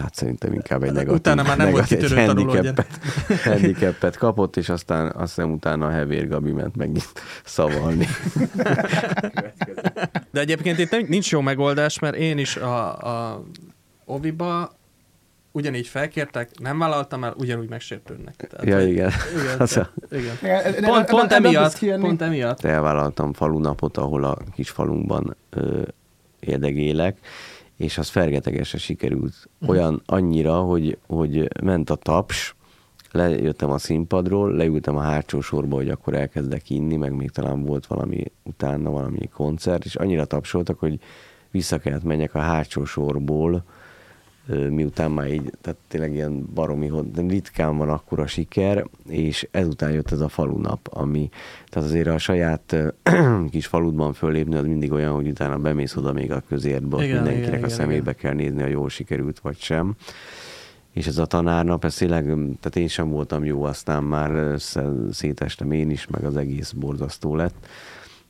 hát 0.00 0.14
szerintem 0.14 0.52
inkább 0.52 0.82
egy 0.82 0.92
negatív, 0.92 1.14
Utána 1.14 1.42
már 1.42 1.56
nem 1.56 1.70
volt 1.70 1.82
negatív- 1.90 1.98
kitörő 2.08 2.20
egy 2.20 2.26
tanuló 2.26 2.52
handicapet, 2.52 2.86
handicapet 3.44 4.16
kapott, 4.16 4.56
és 4.56 4.68
aztán 4.68 5.06
azt 5.16 5.34
hiszem 5.34 5.52
utána 5.52 5.86
a 5.86 5.90
Hevér 5.90 6.28
Gabi 6.28 6.52
ment 6.52 6.76
megint 6.76 7.08
szavalni. 7.44 8.06
De 10.30 10.40
egyébként 10.40 10.78
itt 10.78 10.90
nem- 10.90 11.06
nincs 11.08 11.30
jó 11.30 11.40
megoldás, 11.40 11.98
mert 11.98 12.14
én 12.14 12.38
is 12.38 12.56
a, 12.56 12.96
a 13.30 13.42
Oviba 14.04 14.72
ugyanígy 15.52 15.86
felkértek, 15.86 16.50
nem 16.58 16.78
vállaltam 16.78 17.24
el, 17.24 17.34
ugyanúgy 17.38 17.68
megsértődnek. 17.68 18.34
Tehát, 18.50 18.66
ja, 18.66 18.86
igen. 18.88 19.10
igen, 19.42 19.58
Az 19.60 19.70
a- 19.70 19.74
tehát- 19.74 19.92
igen. 20.24 20.62
Igen, 20.62 20.74
ne- 20.80 20.88
Pont, 20.88 21.06
pont 21.06 21.32
emiatt, 21.32 21.78
pont 22.00 22.22
emiatt. 22.22 22.64
elvállaltam 22.64 23.32
falunapot, 23.32 23.96
ahol 23.96 24.24
a 24.24 24.38
kis 24.54 24.70
falunkban 24.70 25.36
ö, 25.50 25.82
érdegélek, 26.40 27.16
és 27.82 27.98
az 27.98 28.08
fergetegesen 28.08 28.80
sikerült. 28.80 29.48
Olyan 29.66 30.02
annyira, 30.06 30.60
hogy, 30.60 30.98
hogy 31.06 31.48
ment 31.62 31.90
a 31.90 31.94
taps, 31.94 32.54
lejöttem 33.12 33.70
a 33.70 33.78
színpadról, 33.78 34.52
leültem 34.52 34.96
a 34.96 35.00
hátsó 35.00 35.40
sorba, 35.40 35.76
hogy 35.76 35.88
akkor 35.88 36.14
elkezdek 36.14 36.70
inni, 36.70 36.96
meg 36.96 37.12
még 37.12 37.30
talán 37.30 37.64
volt 37.64 37.86
valami 37.86 38.24
utána, 38.42 38.90
valami 38.90 39.28
koncert, 39.34 39.84
és 39.84 39.94
annyira 39.94 40.24
tapsoltak, 40.24 40.78
hogy 40.78 41.00
vissza 41.50 41.78
kellett 41.78 42.02
menjek 42.02 42.34
a 42.34 42.40
hátsó 42.40 42.84
sorból, 42.84 43.64
miután 44.46 45.10
már 45.10 45.32
így, 45.32 45.52
tehát 45.60 45.78
tényleg 45.88 46.14
ilyen 46.14 46.46
baromi, 46.54 46.90
ritkán 47.28 47.76
van 47.76 47.88
akkora 47.88 48.26
siker, 48.26 48.86
és 49.08 49.48
ezután 49.50 49.90
jött 49.90 50.10
ez 50.10 50.20
a 50.20 50.28
falunap, 50.28 50.88
ami, 50.90 51.28
tehát 51.68 51.88
azért 51.88 52.08
a 52.08 52.18
saját 52.18 52.76
kis 53.50 53.66
faludban 53.66 54.12
fölépni, 54.12 54.56
az 54.56 54.66
mindig 54.66 54.92
olyan, 54.92 55.14
hogy 55.14 55.28
utána 55.28 55.58
bemész 55.58 55.96
oda 55.96 56.12
még 56.12 56.32
a 56.32 56.42
közértbe, 56.48 56.96
ott 56.96 57.02
Igen, 57.02 57.14
mindenkinek 57.14 57.48
igen, 57.48 57.54
a 57.62 57.66
igen, 57.66 57.76
szemébe 57.76 58.12
kell 58.12 58.34
nézni, 58.34 58.60
ha 58.60 58.68
jól 58.68 58.88
sikerült 58.88 59.40
vagy 59.40 59.58
sem. 59.58 59.94
És 60.92 61.06
ez 61.06 61.18
a 61.18 61.26
tanárnap, 61.26 61.84
ez 61.84 61.94
tényleg, 61.94 62.24
tehát 62.24 62.76
én 62.76 62.88
sem 62.88 63.08
voltam 63.08 63.44
jó, 63.44 63.62
aztán 63.62 64.02
már 64.02 64.60
szétestem 65.10 65.70
én 65.70 65.90
is, 65.90 66.06
meg 66.06 66.24
az 66.24 66.36
egész 66.36 66.70
borzasztó 66.70 67.36
lett. 67.36 67.66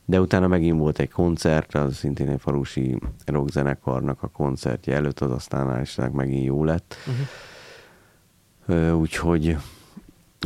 De 0.04 0.20
utána 0.20 0.46
megint 0.46 0.78
volt 0.78 0.98
egy 0.98 1.10
koncert, 1.10 1.74
az 1.74 1.94
szintén 1.94 2.28
egy 2.28 2.40
falusi 2.40 2.98
rockzenekarnak 3.26 4.22
a 4.22 4.28
koncertje 4.28 4.94
előtt, 4.94 5.20
az 5.20 5.30
aztán 5.30 5.80
Istennek 5.80 6.12
megint 6.12 6.44
jó 6.44 6.64
lett. 6.64 6.94
Uh-huh. 7.06 9.00
Úgyhogy 9.00 9.56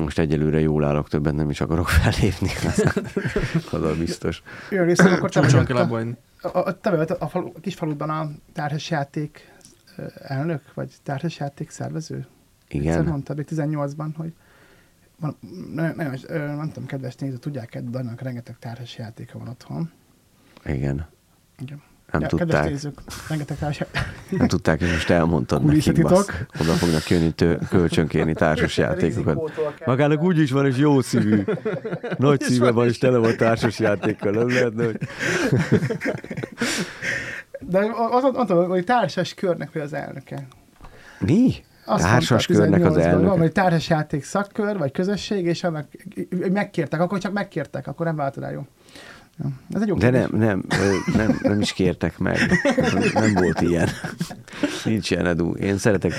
most 0.00 0.18
egyelőre 0.18 0.60
jól 0.60 0.84
állok, 0.84 1.08
többet 1.08 1.34
nem 1.34 1.50
is 1.50 1.60
akarok 1.60 1.88
fellépni, 1.98 2.48
az, 2.66 3.02
az 3.72 3.82
a 3.82 3.94
biztos. 3.98 4.42
Jön 4.70 4.84
részem, 4.86 5.12
akkor 5.12 5.30
te 5.30 5.40
vagy 5.40 5.70
hagyni. 5.70 6.16
a, 6.40 6.58
a, 6.58 6.80
te 6.80 6.96
vagy 6.96 7.12
a, 7.18 7.28
falu, 7.28 7.50
a 7.54 7.60
kis 7.60 7.74
faludban 7.74 8.10
a 8.10 8.30
társasjáték 8.52 9.52
elnök, 10.22 10.62
vagy 10.74 10.92
társasjáték 11.02 11.70
szervező? 11.70 12.26
Egyszer 12.68 12.80
Igen, 12.80 13.04
mondtad, 13.04 13.36
hogy 13.36 13.46
18-ban, 13.50 14.08
hogy 14.16 14.32
nagyon, 15.74 16.14
ö, 16.26 16.38
nem 16.38 16.70
tudom, 16.72 16.86
kedves 16.86 17.14
néző, 17.14 17.36
tudják-e, 17.36 17.80
de 17.80 17.98
annak 17.98 18.20
rengeteg 18.20 18.58
társasjátéka 18.58 19.38
van 19.38 19.48
otthon. 19.48 19.90
igen. 20.64 21.08
Igen. 21.58 21.82
Nem 22.12 22.20
Ja, 22.20 22.26
tudták. 22.26 22.48
Kedves 22.48 22.70
nézők, 22.70 23.00
rengeteg 23.28 23.58
társasjáték. 23.58 24.02
Nem 24.38 24.48
tudták, 24.48 24.80
és 24.80 24.92
most 24.92 25.10
elmondtad 25.10 25.64
nekik, 25.64 26.02
bassz. 26.02 26.28
Oda 26.60 26.72
fognak 26.72 27.08
jönni 27.10 27.30
tő, 27.32 27.58
kölcsönkérni 27.68 28.32
társas 28.32 28.76
játékokat. 28.76 29.52
Magának 29.84 30.22
úgy 30.22 30.38
is 30.38 30.50
van, 30.50 30.66
és 30.66 30.76
jó 30.76 31.00
szívű. 31.00 31.42
Nagy 32.18 32.40
szíve 32.40 32.70
van, 32.70 32.86
és 32.86 32.98
tele 32.98 33.18
van 33.18 33.36
társas 33.36 33.78
játékkal. 33.78 34.32
Nem 34.32 34.48
lehetne, 34.48 34.84
hogy... 34.84 34.98
De 37.60 37.78
az, 38.10 38.24
az, 38.24 38.32
mondtam, 38.34 38.68
hogy 38.68 38.84
társas 38.84 39.34
körnek 39.34 39.72
vagy 39.72 39.82
az 39.82 39.92
elnöke. 39.92 40.46
Mi? 41.18 41.54
Azt 41.86 42.02
Társas 42.02 42.48
az 42.48 42.56
18-ban, 42.56 42.98
elnöke. 42.98 43.28
Van, 43.28 43.38
vagy 43.38 43.52
társasjáték 43.52 44.24
szakkör, 44.24 44.78
vagy 44.78 44.92
közösség, 44.92 45.44
és 45.44 45.64
annak 45.64 45.86
megkértek, 46.52 47.00
akkor 47.00 47.18
csak 47.18 47.32
megkértek, 47.32 47.86
akkor 47.86 48.06
nem 48.06 48.16
váltod 48.16 48.42
el, 48.42 48.52
jó? 48.52 48.66
Ez 49.74 49.82
egy 49.82 49.88
jó 49.88 49.94
De 49.94 50.10
nem, 50.10 50.30
nem, 50.32 50.64
nem, 51.16 51.38
nem 51.42 51.60
is 51.60 51.72
kértek 51.72 52.18
meg. 52.18 52.38
Nem 53.14 53.34
volt 53.34 53.60
ilyen. 53.60 53.88
Nincs 54.84 55.10
ilyen 55.10 55.26
edu. 55.26 55.52
Én 55.52 55.78
szeretek 55.78 56.12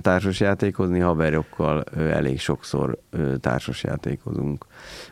társasjátékozni, 0.00 0.98
haverokkal 0.98 1.84
elég 1.96 2.40
sokszor 2.40 2.98
társasjátékozunk. 3.40 4.66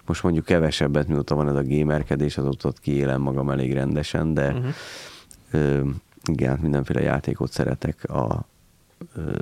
Most 0.07 0.23
mondjuk 0.23 0.45
kevesebbet, 0.45 1.09
mióta 1.09 1.35
van 1.35 1.49
ez 1.49 1.55
a 1.55 1.63
gamerkedés, 1.63 2.39
azóta 2.39 2.69
ott 2.69 2.81
kiélem 2.81 3.21
magam 3.21 3.51
elég 3.51 3.73
rendesen, 3.73 4.35
de 4.35 4.51
Uh-huh. 4.53 4.67
ö, 5.51 5.81
igen, 6.25 6.59
mindenféle 6.63 7.01
játékot 7.01 7.53
szeretek 7.53 8.05
a 8.05 8.47
ö, 9.15 9.33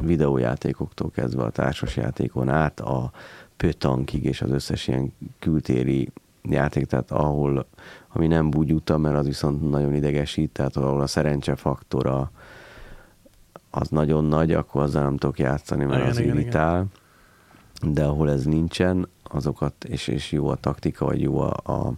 videójátékoktól 0.00 1.10
kezdve 1.10 1.42
a 1.42 1.50
társasjátékon 1.50 2.48
át 2.48 2.80
a 2.80 3.10
pötankig 3.56 4.24
és 4.24 4.42
az 4.42 4.50
összes 4.50 4.88
ilyen 4.88 5.12
kültéri 5.38 6.12
játék, 6.42 6.86
tehát 6.86 7.10
ahol, 7.10 7.66
ami 8.08 8.26
nem 8.26 8.50
bugyuta, 8.50 8.98
mert 8.98 9.16
az 9.16 9.26
viszont 9.26 9.70
nagyon 9.70 9.94
idegesít, 9.94 10.50
tehát 10.50 10.76
ahol 10.76 11.00
a 11.00 11.06
szerencsefaktora 11.06 12.30
az 13.70 13.88
nagyon 13.88 14.24
nagy, 14.24 14.52
akkor 14.52 14.82
azzal 14.82 15.02
nem 15.02 15.16
tudok 15.16 15.38
játszani, 15.38 15.84
mert 15.84 15.98
Igen, 15.98 16.10
az 16.10 16.18
igen, 16.18 16.36
irritál. 16.36 16.86
De 17.82 18.04
ahol 18.04 18.30
ez 18.30 18.44
nincsen, 18.44 19.08
azokat, 19.22 19.84
és, 19.84 20.08
és 20.08 20.32
jó 20.32 20.48
a 20.48 20.56
taktika, 20.56 21.04
vagy 21.04 21.20
jó 21.20 21.40
a, 21.40 21.72
a 21.72 21.92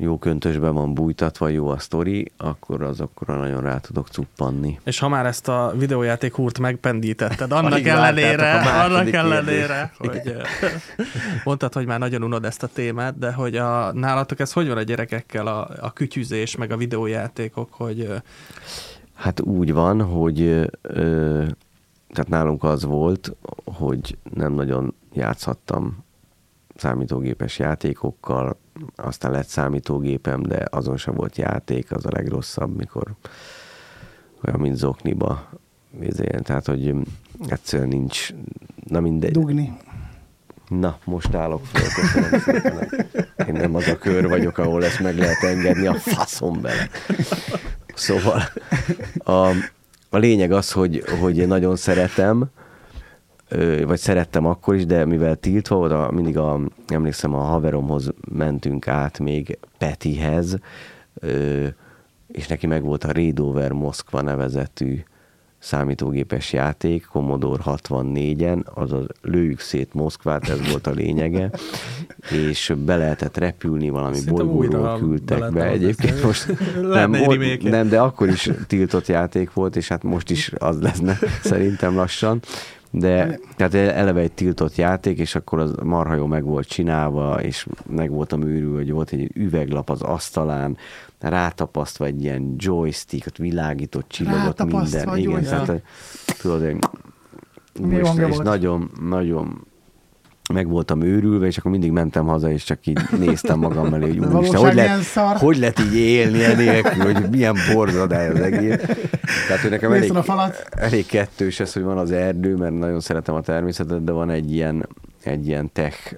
jó 0.00 0.18
köntösben 0.18 0.74
van 0.74 0.94
bújtatva, 0.94 1.48
jó 1.48 1.68
a 1.68 1.78
sztori, 1.78 2.32
akkor 2.36 2.82
azokra 2.82 3.36
nagyon 3.36 3.62
rá 3.62 3.78
tudok 3.78 4.08
cuppanni. 4.08 4.78
És 4.84 4.98
ha 4.98 5.08
már 5.08 5.26
ezt 5.26 5.48
a 5.48 5.72
videójáték 5.76 6.34
húrt 6.34 6.58
megpendítetted, 6.58 7.52
annak 7.52 7.72
Alig 7.72 7.86
ellenére, 7.86 8.60
annak 8.60 9.12
ellenére, 9.12 9.92
kérdést. 9.98 10.26
hogy 10.26 10.70
mondtad, 11.44 11.72
hogy 11.72 11.86
már 11.86 11.98
nagyon 11.98 12.22
unod 12.22 12.44
ezt 12.44 12.62
a 12.62 12.66
témát, 12.66 13.18
de 13.18 13.32
hogy 13.32 13.56
a, 13.56 13.92
nálatok 13.92 14.40
ez 14.40 14.52
hogy 14.52 14.68
van 14.68 14.76
a 14.76 14.82
gyerekekkel, 14.82 15.46
a, 15.46 15.68
a 15.80 15.92
kütyüzés, 15.92 16.56
meg 16.56 16.70
a 16.70 16.76
videójátékok, 16.76 17.72
hogy 17.72 18.08
Hát 19.14 19.40
úgy 19.40 19.72
van, 19.72 20.02
hogy 20.02 20.40
ö, 20.82 21.44
tehát 22.08 22.28
nálunk 22.28 22.64
az 22.64 22.84
volt, 22.84 23.36
hogy 23.64 24.18
nem 24.34 24.52
nagyon 24.52 24.94
játszhattam 25.12 26.04
számítógépes 26.76 27.58
játékokkal, 27.58 28.56
aztán 28.96 29.30
lett 29.30 29.46
számítógépem, 29.46 30.42
de 30.42 30.64
azon 30.70 30.96
sem 30.96 31.14
volt 31.14 31.36
játék, 31.36 31.92
az 31.92 32.06
a 32.06 32.10
legrosszabb, 32.12 32.76
mikor 32.76 33.14
olyan, 34.44 34.60
mint 34.60 34.76
zokniba. 34.76 35.48
Ezért, 36.00 36.44
tehát, 36.44 36.66
hogy 36.66 36.94
egyszerűen 37.48 37.88
nincs, 37.88 38.28
na 38.88 39.00
mindegy. 39.00 39.30
Dugni. 39.30 39.76
Na, 40.68 40.98
most 41.04 41.34
állok 41.34 41.66
fel, 41.66 41.82
köszönöm 41.94 42.40
szépen. 42.40 42.88
Én 43.46 43.54
nem 43.54 43.74
az 43.74 43.88
a 43.88 43.98
kör 43.98 44.28
vagyok, 44.28 44.58
ahol 44.58 44.84
ezt 44.84 45.00
meg 45.00 45.18
lehet 45.18 45.42
engedni, 45.42 45.86
a 45.86 45.94
faszom 45.94 46.60
bele. 46.60 46.88
Szóval 47.94 48.42
a, 49.18 49.48
a 50.10 50.16
lényeg 50.18 50.52
az, 50.52 50.72
hogy, 50.72 51.04
hogy 51.20 51.38
én 51.38 51.48
nagyon 51.48 51.76
szeretem, 51.76 52.50
vagy 53.84 53.98
szerettem 53.98 54.46
akkor 54.46 54.74
is, 54.74 54.86
de 54.86 55.04
mivel 55.04 55.36
tiltva 55.36 55.76
volt, 55.76 55.92
a, 55.92 56.10
mindig 56.10 56.38
a, 56.38 56.60
emlékszem, 56.86 57.34
a 57.34 57.40
haveromhoz 57.40 58.10
mentünk 58.28 58.88
át 58.88 59.18
még 59.18 59.58
Petihez, 59.78 60.58
és 62.32 62.46
neki 62.46 62.66
meg 62.66 62.82
volt 62.82 63.04
a 63.04 63.12
Radover 63.12 63.72
Moszkva 63.72 64.20
nevezetű 64.20 65.02
számítógépes 65.60 66.52
játék, 66.52 67.06
Commodore 67.06 67.62
64-en, 67.66 68.64
azaz 68.74 69.06
lőjük 69.22 69.60
szét 69.60 69.94
Moszkvát, 69.94 70.48
ez 70.48 70.70
volt 70.70 70.86
a 70.86 70.90
lényege, 70.90 71.50
és 72.50 72.72
be 72.84 72.96
lehetett 72.96 73.36
repülni, 73.36 73.88
valami 73.88 74.14
Szerintem 74.14 74.46
bolygóról 74.46 74.98
küldtek 74.98 75.52
be 75.52 75.64
Egyébként 75.64 76.22
most 76.22 76.46
nem, 76.82 77.14
remake-je. 77.14 77.70
nem, 77.70 77.88
de 77.88 78.00
akkor 78.00 78.28
is 78.28 78.50
tiltott 78.66 79.06
játék 79.06 79.52
volt, 79.52 79.76
és 79.76 79.88
hát 79.88 80.02
most 80.02 80.30
is 80.30 80.52
az 80.58 80.80
leszne 80.80 81.18
szerintem 81.42 81.94
lassan. 81.94 82.40
De 82.90 83.38
tehát 83.56 83.74
eleve 83.74 84.20
egy 84.20 84.32
tiltott 84.32 84.76
játék, 84.76 85.18
és 85.18 85.34
akkor 85.34 85.58
az 85.58 85.74
marha 85.82 86.14
jó 86.14 86.26
meg 86.26 86.44
volt 86.44 86.68
csinálva, 86.68 87.42
és 87.42 87.66
meg 87.86 88.10
voltam 88.10 88.42
őrül, 88.42 88.74
hogy 88.74 88.90
volt 88.90 89.10
egy 89.10 89.30
üveglap 89.34 89.90
az 89.90 90.02
asztalán, 90.02 90.76
rátapasztva 91.18 92.04
egy 92.04 92.22
ilyen 92.22 92.54
joystick, 92.56 93.26
ott 93.26 93.36
világított, 93.36 94.16
Rátapasztva 94.16 95.12
minden. 95.12 95.40
Igen, 95.40 95.42
tehát 95.42 95.82
tudod, 96.40 96.62
és, 97.88 98.08
és 98.28 98.36
nagyon, 98.36 98.90
nagyon 99.00 99.66
meg 100.52 100.68
voltam 100.68 101.02
őrülve, 101.02 101.46
és 101.46 101.58
akkor 101.58 101.70
mindig 101.70 101.90
mentem 101.90 102.26
haza, 102.26 102.50
és 102.50 102.64
csak 102.64 102.86
így 102.86 103.00
néztem 103.18 103.58
magam 103.58 103.94
elé, 103.94 104.06
hogy 104.06 104.18
úristen, 104.34 104.60
hogy 104.60 104.74
lehet, 104.74 105.02
szar. 105.02 105.36
hogy 105.36 105.58
lehet 105.58 105.78
így 105.78 105.96
élni 105.96 106.44
enélkül, 106.44 107.12
hogy 107.12 107.30
milyen 107.30 107.56
borzadály 107.74 108.28
az 108.28 108.40
egész. 108.40 108.80
Tehát, 109.46 109.62
hogy 109.62 109.70
nekem 109.70 109.92
elég, 109.92 110.12
elég 110.70 111.06
kettős 111.06 111.60
ez, 111.60 111.72
hogy 111.72 111.82
van 111.82 111.98
az 111.98 112.10
erdő, 112.10 112.56
mert 112.56 112.78
nagyon 112.78 113.00
szeretem 113.00 113.34
a 113.34 113.40
természetet, 113.40 114.04
de 114.04 114.12
van 114.12 114.30
egy 114.30 114.52
ilyen, 114.52 114.88
egy 115.22 115.46
ilyen 115.46 115.70
tech 115.72 116.16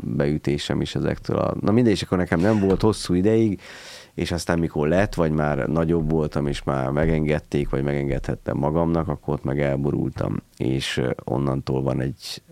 beütésem 0.00 0.80
is 0.80 0.94
ezektől. 0.94 1.36
A, 1.36 1.54
na 1.60 1.72
mindegy, 1.72 1.92
és 1.92 2.02
akkor 2.02 2.18
nekem 2.18 2.40
nem 2.40 2.60
volt 2.60 2.80
hosszú 2.80 3.14
ideig, 3.14 3.60
és 4.14 4.32
aztán 4.32 4.58
mikor 4.58 4.88
lett, 4.88 5.14
vagy 5.14 5.30
már 5.30 5.66
nagyobb 5.68 6.10
voltam, 6.10 6.46
és 6.46 6.62
már 6.62 6.90
megengedték, 6.90 7.68
vagy 7.68 7.82
megengedhettem 7.82 8.56
magamnak, 8.56 9.08
akkor 9.08 9.34
ott 9.34 9.44
meg 9.44 9.60
elborultam, 9.60 10.36
és 10.56 11.02
onnantól 11.24 11.82
van 11.82 12.00
egy 12.00 12.42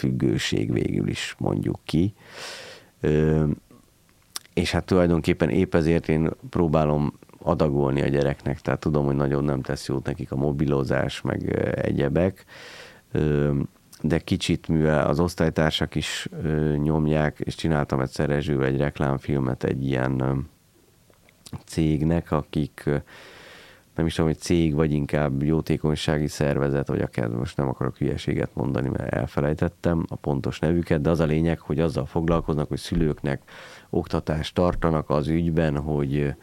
függőség 0.00 0.72
végül 0.72 1.08
is, 1.08 1.34
mondjuk 1.38 1.78
ki. 1.84 2.14
És 4.54 4.70
hát 4.70 4.84
tulajdonképpen 4.84 5.48
épp 5.48 5.74
ezért 5.74 6.08
én 6.08 6.30
próbálom 6.50 7.18
adagolni 7.38 8.02
a 8.02 8.08
gyereknek, 8.08 8.60
tehát 8.60 8.80
tudom, 8.80 9.04
hogy 9.04 9.14
nagyon 9.14 9.44
nem 9.44 9.62
tesz 9.62 9.88
jót 9.88 10.06
nekik 10.06 10.32
a 10.32 10.36
mobilozás, 10.36 11.20
meg 11.20 11.52
egyebek, 11.82 12.44
de 14.02 14.18
kicsit, 14.18 14.68
mivel 14.68 15.06
az 15.06 15.20
osztálytársak 15.20 15.94
is 15.94 16.28
nyomják, 16.82 17.38
és 17.38 17.54
csináltam 17.54 18.00
egyszer 18.00 18.28
Rezsővel 18.28 18.66
egy 18.66 18.76
reklámfilmet 18.76 19.64
egy 19.64 19.86
ilyen 19.86 20.46
cégnek, 21.64 22.30
akik 22.30 22.90
nem 24.00 24.08
is 24.08 24.14
tudom, 24.14 24.30
hogy 24.30 24.40
cég, 24.40 24.74
vagy 24.74 24.92
inkább 24.92 25.42
jótékonysági 25.42 26.26
szervezet, 26.26 26.88
vagy 26.88 27.00
akár 27.00 27.28
most 27.28 27.56
nem 27.56 27.68
akarok 27.68 27.96
hülyeséget 27.96 28.50
mondani, 28.54 28.88
mert 28.88 29.14
elfelejtettem 29.14 30.04
a 30.08 30.16
pontos 30.16 30.58
nevüket, 30.58 31.00
de 31.00 31.10
az 31.10 31.20
a 31.20 31.24
lényeg, 31.24 31.58
hogy 31.58 31.80
azzal 31.80 32.06
foglalkoznak, 32.06 32.68
hogy 32.68 32.78
szülőknek 32.78 33.42
oktatást 33.90 34.54
tartanak 34.54 35.10
az 35.10 35.28
ügyben, 35.28 35.76
hogy, 35.76 36.34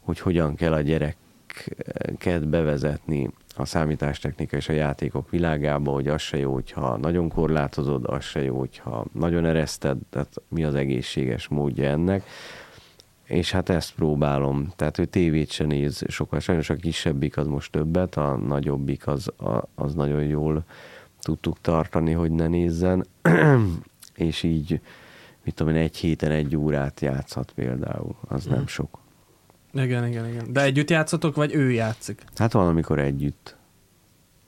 hogy 0.00 0.20
hogyan 0.20 0.54
kell 0.54 0.72
a 0.72 0.80
gyereket 0.80 2.48
bevezetni 2.48 3.30
a 3.56 3.64
számítástechnika 3.64 4.56
és 4.56 4.68
a 4.68 4.72
játékok 4.72 5.30
világába, 5.30 5.92
hogy 5.92 6.08
az 6.08 6.20
se 6.20 6.36
jó, 6.38 6.52
hogyha 6.52 6.96
nagyon 6.96 7.28
korlátozod, 7.28 8.04
az 8.06 8.24
se 8.24 8.42
jó, 8.42 8.58
hogyha 8.58 9.04
nagyon 9.12 9.44
ereszted, 9.44 9.98
tehát 10.10 10.34
mi 10.48 10.64
az 10.64 10.74
egészséges 10.74 11.48
módja 11.48 11.88
ennek. 11.88 12.24
És 13.24 13.50
hát 13.50 13.68
ezt 13.68 13.94
próbálom, 13.94 14.72
tehát 14.76 14.96
hogy 14.96 15.08
tévét 15.08 15.50
se 15.50 15.64
néz 15.64 16.02
sokkal, 16.08 16.40
sajnos 16.40 16.70
a 16.70 16.76
kisebbik 16.76 17.36
az 17.36 17.46
most 17.46 17.72
többet, 17.72 18.16
a 18.16 18.36
nagyobbik 18.36 19.06
az, 19.06 19.28
a, 19.28 19.68
az 19.74 19.94
nagyon 19.94 20.22
jól 20.22 20.64
tudtuk 21.20 21.60
tartani, 21.60 22.12
hogy 22.12 22.30
ne 22.30 22.46
nézzen, 22.46 23.06
és 24.14 24.42
így, 24.42 24.80
mit 25.44 25.54
tudom 25.54 25.74
én, 25.74 25.82
egy 25.82 25.96
héten 25.96 26.30
egy 26.30 26.56
órát 26.56 27.00
játszhat 27.00 27.52
például, 27.52 28.14
az 28.28 28.44
nem 28.44 28.66
sok. 28.66 28.98
igen, 29.72 30.06
igen, 30.06 30.28
igen. 30.28 30.52
De 30.52 30.62
együtt 30.62 30.90
játszotok, 30.90 31.34
vagy 31.34 31.54
ő 31.54 31.70
játszik? 31.70 32.24
Hát 32.36 32.52
van, 32.52 32.66
amikor 32.66 32.98
együtt, 32.98 33.56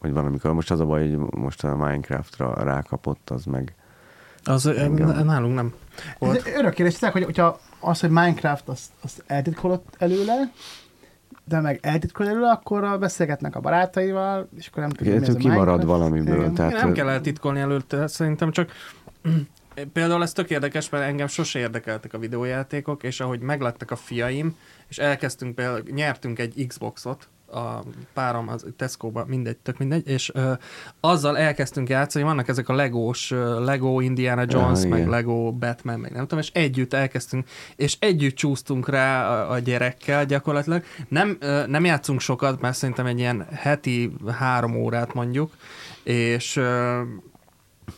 vagy 0.00 0.12
van, 0.12 0.26
amikor 0.26 0.52
most 0.52 0.70
az 0.70 0.80
a 0.80 0.86
baj, 0.86 1.08
hogy 1.08 1.18
most 1.18 1.64
a 1.64 1.76
Minecraftra 1.76 2.64
rákapott, 2.64 3.30
az 3.30 3.44
meg 3.44 3.74
Az 4.44 4.66
Engem. 4.66 5.24
Nálunk 5.24 5.54
nem. 5.54 5.74
Volt. 6.18 6.46
egy 6.46 6.52
örök 6.56 6.74
kérdés, 6.74 6.98
hogy 6.98 7.24
hogyha 7.24 7.60
az, 7.86 8.00
hogy 8.00 8.10
Minecraft, 8.10 8.68
azt, 8.68 8.90
azt 9.00 9.24
eltitkolott 9.26 9.94
előle, 9.98 10.50
de 11.44 11.60
meg 11.60 11.78
eltitkol 11.82 12.28
előle, 12.28 12.50
akkor 12.50 12.98
beszélgetnek 12.98 13.56
a 13.56 13.60
barátaival, 13.60 14.48
és 14.56 14.66
akkor 14.66 14.82
nem 14.82 14.90
tudja, 14.90 15.20
mi 15.20 15.26
ez 15.26 15.34
kimarad 15.34 15.84
valamiből. 15.84 16.38
Igen. 16.38 16.54
Tehát, 16.54 16.72
Nem 16.72 16.92
kell 16.92 17.08
eltitkolni 17.08 17.60
előtte, 17.60 18.06
szerintem 18.06 18.50
csak 18.50 18.72
például 19.92 20.22
ez 20.22 20.32
tök 20.32 20.50
érdekes, 20.50 20.88
mert 20.88 21.04
engem 21.04 21.26
sose 21.26 21.58
érdekeltek 21.58 22.14
a 22.14 22.18
videójátékok, 22.18 23.02
és 23.02 23.20
ahogy 23.20 23.40
meglettek 23.40 23.90
a 23.90 23.96
fiaim, 23.96 24.56
és 24.88 24.98
elkezdtünk 24.98 25.54
például, 25.54 25.82
nyertünk 25.90 26.38
egy 26.38 26.66
Xboxot, 26.66 27.28
a 27.54 27.84
párom 28.12 28.48
az 28.48 28.66
Tesco-ba, 28.76 29.24
mindegy, 29.28 29.56
tök 29.56 29.78
mindegy, 29.78 30.08
és 30.08 30.30
ö, 30.34 30.52
azzal 31.00 31.38
elkezdtünk 31.38 31.88
játszani, 31.88 32.24
vannak 32.24 32.48
ezek 32.48 32.68
a 32.68 32.74
legós, 32.74 33.30
Lego 33.58 34.00
Indiana 34.00 34.44
Jones, 34.48 34.82
Ja, 34.82 34.88
meg 34.88 34.98
igen. 34.98 35.10
Lego 35.10 35.52
Batman, 35.52 36.00
meg 36.00 36.12
nem 36.12 36.22
tudom, 36.22 36.38
és 36.38 36.50
együtt 36.52 36.92
elkezdtünk, 36.92 37.48
és 37.76 37.96
együtt 37.98 38.34
csúsztunk 38.34 38.88
rá 38.88 39.28
a, 39.30 39.50
a 39.50 39.58
gyerekkel 39.58 40.26
gyakorlatilag. 40.26 40.82
Nem, 41.08 41.36
ö, 41.40 41.66
nem 41.66 41.84
játszunk 41.84 42.20
sokat, 42.20 42.60
mert 42.60 42.76
szerintem 42.76 43.06
egy 43.06 43.18
ilyen 43.18 43.46
heti 43.52 44.12
három 44.38 44.76
órát 44.76 45.14
mondjuk, 45.14 45.56
és 46.02 46.56
ö, 46.56 47.00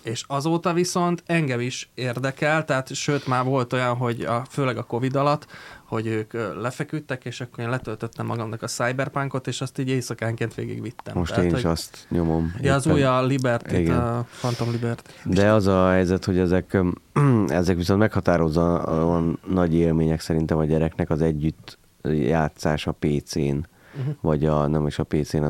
és 0.02 0.24
azóta 0.26 0.72
viszont 0.72 1.22
engem 1.26 1.60
is 1.60 1.90
érdekel, 1.94 2.64
tehát 2.64 2.94
sőt 2.94 3.26
már 3.26 3.44
volt 3.44 3.72
olyan, 3.72 3.96
hogy 3.96 4.20
a, 4.20 4.44
főleg 4.48 4.76
a 4.76 4.82
Covid 4.82 5.16
alatt, 5.16 5.46
hogy 5.84 6.06
ők 6.06 6.32
lefeküdtek, 6.60 7.24
és 7.24 7.40
akkor 7.40 7.64
én 7.64 7.70
letöltöttem 7.70 8.26
magamnak 8.26 8.62
a 8.62 8.66
Cyberpunkot, 8.66 9.46
és 9.46 9.60
azt 9.60 9.78
így 9.78 9.88
éjszakánként 9.88 10.54
végigvittem. 10.54 11.18
Most 11.18 11.30
tehát, 11.30 11.44
én 11.44 11.56
is 11.56 11.62
hogy, 11.62 11.70
azt 11.70 12.06
nyomom. 12.08 12.54
Ja, 12.60 12.74
az 12.74 12.86
új 12.86 13.02
a 13.02 13.22
Liberty, 13.22 13.72
Igen. 13.72 13.98
a 13.98 14.26
Phantom 14.38 14.70
Liberty. 14.70 15.10
De 15.24 15.52
az 15.52 15.66
a 15.66 15.90
helyzet, 15.90 16.24
hogy 16.24 16.38
ezek, 16.38 16.78
ezek 17.48 17.76
viszont 17.76 18.00
meghatározóan 18.00 19.38
nagy 19.46 19.74
élmények 19.74 20.20
szerintem 20.20 20.58
a 20.58 20.64
gyereknek 20.64 21.10
az 21.10 21.22
együtt 21.22 21.78
játszás 22.02 22.86
a 22.86 22.92
PC-n, 22.92 23.38
uh-huh. 23.38 24.14
vagy 24.20 24.44
a, 24.44 24.66
nem 24.66 24.86
is 24.86 24.98
a 24.98 25.04
PC-n, 25.04 25.44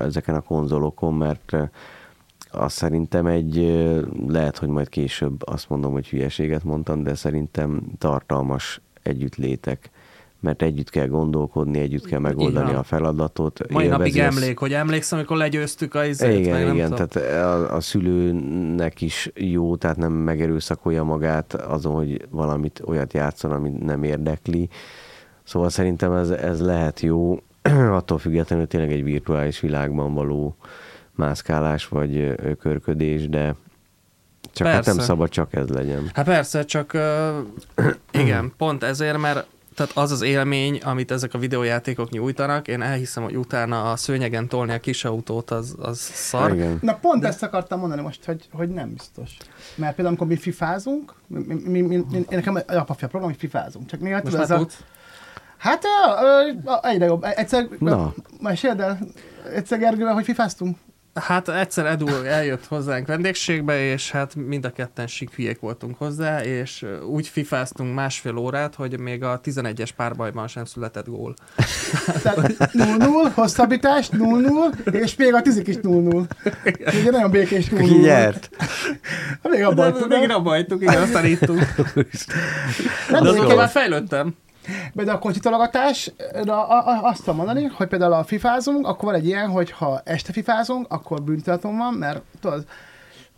ezeken 0.00 0.34
a 0.34 0.40
konzolokon, 0.40 1.14
mert 1.14 1.56
ö, 2.52 2.58
azt 2.58 2.76
szerintem 2.76 3.26
egy, 3.26 3.56
lehet, 4.28 4.58
hogy 4.58 4.68
majd 4.68 4.88
később 4.88 5.48
azt 5.48 5.68
mondom, 5.68 5.92
hogy 5.92 6.08
hülyeséget 6.08 6.64
mondtam, 6.64 7.02
de 7.02 7.14
szerintem 7.14 7.82
tartalmas 7.98 8.80
együttlétek, 9.02 9.90
mert 10.40 10.62
együtt 10.62 10.90
kell 10.90 11.06
gondolkodni, 11.06 11.78
együtt 11.78 12.06
kell 12.06 12.18
megoldani 12.18 12.70
van. 12.70 12.74
a 12.74 12.82
feladatot. 12.82 13.70
Mai 13.70 13.86
napig 13.86 14.20
az- 14.20 14.36
emlék, 14.36 14.58
hogy 14.58 14.72
emlékszem, 14.72 15.18
amikor 15.18 15.36
legyőztük 15.36 15.94
a 15.94 16.04
izét, 16.04 16.38
igen, 16.38 16.52
meg 16.64 16.74
igen, 16.74 16.90
tudom. 16.90 17.06
tehát 17.08 17.44
a, 17.44 17.74
a 17.74 17.80
szülőnek 17.80 19.00
is 19.00 19.30
jó, 19.34 19.76
tehát 19.76 19.96
nem 19.96 20.12
megerőszakolja 20.12 21.04
magát 21.04 21.54
azon, 21.54 21.94
hogy 21.94 22.26
valamit 22.30 22.82
olyat 22.84 23.12
játszon, 23.12 23.52
amit 23.52 23.82
nem 23.82 24.02
érdekli. 24.02 24.68
Szóval 25.42 25.68
szerintem 25.68 26.12
ez, 26.12 26.30
ez 26.30 26.60
lehet 26.60 27.00
jó, 27.00 27.38
attól 27.98 28.18
függetlenül 28.18 28.66
tényleg 28.66 28.92
egy 28.92 29.04
virtuális 29.04 29.60
világban 29.60 30.14
való 30.14 30.56
mászkálás 31.22 31.88
vagy 31.88 32.34
körködés, 32.60 33.28
de 33.28 33.54
csak 34.52 34.66
hát 34.66 34.86
nem 34.86 34.98
szabad 34.98 35.28
csak 35.28 35.54
ez 35.54 35.68
legyen. 35.68 36.10
Hát 36.14 36.24
persze, 36.24 36.64
csak 36.64 36.90
uh, 36.94 37.86
igen, 38.22 38.52
pont 38.56 38.82
ezért, 38.82 39.18
mert 39.18 39.46
tehát 39.74 39.92
az 39.94 40.10
az 40.10 40.22
élmény, 40.22 40.80
amit 40.84 41.10
ezek 41.10 41.34
a 41.34 41.38
videójátékok 41.38 42.10
nyújtanak, 42.10 42.68
én 42.68 42.82
elhiszem, 42.82 43.22
hogy 43.22 43.36
utána 43.36 43.90
a 43.90 43.96
szőnyegen 43.96 44.48
tolni 44.48 44.72
a 44.72 44.80
kis 44.80 45.04
autót, 45.04 45.50
az, 45.50 45.76
az 45.78 45.98
szar. 45.98 46.54
Igen. 46.54 46.78
Na 46.82 46.94
pont 46.94 47.24
ezt 47.24 47.42
akartam 47.42 47.78
mondani 47.80 48.02
most, 48.02 48.24
hogy, 48.24 48.48
hogy 48.52 48.68
nem 48.68 48.92
biztos. 48.92 49.36
Mert 49.74 49.94
például, 49.94 50.06
amikor 50.06 50.26
mi 50.26 50.36
fifázunk, 50.36 51.14
mi, 51.26 51.38
mi, 51.64 51.80
mi, 51.80 51.80
mi, 51.80 52.16
én 52.16 52.24
nekem 52.28 52.54
apafia 52.66 53.08
program, 53.08 53.30
hogy 53.30 53.38
fifázunk. 53.38 53.86
Csak 53.86 54.00
néha 54.00 54.20
tudod, 54.20 54.40
ez 54.40 54.50
a, 54.50 54.56
tudsz? 54.56 54.82
Hát 55.56 55.84
ö, 55.84 56.48
ö, 56.64 56.72
egyre 56.82 57.04
jobb. 57.04 57.24
Egyszer, 57.24 57.68
Na. 57.78 58.14
meséld 58.40 58.80
el, 58.80 58.98
egyszer 59.54 59.78
Gergővel, 59.78 60.14
hogy 60.14 60.24
fifáztunk. 60.24 60.76
Hát 61.14 61.48
egyszer 61.48 61.86
Edu 61.86 62.08
eljött 62.08 62.66
hozzánk 62.66 63.06
vendégségbe, 63.06 63.80
és 63.80 64.10
hát 64.10 64.34
mind 64.34 64.64
a 64.64 64.70
ketten 64.70 65.06
sik 65.06 65.34
hülyék 65.34 65.60
voltunk 65.60 65.98
hozzá, 65.98 66.42
és 66.42 66.86
úgy 67.06 67.28
fifáztunk 67.28 67.94
másfél 67.94 68.36
órát, 68.36 68.74
hogy 68.74 68.98
még 68.98 69.22
a 69.22 69.40
11-es 69.40 69.88
párbajban 69.96 70.48
sem 70.48 70.64
született 70.64 71.06
gól. 71.06 71.34
Tehát 72.22 72.38
0-0, 72.72 73.30
hosszabbítás 73.34 74.08
0-0, 74.12 74.92
és 74.92 75.16
még 75.16 75.34
a 75.34 75.42
tizik 75.42 75.66
is 75.66 75.76
0-0. 75.82 76.24
Ugye 77.00 77.10
nagyon 77.10 77.30
békés 77.30 77.66
0-0. 77.70 77.78
Ki 77.78 77.94
nyert? 77.94 78.50
Még 79.42 79.62
abban 79.62 80.08
De, 80.08 80.18
még 80.18 80.30
abba 80.30 80.50
hagytuk, 80.50 80.82
igen, 80.82 81.02
aztán 81.02 81.24
ittunk. 81.24 81.60
Nem 83.10 83.22
De 83.22 83.28
azóta 83.28 83.54
már 83.54 83.68
fejlődtem. 83.68 84.34
De 84.92 85.12
a 85.12 85.18
kocsitalogatásra 85.18 86.66
a- 86.68 86.86
a- 86.86 87.02
azt 87.08 87.18
tudom 87.18 87.36
mondani, 87.36 87.64
hogy 87.64 87.88
például 87.88 88.12
a 88.12 88.24
fifázunk, 88.24 88.86
akkor 88.86 89.04
van 89.04 89.14
egy 89.14 89.26
ilyen, 89.26 89.48
hogy 89.50 89.70
ha 89.70 90.00
este 90.04 90.32
fifázunk, 90.32 90.86
akkor 90.88 91.22
büntetőm 91.22 91.76
van, 91.76 91.94
mert 91.94 92.22
tudod, 92.40 92.66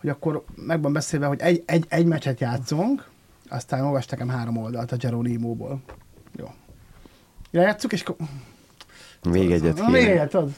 hogy 0.00 0.10
akkor 0.10 0.44
meg 0.54 0.82
van 0.82 0.92
beszélve, 0.92 1.26
hogy 1.26 1.40
egy, 1.40 1.62
egy, 1.66 1.84
egy 1.88 2.06
meccset 2.06 2.40
játszunk, 2.40 3.08
aztán 3.48 3.84
olvas 3.84 4.06
nekem 4.06 4.28
három 4.28 4.56
oldalt 4.56 4.92
a 4.92 4.96
Geronimo-ból. 4.96 5.80
Jó. 6.36 6.46
Lejátszuk, 7.50 7.92
és 7.92 8.02
akkor... 8.02 8.16
Még 9.30 9.50
egyet 9.50 9.78
Na, 9.78 9.88
Még 9.88 10.00
kéne. 10.02 10.12
egyet, 10.12 10.30
tudod? 10.30 10.50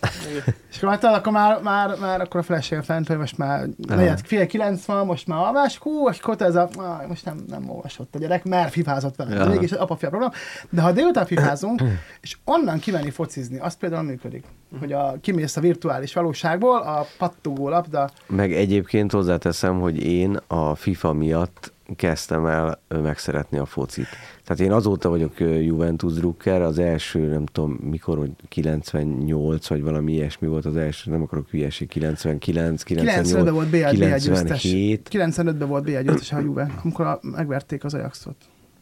és 0.70 0.76
akkor, 0.76 0.88
hát, 0.88 1.04
akkor 1.04 1.32
már, 1.32 1.60
már, 1.62 1.96
már 2.00 2.20
akkor 2.20 2.40
a 2.40 2.42
feleségem 2.42 2.82
fent, 2.82 3.06
hogy 3.06 3.16
most 3.16 3.38
már 3.38 3.66
negyed, 3.88 4.20
fél 4.24 4.46
kilenc 4.46 4.84
van, 4.84 5.06
most 5.06 5.26
már 5.26 5.38
alvás, 5.38 5.78
hú, 5.78 6.08
és 6.08 6.18
akkor 6.18 6.36
ez 6.38 6.54
a, 6.54 6.68
ah, 6.76 7.06
most 7.08 7.24
nem, 7.24 7.44
nem 7.48 7.70
olvasott 7.70 8.14
a 8.14 8.18
gyerek, 8.18 8.44
mert 8.44 8.72
fifázott 8.72 9.16
vele. 9.16 9.34
Ja. 9.34 9.46
Mégis 9.46 9.72
apa-fia 9.72 10.08
program. 10.08 10.30
De 10.70 10.80
ha 10.80 10.92
délután 10.92 11.26
fifázunk, 11.26 11.82
és 12.20 12.36
onnan 12.44 12.78
kimenni 12.78 13.10
focizni, 13.10 13.58
az 13.58 13.76
például 13.76 14.02
működik. 14.02 14.44
Hogy 14.80 14.92
a, 14.92 15.14
kimész 15.20 15.56
a 15.56 15.60
virtuális 15.60 16.12
valóságból, 16.12 16.80
a 16.80 17.06
pattogó 17.18 17.68
labda, 17.68 18.10
Meg 18.26 18.52
egyébként 18.52 19.12
hozzáteszem, 19.12 19.80
hogy 19.80 20.02
én 20.02 20.38
a 20.46 20.74
FIFA 20.74 21.12
miatt 21.12 21.72
kezdtem 21.96 22.46
el 22.46 22.78
megszeretni 22.88 23.58
a 23.58 23.64
focit. 23.64 24.06
Tehát 24.46 24.62
én 24.62 24.72
azóta 24.72 25.08
vagyok 25.08 25.40
Juventus 25.40 26.12
drukker, 26.12 26.62
az 26.62 26.78
első, 26.78 27.18
nem 27.18 27.46
tudom 27.46 27.70
mikor, 27.70 28.18
hogy 28.18 28.30
98 28.48 29.68
vagy 29.68 29.82
valami 29.82 30.12
ilyesmi 30.12 30.48
volt 30.48 30.64
az 30.64 30.76
első, 30.76 31.10
nem 31.10 31.22
akarok 31.22 31.48
hülyeség, 31.48 31.88
99, 31.88 32.82
98, 32.82 33.30
95-ben 33.32 33.54
volt 33.54 33.68
BL, 33.68 33.76
BL 33.76 34.04
győztes. 34.04 34.62
97. 34.62 35.08
95-ben 35.12 35.68
volt 35.68 35.84
BL 35.84 35.98
győztes 35.98 36.32
a 36.32 36.38
Juve, 36.38 36.70
amikor 36.82 37.18
megverték 37.22 37.84
az 37.84 37.94
Ajaxot. 37.94 38.36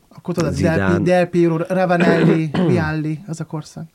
Akkor 0.09 0.35
tudod. 0.35 0.55
Del, 0.55 1.01
Del 1.01 1.27
Piero, 1.27 1.57
Ravanelli, 1.57 2.51
Vialli, 2.69 3.19
az 3.27 3.41
a 3.41 3.45
korszak. 3.45 3.87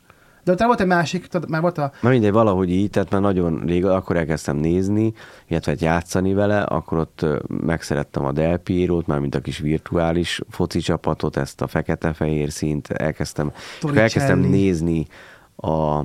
De 0.50 0.56
utána 0.56 0.70
volt 0.70 0.82
egy 0.82 0.98
másik, 0.98 1.28
tudod, 1.28 1.50
már 1.50 1.62
volt 1.62 1.78
a 1.78 1.92
Na 2.02 2.10
mindegy, 2.10 2.32
valahogy 2.32 2.72
így, 2.72 2.90
tehát 2.90 3.10
már 3.10 3.22
nagyon 3.22 3.64
rég, 3.66 3.86
akkor 3.86 4.18
elkezdtem 4.18 4.58
nézni, 4.58 5.14
illetve 5.48 5.72
hát 5.72 5.82
játszani 5.82 6.34
vele, 6.34 6.62
akkor 6.62 6.98
ott 6.98 7.26
megszerettem 7.48 8.26
a 8.26 8.32
Del 8.32 8.58
Piero-t, 8.58 9.08
már 9.08 9.20
mint 9.20 9.36
a 9.36 9.40
kis 9.40 9.58
virtuális 9.58 10.42
foci 10.50 10.80
csapatot, 10.80 11.38
ezt 11.38 11.62
a 11.62 11.68
fekete-fehér 11.68 12.52
színt, 12.52 12.92
elkezdtem, 12.92 13.52
elkezdtem 13.96 14.40
nézni 14.40 15.08
a, 15.56 15.98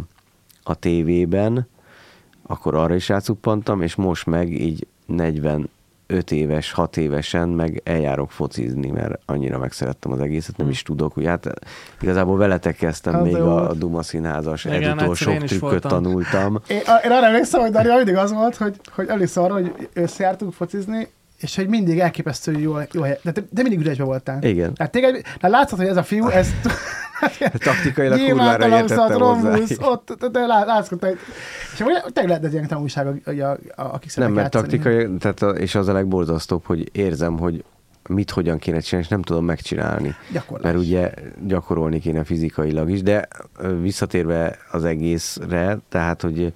a 0.62 0.74
tévében, 0.78 1.68
akkor 2.46 2.74
arra 2.74 2.94
is 2.94 3.08
rácuppantam, 3.08 3.82
és 3.82 3.94
most 3.94 4.26
meg 4.26 4.60
így 4.60 4.86
45 6.06 6.30
éves, 6.30 6.72
6 6.72 6.96
évesen 6.96 7.48
meg 7.48 7.80
eljárok 7.84 8.30
focizni, 8.30 8.90
mert 8.90 9.18
annyira 9.26 9.58
megszerettem 9.58 10.12
az 10.12 10.20
egészet, 10.20 10.56
nem 10.56 10.68
is 10.68 10.82
tudok, 10.82 11.18
úgy 11.18 11.26
hát 11.26 11.52
igazából 12.00 12.36
veletek 12.36 12.76
kezdtem 12.76 13.14
Az 13.14 13.22
még 13.22 13.34
a, 13.36 13.68
a 13.68 13.74
Duma 13.74 14.02
Színházas 14.02 14.64
Igen, 14.64 15.14
sok 15.14 15.36
trükköt 15.36 15.60
voltam. 15.60 15.90
tanultam. 15.90 16.60
Én, 16.66 16.80
én 17.04 17.10
arra 17.10 17.26
emlékszem, 17.26 17.60
hogy 17.60 17.70
Daria 17.70 17.96
mindig 17.96 18.16
az 18.16 18.32
volt, 18.32 18.56
hogy, 18.56 18.76
hogy 18.94 19.08
először 19.08 19.44
arra, 19.44 19.52
hogy 19.52 19.88
összejártunk 19.92 20.52
focizni, 20.52 21.08
és 21.38 21.56
hogy 21.56 21.68
mindig 21.68 21.98
elképesztő 21.98 22.52
jó, 22.52 22.76
jó 22.92 23.02
hely. 23.02 23.18
De 23.22 23.32
te, 23.32 23.42
te 23.54 23.62
mindig 23.62 23.80
üresbe 23.80 24.04
voltál. 24.04 24.42
Igen. 24.42 24.74
Tehát 24.74 24.92
téged, 24.92 25.22
de 25.40 25.48
látszott, 25.48 25.78
hogy 25.78 25.88
ez 25.88 25.96
a 25.96 26.02
fiú, 26.02 26.28
ez... 26.28 26.48
Taktikailag 27.58 28.18
kurvára 28.18 28.76
értettem. 28.76 29.18
Romulus, 29.18 29.70
ott, 29.80 30.16
de, 30.18 30.28
de 30.28 30.46
lá- 30.46 30.66
látszott, 30.66 31.00
hogy... 31.00 31.18
És 31.74 31.80
akkor 31.80 31.92
tényleg 31.92 32.26
lehet 32.26 32.44
ez 32.44 32.52
ilyen 32.52 32.66
tanulság, 32.66 33.20
hogy 33.24 33.40
a, 33.40 33.50
a, 33.50 33.82
akik 33.82 34.16
Nem, 34.16 34.32
mert 34.32 34.50
taktikai, 34.50 35.16
tehát 35.18 35.42
a, 35.42 35.48
és 35.48 35.74
az 35.74 35.88
a 35.88 35.92
legborzasztóbb, 35.92 36.64
hogy 36.64 36.88
érzem, 36.92 37.38
hogy 37.38 37.64
mit 38.08 38.30
hogyan 38.30 38.58
kéne 38.58 38.80
csinálni, 38.80 39.06
és 39.06 39.12
nem 39.12 39.22
tudom 39.22 39.44
megcsinálni. 39.44 40.14
Gyakorlás. 40.32 40.72
Mert 40.72 40.84
ugye 40.84 41.12
gyakorolni 41.46 42.00
kéne 42.00 42.24
fizikailag 42.24 42.90
is, 42.90 43.02
de 43.02 43.28
visszatérve 43.80 44.58
az 44.70 44.84
egészre, 44.84 45.78
tehát, 45.88 46.22
hogy 46.22 46.52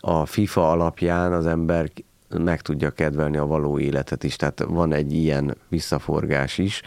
a 0.00 0.26
FIFA 0.26 0.70
alapján 0.70 1.32
az 1.32 1.46
ember 1.46 1.90
meg 2.28 2.60
tudja 2.60 2.90
kedvelni 2.90 3.36
a 3.36 3.46
való 3.46 3.78
életet 3.78 4.24
is, 4.24 4.36
tehát 4.36 4.64
van 4.68 4.92
egy 4.92 5.12
ilyen 5.12 5.56
visszaforgás 5.68 6.58
is, 6.58 6.82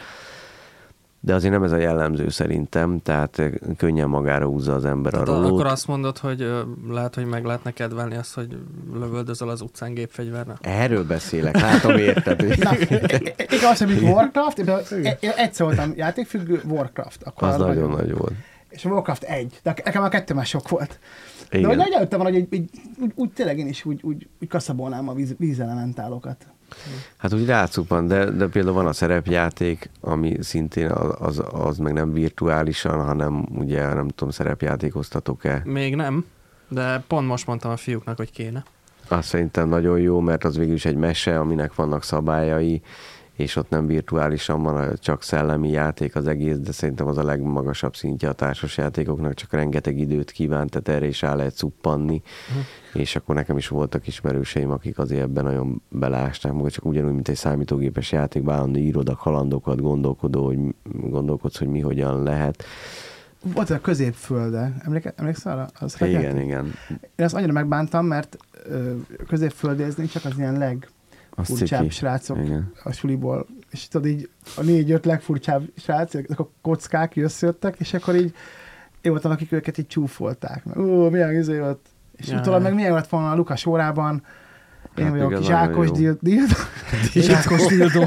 de 1.22 1.34
azért 1.34 1.54
nem 1.54 1.64
ez 1.64 1.72
a 1.72 1.78
jellemző 1.78 2.30
szerintem, 2.30 3.00
tehát 3.04 3.42
könnyen 3.78 4.10
magára 4.10 4.46
húzza 4.46 4.74
az 4.74 4.86
ember 4.86 5.14
a 5.14 5.16
Tehát 5.24 5.28
a- 5.28 5.42
rolót. 5.42 5.52
akkor 5.52 5.66
azt 5.66 5.88
mondod, 5.88 6.18
hogy 6.18 6.52
lehet, 6.90 7.16
hogy 7.16 7.26
meg 7.26 7.46
lehetne 7.46 7.72
kedvelni 7.72 8.16
azt, 8.16 8.34
hogy 8.34 8.58
lövöldözöl 8.94 9.50
az 9.50 9.62
utcán 9.62 9.94
gépfegyverre. 9.94 10.54
Erről 10.62 11.04
beszélek, 11.06 11.60
látom 11.62 11.98
érted. 11.98 12.40
Na, 12.64 12.78
igen, 12.78 13.70
azt, 13.72 13.84
hogy 13.84 14.02
Warcraft, 14.02 14.58
én, 14.58 14.68
én, 15.04 15.14
én 15.20 15.30
egyszer 15.36 15.66
voltam 15.66 15.94
játékfüggő, 15.96 16.62
Warcraft. 16.68 17.24
Akkor 17.24 17.48
Az 17.48 17.54
arra 17.56 17.68
nagyon 17.74 17.90
nagy 17.90 18.14
volt. 18.18 18.34
És 18.70 18.86
a 18.86 18.90
Warcraft 18.90 19.24
egy. 19.24 19.60
De 19.64 19.74
nekem 19.84 20.04
a 20.04 20.10
kettő 20.10 20.34
már 20.34 20.46
sok 20.46 20.70
volt. 20.70 21.00
De 21.50 21.58
Igen. 21.58 21.70
hogy 21.70 21.78
nagy 21.78 21.91
előtte 21.91 22.18
van, 22.18 22.26
hogy 22.26 22.36
így, 22.36 22.54
így, 22.54 22.70
úgy, 23.02 23.12
úgy, 23.16 23.30
tényleg 23.30 23.60
én 23.60 23.68
is 23.68 23.86
úgy, 23.86 24.00
úgy, 24.04 24.28
úgy 24.41 24.47
kaszabolnám 24.47 25.10
a 25.10 25.14
víz, 25.14 25.36
vízelementálokat. 25.38 26.47
Hát 27.18 27.34
úgy 27.34 27.45
rátszuk 27.45 27.88
van, 27.88 28.08
de, 28.08 28.26
de 28.32 28.47
például 28.47 28.76
van 28.76 28.88
a 28.88 28.93
szerepjáték, 28.93 29.89
ami 30.02 30.38
szintén 30.39 30.89
az, 30.91 31.16
az, 31.20 31.43
az 31.52 31.78
meg 31.78 31.93
nem 31.93 32.14
virtuálisan, 32.14 33.06
hanem 33.06 33.45
ugye 33.56 33.93
nem 33.93 34.08
tudom, 34.08 34.30
szerepjátékoztatok-e. 34.30 35.62
Még 35.66 35.95
nem. 35.95 36.26
De 36.68 37.04
pont 37.08 37.28
most 37.28 37.47
mondtam 37.47 37.72
a 37.72 37.78
fiúknak, 37.78 38.18
hogy 38.18 38.32
kéne. 38.32 38.64
Azt 39.08 39.28
szerintem 39.28 39.70
nagyon 39.70 40.00
jó, 40.00 40.20
mert 40.20 40.43
az 40.43 40.58
végül 40.58 40.74
is 40.74 40.86
egy 40.86 40.95
mese, 40.95 41.39
aminek 41.39 41.76
vannak 41.76 42.04
szabályai, 42.04 42.82
és 43.40 43.56
ott 43.56 43.70
nem 43.70 43.86
virtuálisan 43.86 44.64
van, 44.64 44.94
csak 45.00 45.24
szellemi 45.24 45.70
játék 45.70 46.16
az 46.16 46.28
egész, 46.28 46.58
de 46.58 46.72
szerintem 46.72 47.08
az 47.08 47.18
a 47.18 47.24
legmagasabb 47.24 47.96
szintje 47.96 48.30
a 48.30 48.34
társas 48.34 48.78
játékoknak, 48.78 49.34
csak 49.34 49.54
rengeteg 49.54 49.98
időt 49.98 50.32
kíván, 50.32 50.68
tehát 50.68 50.88
erre 50.88 51.08
is 51.08 51.22
rá 51.22 51.36
lehet 51.36 51.56
cuppanni, 51.56 52.22
uh-huh. 52.50 53.02
és 53.02 53.16
akkor 53.16 53.36
nekem 53.36 53.58
is 53.58 53.68
voltak 53.68 54.08
ismerőseim, 54.08 54.72
akik 54.72 54.98
azért 54.98 55.22
ebben 55.22 55.44
nagyon 55.44 55.82
belásták 55.90 56.52
magad, 56.52 56.72
csak 56.72 56.86
ugyanúgy, 56.86 57.14
mint 57.14 57.30
egy 57.30 57.36
számítógépes 57.36 58.12
játékban 58.12 58.56
állandó 58.56 58.80
írod 58.80 59.10
a 59.10 59.16
kalandokat, 59.16 59.82
gondolkodó, 59.82 60.46
hogy 60.46 60.60
gondolkodsz, 60.92 61.58
hogy 61.58 61.68
mi 61.68 61.80
hogyan 61.80 62.24
lehet. 62.24 62.64
Volt 63.54 63.70
a 63.70 63.80
középfölde, 63.80 64.76
Emléke, 64.86 65.14
emlékszel 65.16 65.52
arra? 65.52 65.68
Az 65.80 65.96
Igen, 66.02 66.40
igen. 66.40 66.74
Én 67.16 67.26
azt 67.26 67.36
annyira 67.36 67.52
megbántam, 67.52 68.06
mert 68.06 68.38
középföldézni 69.28 70.06
csak 70.06 70.26
az 70.26 70.38
ilyen 70.38 70.58
leg 70.58 70.90
Az 71.40 71.48
furcsább 71.48 71.82
ciki. 71.82 71.94
srácok 71.94 72.38
Igen. 72.38 72.72
a 72.84 72.92
suliból, 72.92 73.48
és 73.70 73.88
tudod 73.88 74.08
így 74.08 74.30
a 74.58 74.62
négy-öt 74.62 75.06
legfurcsább 75.06 75.64
srác, 75.78 76.16
ezek 76.16 76.40
a 76.40 76.50
kockák 76.62 77.16
összejöttek, 77.16 77.76
és 77.80 77.94
akkor 77.94 78.16
így 78.16 78.34
én 79.02 79.12
voltam, 79.12 79.32
akik 79.32 79.52
őket 79.52 79.78
így 79.78 79.88
csúfolták. 79.88 80.66
Meg, 80.66 80.78
Ó, 80.78 81.10
milyen 81.10 81.36
izé 81.36 81.60
volt. 81.60 81.80
És 82.16 82.28
Ja, 82.28 82.40
utólag 82.40 82.62
meg 82.62 82.74
milyen 82.74 82.94
lett 82.94 83.08
volna 83.08 83.32
a 83.32 83.36
Lukas 83.36 83.66
órában, 83.66 84.24
én 84.96 85.06
Hát 85.06 85.14
vagyok 85.14 85.44
zsákos 85.44 85.92
dildó. 85.92 86.18
Zsákos 87.14 87.66
dildó. 87.66 88.06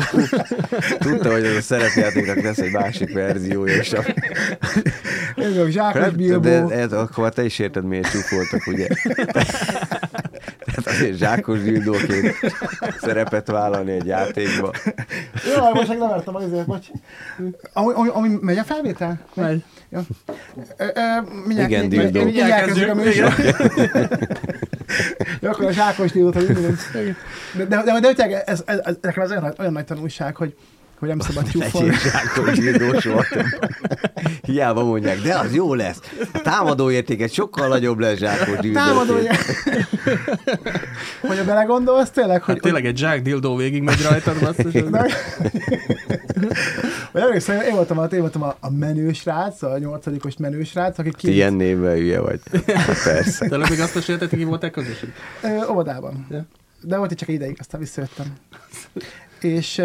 Tudta, 0.98 1.32
hogy 1.32 1.44
ez 1.44 1.56
a 1.56 1.60
szerepjátéknak 1.60 2.40
lesz 2.40 2.58
egy 2.58 2.72
másik 2.72 3.12
verziója, 3.12 3.76
és 3.76 3.92
a... 3.92 4.02
Én 5.36 5.48
vagyok 5.48 5.68
zsákos 5.68 6.00
de, 6.02 6.10
bilbó. 6.10 6.40
de, 6.40 6.86
de, 6.86 6.96
akkor 6.96 7.32
te 7.32 7.44
is 7.44 7.58
érted, 7.58 7.84
miért 7.84 8.10
csúfoltak, 8.10 8.66
ugye? 8.66 8.86
Azért 10.84 11.16
zsákos 11.16 11.62
dildóként 11.62 12.34
szerepet 13.00 13.46
vállalni 13.46 13.92
egy 13.92 14.06
játékba. 14.06 14.72
Jaj, 15.56 15.72
most 15.72 15.88
meg 15.88 15.98
levertem 15.98 16.34
az 16.36 16.44
izért, 16.46 16.66
bocs. 16.66 16.86
Ami, 17.72 17.92
ami, 17.94 18.08
ami 18.12 18.38
megy 18.40 18.58
a 18.58 18.64
felvétel? 18.64 19.20
Megy. 19.34 19.64
Jó. 19.88 20.00
Ö, 20.76 20.84
ö, 20.94 21.20
mindjárt, 21.46 21.70
Igen, 21.70 21.88
dildó. 21.88 22.24
mindjárt 22.24 22.64
kezdjük 22.66 22.88
a 22.88 22.94
műsor. 22.94 23.34
Jó, 25.40 25.50
akkor 25.50 25.64
a 25.64 25.72
zsákos 25.72 26.12
dildót, 26.12 26.34
hogy. 26.34 27.16
De, 27.52 27.64
de, 27.64 28.00
de, 28.00 28.12
de 28.12 28.42
ez, 28.44 28.62
ez, 28.66 28.78
ez, 28.84 28.96
nekem 29.00 29.22
ez 29.22 29.30
olyan, 29.30 29.54
olyan 29.58 29.72
nagy 29.72 29.84
tanulság, 29.84 30.36
hogy, 30.36 30.56
hogy 31.02 31.10
nem 31.10 31.20
szabad 31.20 31.72
volt. 31.72 31.94
Hiába 34.42 34.84
mondják, 34.84 35.20
de 35.20 35.38
az 35.38 35.54
jó 35.54 35.74
lesz. 35.74 36.00
A 36.32 36.40
támadó 36.42 36.90
értéket 36.90 37.32
sokkal 37.32 37.68
nagyobb 37.68 37.98
lesz 37.98 38.18
zsákos 38.18 38.58
Támadó, 38.72 39.14
dildóként. 39.14 39.36
hogyha 41.20 41.44
belegondolsz, 41.44 42.10
tényleg, 42.10 42.42
hogy, 42.42 42.54
Hát 42.54 42.62
tényleg 42.62 42.86
egy 42.86 43.00
Jack 43.00 43.22
Dildo 43.22 43.56
végig 43.56 43.82
megy 43.82 44.02
rajtad, 44.02 44.40
basszus. 44.40 44.72
hogy 47.12 47.20
emlékszem, 47.20 47.60
én 47.60 47.74
voltam, 47.74 47.98
a, 47.98 48.04
én 48.04 48.20
voltam 48.20 48.42
a, 48.42 48.56
a 48.60 48.70
menő 48.70 49.12
srác, 49.12 49.62
a 49.62 49.78
nyolcadikos 49.78 50.36
menő 50.36 50.62
srác, 50.62 50.98
aki 50.98 51.10
két 51.16 51.34
ilyen 51.34 51.52
névvel 51.52 51.94
hülye 51.94 52.20
vagy. 52.20 52.40
Persze. 53.04 53.48
Tényleg 53.48 53.70
még 53.70 53.80
azt 53.80 53.94
mesélted, 53.94 54.30
hogy 54.30 54.38
ki 54.38 54.44
voltál 54.44 54.70
közöség? 54.70 55.12
Ö, 55.42 55.70
óvodában. 55.70 56.26
De 56.80 56.96
volt 56.96 57.10
itt 57.10 57.18
csak 57.18 57.28
ideig, 57.28 57.56
aztán 57.58 57.80
visszajöttem. 57.80 58.26
És 59.40 59.82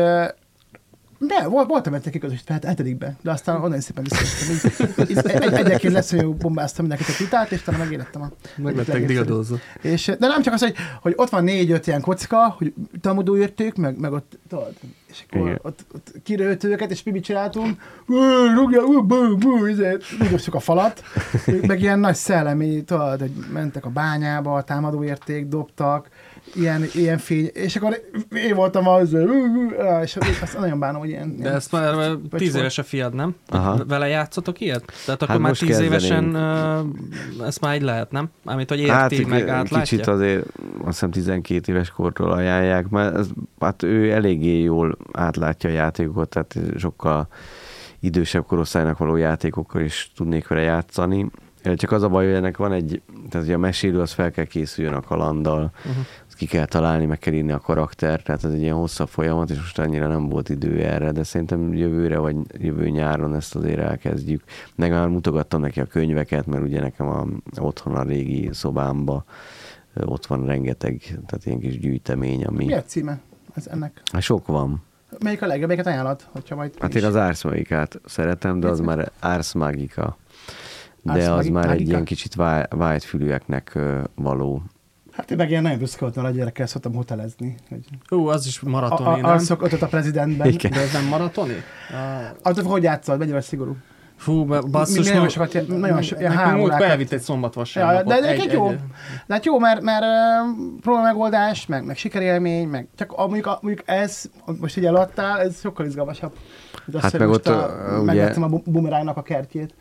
de, 1.19 1.47
volt, 1.47 1.67
voltam 1.67 1.93
egy 1.93 2.09
kiközös, 2.09 2.43
tehát 2.43 2.65
hetedikbe, 2.65 3.15
de 3.21 3.31
aztán 3.31 3.63
onnan 3.63 3.79
szépen 3.79 4.03
visszajöttem. 4.03 5.41
Egy, 5.41 5.53
egyeként 5.53 5.93
lesz, 5.93 6.11
hogy 6.11 6.35
bombáztam 6.35 6.85
mindenkit 6.85 7.13
a 7.13 7.17
titát, 7.17 7.51
és 7.51 7.61
utána 7.61 7.77
megélettem 7.77 8.21
a 8.21 8.29
Meglettek 8.55 9.05
dildózó. 9.05 9.55
És, 9.81 10.05
de 10.05 10.27
nem 10.27 10.41
csak 10.41 10.53
az, 10.53 10.61
hogy, 10.61 10.75
hogy 11.01 11.13
ott 11.15 11.29
van 11.29 11.43
négy-öt 11.43 11.87
ilyen 11.87 12.01
kocka, 12.01 12.55
hogy 12.57 12.73
tamadó 13.01 13.37
érték, 13.37 13.75
meg, 13.75 13.99
meg 13.99 14.11
ott, 14.11 14.39
tudod, 14.49 14.73
és 15.09 15.23
akkor 15.27 15.47
Igen. 15.47 15.59
ott, 15.61 15.85
ott 15.93 16.11
kirőlt 16.23 16.63
őket, 16.63 16.91
és 16.91 17.03
mi 17.03 17.11
mit 17.11 17.23
csináltunk? 17.23 17.81
Rúgja, 18.55 18.81
izé, 19.67 19.97
rúgdostuk 20.19 20.55
a 20.55 20.59
falat, 20.59 21.03
meg 21.67 21.81
ilyen 21.81 21.99
nagy 21.99 22.15
szellemi, 22.15 22.83
tudod, 22.83 23.19
hogy 23.19 23.31
mentek 23.53 23.85
a 23.85 23.89
bányába, 23.89 24.53
a 24.53 24.63
támadó 24.63 25.03
érték, 25.03 25.47
dobtak, 25.47 26.09
ilyen, 26.55 26.83
ilyen 26.93 27.17
fény, 27.17 27.49
és 27.53 27.75
akkor 27.75 28.01
én 28.35 28.55
voltam 28.55 28.87
az, 28.87 29.17
és 30.03 30.17
azt 30.41 30.59
nagyon 30.59 30.79
bánom, 30.79 30.99
hogy 30.99 31.09
ilyen, 31.09 31.37
De 31.39 31.51
ezt 31.51 31.71
már 31.71 31.93
tíz 32.37 32.51
volt. 32.51 32.61
éves 32.61 32.77
a 32.77 32.83
fiad, 32.83 33.13
nem? 33.13 33.35
Aha. 33.47 33.85
Vele 33.87 34.07
játszotok 34.07 34.59
ilyet? 34.59 34.85
Tehát 35.05 35.21
akkor 35.21 35.27
Hát 35.27 35.39
már 35.39 35.49
most 35.49 35.65
tíz 35.65 35.79
évesen 35.79 36.35
ezt 37.45 37.61
már 37.61 37.75
így 37.75 37.81
lehet, 37.81 38.11
nem? 38.11 38.29
Mármint, 38.43 38.69
hogy 38.69 38.79
érti, 38.79 38.91
Hát 38.91 39.25
meg 39.25 39.47
átlátja? 39.49 39.79
kicsit 39.79 40.07
azért, 40.07 40.45
azt 40.77 40.85
hiszem 40.85 41.11
12 41.11 41.71
éves 41.71 41.89
kortól 41.89 42.31
ajánlják, 42.31 42.89
mert 42.89 43.15
ez, 43.15 43.27
hát 43.59 43.83
ő 43.83 44.11
eléggé 44.11 44.61
jól 44.61 44.97
átlátja 45.11 45.69
a 45.69 45.73
játékokat, 45.73 46.29
tehát 46.29 46.55
sokkal 46.77 47.27
idősebb 47.99 48.45
korosztálynak 48.45 48.97
való 48.97 49.15
játékokkal 49.15 49.81
is 49.81 50.11
tudnék 50.15 50.47
vele 50.47 50.61
játszani. 50.61 51.29
Csak 51.75 51.91
az 51.91 52.03
a 52.03 52.09
baj, 52.09 52.25
hogy 52.25 52.33
ennek 52.35 52.57
van 52.57 52.71
egy, 52.71 53.01
tehát 53.29 53.45
hogy 53.45 53.55
a 53.55 53.57
mesélő 53.57 53.99
az 53.99 54.11
fel 54.11 54.31
kell 54.31 54.45
készüljön 54.45 54.93
a 54.93 55.01
kalanddal, 55.01 55.71
uh-huh. 55.85 56.05
Ki 56.37 56.45
kell 56.45 56.65
találni, 56.65 57.05
meg 57.05 57.19
kell 57.19 57.33
írni 57.33 57.51
a 57.51 57.59
karakter, 57.59 58.21
tehát 58.21 58.43
ez 58.43 58.51
egy 58.51 58.61
ilyen 58.61 58.75
hosszabb 58.75 59.07
folyamat, 59.07 59.49
és 59.49 59.57
most 59.57 59.79
annyira 59.79 60.07
nem 60.07 60.29
volt 60.29 60.49
idő 60.49 60.83
erre, 60.83 61.11
de 61.11 61.23
szerintem 61.23 61.73
jövőre 61.73 62.17
vagy 62.17 62.35
jövő 62.57 62.89
nyáron 62.89 63.35
ezt 63.35 63.55
azért 63.55 63.79
elkezdjük. 63.79 64.43
Meg 64.75 64.91
már 64.91 65.07
mutogattam 65.07 65.61
neki 65.61 65.79
a 65.79 65.85
könyveket, 65.85 66.45
mert 66.45 66.63
ugye 66.63 66.79
nekem 66.81 67.07
a, 67.07 67.25
otthon 67.59 67.95
a 67.95 68.03
régi 68.03 68.49
szobámba 68.51 69.23
ott 70.05 70.25
van 70.25 70.45
rengeteg, 70.45 71.01
tehát 71.01 71.45
ilyen 71.45 71.59
kis 71.59 71.79
gyűjtemény, 71.79 72.45
ami... 72.45 72.65
Mi 72.65 72.73
a 72.73 72.83
címe 72.83 73.19
ez 73.53 73.67
ennek? 73.67 74.01
Hát 74.11 74.21
sok 74.21 74.47
van. 74.47 74.83
Melyik 75.23 75.41
a 75.41 75.45
legjobb, 75.47 75.67
melyiket 75.67 75.87
ajánlod, 75.87 76.21
hogyha 76.31 76.55
majd 76.55 76.73
Hát 76.79 76.95
én 76.95 77.03
az 77.03 77.15
Ars 77.15 77.43
Magicát 77.43 77.99
szeretem, 78.05 78.59
de 78.59 78.67
az 78.67 78.79
már 78.79 79.11
Ars 79.19 79.53
Magica. 79.53 80.17
De 81.01 81.11
Ars 81.11 81.27
az 81.27 81.47
már 81.47 81.69
egy 81.69 81.87
ilyen 81.87 82.03
kicsit 82.03 82.35
váj- 82.35 82.67
vágyfülűeknek 82.69 83.71
ö, 83.75 83.99
való. 84.15 84.63
Hát 85.17 85.31
én 85.31 85.37
meg 85.37 85.49
ilyen 85.49 85.61
nagyon 85.61 85.77
büszke 85.79 85.99
voltam, 85.99 86.23
hogy 86.23 86.31
a 86.33 86.35
gyerekkel 86.35 86.67
szoktam 86.67 86.93
hotelezni. 86.93 87.55
Hogy 87.69 87.85
Ú, 88.09 88.27
az 88.27 88.45
is 88.45 88.61
a, 88.65 88.69
maratoni, 88.69 89.09
a, 89.09 89.15
nem? 89.15 89.25
arcok 89.25 89.63
ötöt 89.63 89.81
a 89.81 89.87
prezidentben. 89.87 90.47
Igen. 90.47 90.71
De 90.71 90.79
ez 90.79 90.91
nem 90.93 91.05
maratoni? 91.05 91.53
Ah, 91.91 92.51
Attól, 92.51 92.63
hogy 92.63 92.83
játszol, 92.83 93.17
mennyire 93.17 93.41
szigorú. 93.41 93.75
Fú, 94.15 94.45
be- 94.45 94.61
Mi- 94.61 94.69
basszus, 94.69 95.09
nagyon 95.09 95.29
sokat, 95.29 95.67
nagyon 95.67 96.01
so- 96.01 96.19
ilyen 96.19 96.31
három 96.31 96.59
órákat- 96.61 96.87
elvitt 96.89 97.11
egy 97.11 97.21
szombat 97.21 97.53
Ja, 97.55 97.59
vasárnapot. 97.61 98.07
de, 98.07 98.21
de 98.21 98.27
egy, 98.27 98.39
Egy- 98.39 98.51
jó. 98.51 98.69
egy- 98.69 98.79
De 99.27 99.33
hát 99.33 99.45
jó, 99.45 99.59
mert, 99.59 99.81
mert 99.81 100.03
uh, 100.03 100.79
próba 100.81 101.01
megoldás, 101.01 101.65
meg, 101.65 101.85
meg 101.85 101.97
sikerélmény, 101.97 102.67
meg 102.67 102.87
csak 102.97 103.11
a, 103.11 103.21
mondjuk, 103.25 103.45
a, 103.45 103.59
mondjuk 103.61 103.87
ez, 103.89 104.23
most 104.59 104.77
így 104.77 104.85
eladtál, 104.85 105.39
ez 105.39 105.59
sokkal 105.59 105.85
izgalmasabb. 105.85 106.33
az, 106.93 107.01
Hát 107.01 107.17
meg 107.17 107.29
ott, 107.29 107.47
a, 107.47 107.77
ugye- 107.93 108.03
megvettem 108.03 108.43
a 108.43 108.47
bu- 108.47 108.71
bumerangnak 108.71 109.17
a 109.17 109.21
kertjét. 109.21 109.73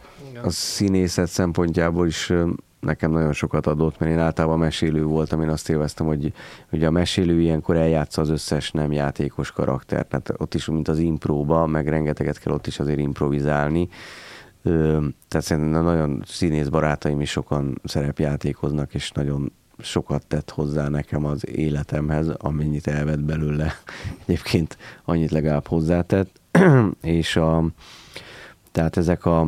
A 0.43 0.51
színészet 0.51 1.29
szempontjából 1.29 2.07
is 2.07 2.33
nekem 2.87 3.11
nagyon 3.11 3.33
sokat 3.33 3.67
adott, 3.67 3.99
mert 3.99 4.13
én 4.13 4.19
általában 4.19 4.59
mesélő 4.59 5.05
voltam, 5.05 5.43
én 5.43 5.49
azt 5.49 5.69
élveztem, 5.69 6.07
hogy 6.07 6.33
ugye 6.73 6.87
a 6.87 6.91
mesélő 6.91 7.41
ilyenkor 7.41 7.77
eljátsza 7.77 8.21
az 8.21 8.29
összes 8.29 8.71
nem 8.71 8.93
játékos 8.93 9.51
karaktert, 9.51 10.09
tehát 10.09 10.33
ott 10.37 10.55
is, 10.55 10.67
mint 10.67 10.89
az 10.89 10.99
impróba, 10.99 11.67
meg 11.67 11.89
rengeteget 11.89 12.39
kell 12.39 12.53
ott 12.53 12.67
is 12.67 12.79
azért 12.79 12.99
improvizálni. 12.99 13.89
Tehát 15.29 15.47
szerintem 15.47 15.85
nagyon 15.85 16.23
színész 16.27 16.69
barátaim 16.69 17.21
is 17.21 17.31
sokan 17.31 17.81
szerepjátékoznak, 17.85 18.95
és 18.95 19.11
nagyon 19.11 19.53
sokat 19.79 20.27
tett 20.27 20.51
hozzá 20.51 20.89
nekem 20.89 21.25
az 21.25 21.49
életemhez, 21.49 22.29
amennyit 22.29 22.87
elvett 22.87 23.21
belőle. 23.21 23.73
Egyébként 24.27 24.77
annyit 25.05 25.31
legalább 25.31 25.67
hozzátett. 25.67 26.41
és 27.01 27.37
a, 27.37 27.65
tehát 28.73 28.97
ezek 28.97 29.25
a, 29.25 29.47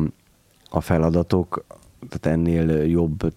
a 0.69 0.81
feladatok, 0.81 1.65
tehát 2.09 2.37
ennél 2.37 2.85
jobb, 2.85 3.33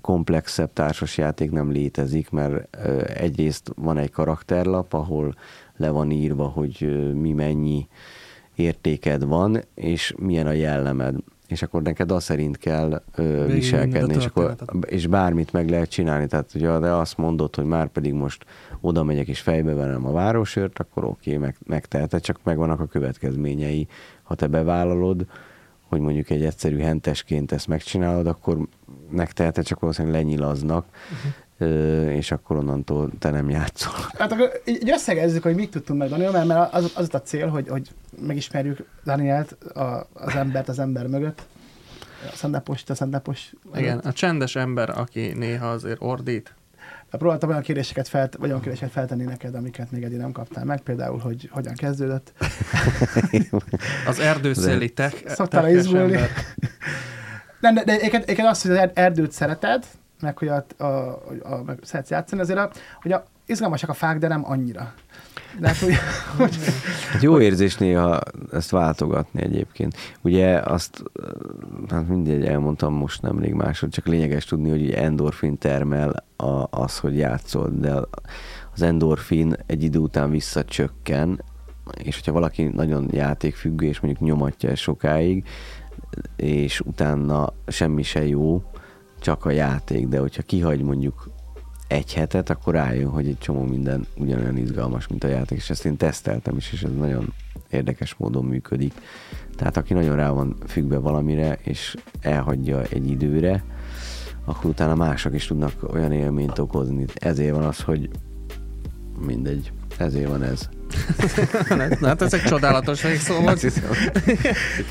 komplexebb 0.00 0.72
társasjáték 0.72 1.50
nem 1.50 1.70
létezik, 1.70 2.30
mert 2.30 2.76
egyrészt 3.16 3.72
van 3.76 3.98
egy 3.98 4.10
karakterlap, 4.10 4.92
ahol 4.92 5.34
le 5.76 5.90
van 5.90 6.10
írva, 6.10 6.44
hogy 6.44 7.10
mi 7.14 7.32
mennyi 7.32 7.88
értéked 8.54 9.24
van, 9.24 9.60
és 9.74 10.14
milyen 10.18 10.46
a 10.46 10.52
jellemed. 10.52 11.14
És 11.46 11.62
akkor 11.62 11.82
neked 11.82 12.10
az 12.10 12.24
szerint 12.24 12.58
kell 12.58 13.02
ö, 13.14 13.46
viselkedni, 13.46 14.14
és, 14.14 14.26
akkor, 14.26 14.54
és 14.86 15.06
bármit 15.06 15.52
meg 15.52 15.70
lehet 15.70 15.90
csinálni. 15.90 16.26
Tehát, 16.26 16.52
hogyha 16.52 16.78
de 16.78 16.90
azt 16.90 17.16
mondod, 17.16 17.54
hogy 17.54 17.64
már 17.64 17.88
pedig 17.88 18.12
most 18.12 18.44
oda 18.80 19.04
megyek 19.04 19.28
és 19.28 19.40
fejbe 19.40 19.74
verem 19.74 20.06
a 20.06 20.12
városőrt, 20.12 20.78
akkor 20.78 21.04
oké, 21.04 21.36
meg, 21.36 21.56
megteheted, 21.66 22.20
csak 22.20 22.40
megvannak 22.42 22.80
a 22.80 22.86
következményei. 22.86 23.88
Ha 24.22 24.34
te 24.34 24.46
bevállalod, 24.46 25.26
hogy 25.90 26.00
mondjuk 26.00 26.30
egy 26.30 26.44
egyszerű 26.44 26.78
hentesként 26.78 27.52
ezt 27.52 27.66
megcsinálod, 27.66 28.26
akkor 28.26 28.58
megteheted, 29.10 29.64
csak 29.64 29.80
valószínűleg 29.80 30.16
lenyilaznak, 30.22 30.86
uh-huh. 31.58 32.16
és 32.16 32.30
akkor 32.30 32.56
onnantól 32.56 33.10
te 33.18 33.30
nem 33.30 33.50
játszol. 33.50 33.92
Hát 34.18 34.32
akkor 34.32 34.60
így 34.64 34.90
összegezzük, 34.90 35.42
hogy 35.42 35.54
mit 35.54 35.70
tudtunk 35.70 35.98
meg 35.98 36.08
Daniel, 36.08 36.30
mert- 36.30 36.46
mert 36.46 36.72
az, 36.72 36.92
az 36.96 37.08
a 37.12 37.22
cél, 37.22 37.48
hogy, 37.48 37.68
hogy 37.68 37.88
megismerjük 38.26 38.86
Danielt, 39.04 39.52
a, 39.74 40.06
az 40.12 40.34
embert 40.34 40.68
az 40.68 40.78
ember 40.78 41.06
mögött. 41.06 41.42
a 42.32 42.36
szendepos, 42.36 42.82
a 42.88 42.94
szendepos. 42.94 43.52
Igen, 43.74 43.98
a 43.98 44.12
csendes 44.12 44.56
ember, 44.56 44.98
aki 44.98 45.32
néha 45.32 45.68
azért 45.70 46.00
ordít. 46.00 46.54
Próbáltam 47.10 47.48
olyan 47.48 47.62
kérdéseket, 47.62 48.08
felt, 48.08 48.36
vagy 48.36 48.48
olyan 48.48 48.60
kérdéseket 48.60 48.92
feltenni 48.92 49.24
neked, 49.24 49.54
amiket 49.54 49.90
még 49.90 50.02
eddig 50.02 50.18
nem 50.18 50.32
kaptál 50.32 50.64
meg, 50.64 50.80
például, 50.80 51.18
hogy 51.18 51.48
hogyan 51.52 51.74
kezdődött. 51.74 52.32
Az 54.06 54.18
erdőszéli 54.18 54.90
tech, 54.90 55.28
Szoktál 55.28 55.70
izgulni? 55.70 56.18
Nem, 57.60 57.74
de, 57.74 57.84
de 57.84 57.92
egyébként, 57.92 58.22
egyébként 58.22 58.48
azt, 58.48 58.62
hogy 58.62 58.70
az 58.70 58.76
er- 58.76 58.98
erdőt 58.98 59.32
szereted, 59.32 59.84
meg 60.20 60.38
hogy 60.38 60.48
a, 60.48 60.66
a, 60.76 60.84
a, 60.84 61.20
a 61.42 61.62
meg 61.62 61.78
szeretsz 61.82 62.10
játszani, 62.10 62.40
azért 62.40 62.58
a, 62.58 62.70
hogy 63.02 63.12
a, 63.12 63.24
izgalmasak 63.46 63.88
a 63.88 63.94
fák, 63.94 64.18
de 64.18 64.28
nem 64.28 64.50
annyira. 64.50 64.94
De 65.58 65.66
hát, 65.66 65.76
hogy, 65.76 65.94
hogy, 66.38 66.56
Hát 67.12 67.22
jó 67.22 67.40
érzés 67.40 67.76
néha 67.76 68.20
ezt 68.52 68.70
váltogatni 68.70 69.42
egyébként. 69.42 69.96
Ugye 70.20 70.58
azt, 70.58 71.02
hát 71.88 72.08
mindegy, 72.08 72.44
elmondtam 72.44 72.94
most 72.94 73.22
nemrég 73.22 73.52
másod, 73.52 73.90
csak 73.90 74.06
lényeges 74.06 74.44
tudni, 74.44 74.70
hogy 74.70 74.90
endorfin 74.90 75.58
termel 75.58 76.24
a, 76.36 76.66
az, 76.70 76.98
hogy 76.98 77.16
játszol, 77.16 77.70
de 77.78 77.94
az 78.74 78.82
endorfin 78.82 79.56
egy 79.66 79.82
idő 79.82 79.98
után 79.98 80.30
visszacsökken, 80.30 81.42
és 82.02 82.14
hogyha 82.14 82.32
valaki 82.32 82.62
nagyon 82.62 83.08
játékfüggő, 83.12 83.86
és 83.86 84.00
mondjuk 84.00 84.28
nyomatja 84.28 84.74
sokáig, 84.74 85.44
és 86.36 86.80
utána 86.80 87.52
semmi 87.66 88.02
se 88.02 88.26
jó, 88.26 88.62
csak 89.20 89.44
a 89.44 89.50
játék, 89.50 90.08
de 90.08 90.18
hogyha 90.18 90.42
kihagy 90.42 90.82
mondjuk 90.82 91.30
egy 91.90 92.14
hetet, 92.14 92.50
akkor 92.50 92.74
rájön, 92.74 93.10
hogy 93.10 93.26
egy 93.26 93.38
csomó 93.38 93.62
minden 93.62 94.06
ugyanolyan 94.16 94.56
izgalmas, 94.56 95.06
mint 95.06 95.24
a 95.24 95.28
játék, 95.28 95.58
és 95.58 95.70
ezt 95.70 95.84
én 95.84 95.96
teszteltem 95.96 96.56
is, 96.56 96.72
és 96.72 96.82
ez 96.82 96.90
nagyon 96.98 97.32
érdekes 97.70 98.14
módon 98.14 98.44
működik. 98.44 98.92
Tehát 99.56 99.76
aki 99.76 99.94
nagyon 99.94 100.16
rá 100.16 100.30
van 100.30 100.56
függve 100.66 100.98
valamire, 100.98 101.58
és 101.62 101.96
elhagyja 102.20 102.82
egy 102.82 103.10
időre, 103.10 103.64
akkor 104.44 104.70
utána 104.70 104.94
mások 104.94 105.34
is 105.34 105.46
tudnak 105.46 105.72
olyan 105.92 106.12
élményt 106.12 106.58
okozni. 106.58 107.04
Ezért 107.14 107.54
van 107.54 107.64
az, 107.64 107.80
hogy 107.80 108.08
mindegy, 109.26 109.72
ezért 109.98 110.28
van 110.28 110.42
ez. 110.42 110.68
Na, 112.00 112.06
hát 112.08 112.22
ez 112.22 112.34
egy 112.34 112.42
csodálatos 112.42 113.02
végszó 113.02 113.40
volt. 113.40 113.64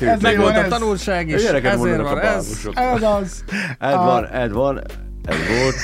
Ez 0.00 0.20
Meg 0.20 0.38
volt 0.38 0.56
a 0.56 0.68
tanulság 0.68 1.28
is, 1.28 1.34
ezért 1.34 1.74
van 1.76 2.18
ez. 2.18 2.68
ez 2.74 3.02
az. 3.02 3.44
Ez 3.78 3.94
van, 3.94 4.26
ez 4.26 4.52
van, 4.52 4.80
ez 5.24 5.36
volt, 5.60 5.76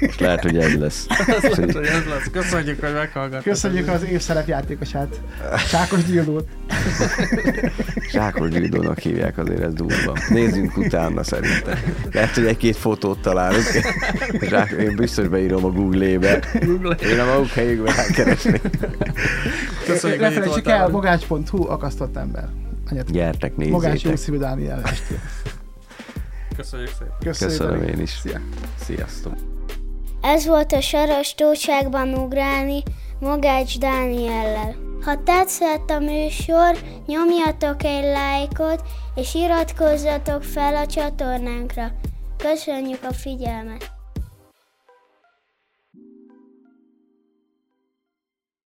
és 0.00 0.18
lehet, 0.18 0.42
hogy 0.42 0.58
ez 0.58 0.74
lesz. 0.74 1.06
Ez 1.26 1.42
lehet, 1.42 1.72
hogy 1.72 1.86
ez 1.86 2.04
lesz. 2.08 2.30
Köszönjük, 2.32 2.80
hogy 2.80 2.92
meghallgattad. 2.92 3.42
Köszönjük 3.42 3.88
az 3.88 4.04
év 4.04 4.20
szerepjátékosát, 4.20 5.20
Sákos 5.68 6.04
Gyildót. 6.04 6.48
Sákos 8.12 8.50
Gyildónak 8.50 8.98
hívják, 8.98 9.38
azért 9.38 9.60
ez 9.60 9.72
durva. 9.72 10.16
Nézzünk 10.28 10.76
utána 10.76 11.22
szerintem. 11.22 11.78
Lehet, 12.12 12.34
hogy 12.34 12.46
egy-két 12.46 12.76
fotót 12.76 13.18
találunk. 13.18 13.64
Zsák, 14.50 14.70
én 14.70 14.96
biztos 14.96 15.28
beírom 15.28 15.64
a 15.64 15.70
Google-ébe. 15.70 16.42
Én 17.02 17.20
a 17.20 17.24
maguk 17.24 17.48
helyükbe 17.50 17.92
rákeresni. 17.92 18.60
Köszönjük, 19.86 20.20
hogy 20.20 20.30
itt 20.30 20.34
felejtsük 20.34 20.68
el, 20.68 20.88
voltál. 20.88 20.88
mogács.hu, 20.88 21.68
akasztott 21.68 22.16
ember. 22.16 22.48
Anyat. 22.90 23.10
Gyertek, 23.10 23.56
Mogács 23.56 23.92
nézzétek. 23.92 24.10
Jószívű 24.10 24.38
Dániel 24.38 24.82
estét. 24.84 25.18
Köszönjük 26.56 26.88
szépen. 26.88 27.14
Köszönjük. 27.20 27.58
Köszönöm 27.58 27.82
én 27.82 28.00
is. 28.00 28.10
Szia. 28.10 28.40
Sziasztok. 28.84 29.34
Ez 30.20 30.46
volt 30.46 30.72
a 30.72 30.80
Saras 30.80 31.34
Tóságban 31.34 32.14
ugrálni 32.14 32.82
Mogács 33.20 33.78
Dániellel. 33.78 34.74
Ha 35.04 35.22
tetszett 35.22 35.90
a 35.90 35.98
műsor, 35.98 36.78
nyomjatok 37.06 37.84
egy 37.84 38.04
lájkot, 38.04 38.82
és 39.14 39.34
iratkozzatok 39.34 40.42
fel 40.42 40.76
a 40.76 40.86
csatornánkra. 40.86 41.92
Köszönjük 42.36 43.02
a 43.02 43.12
figyelmet! 43.12 43.93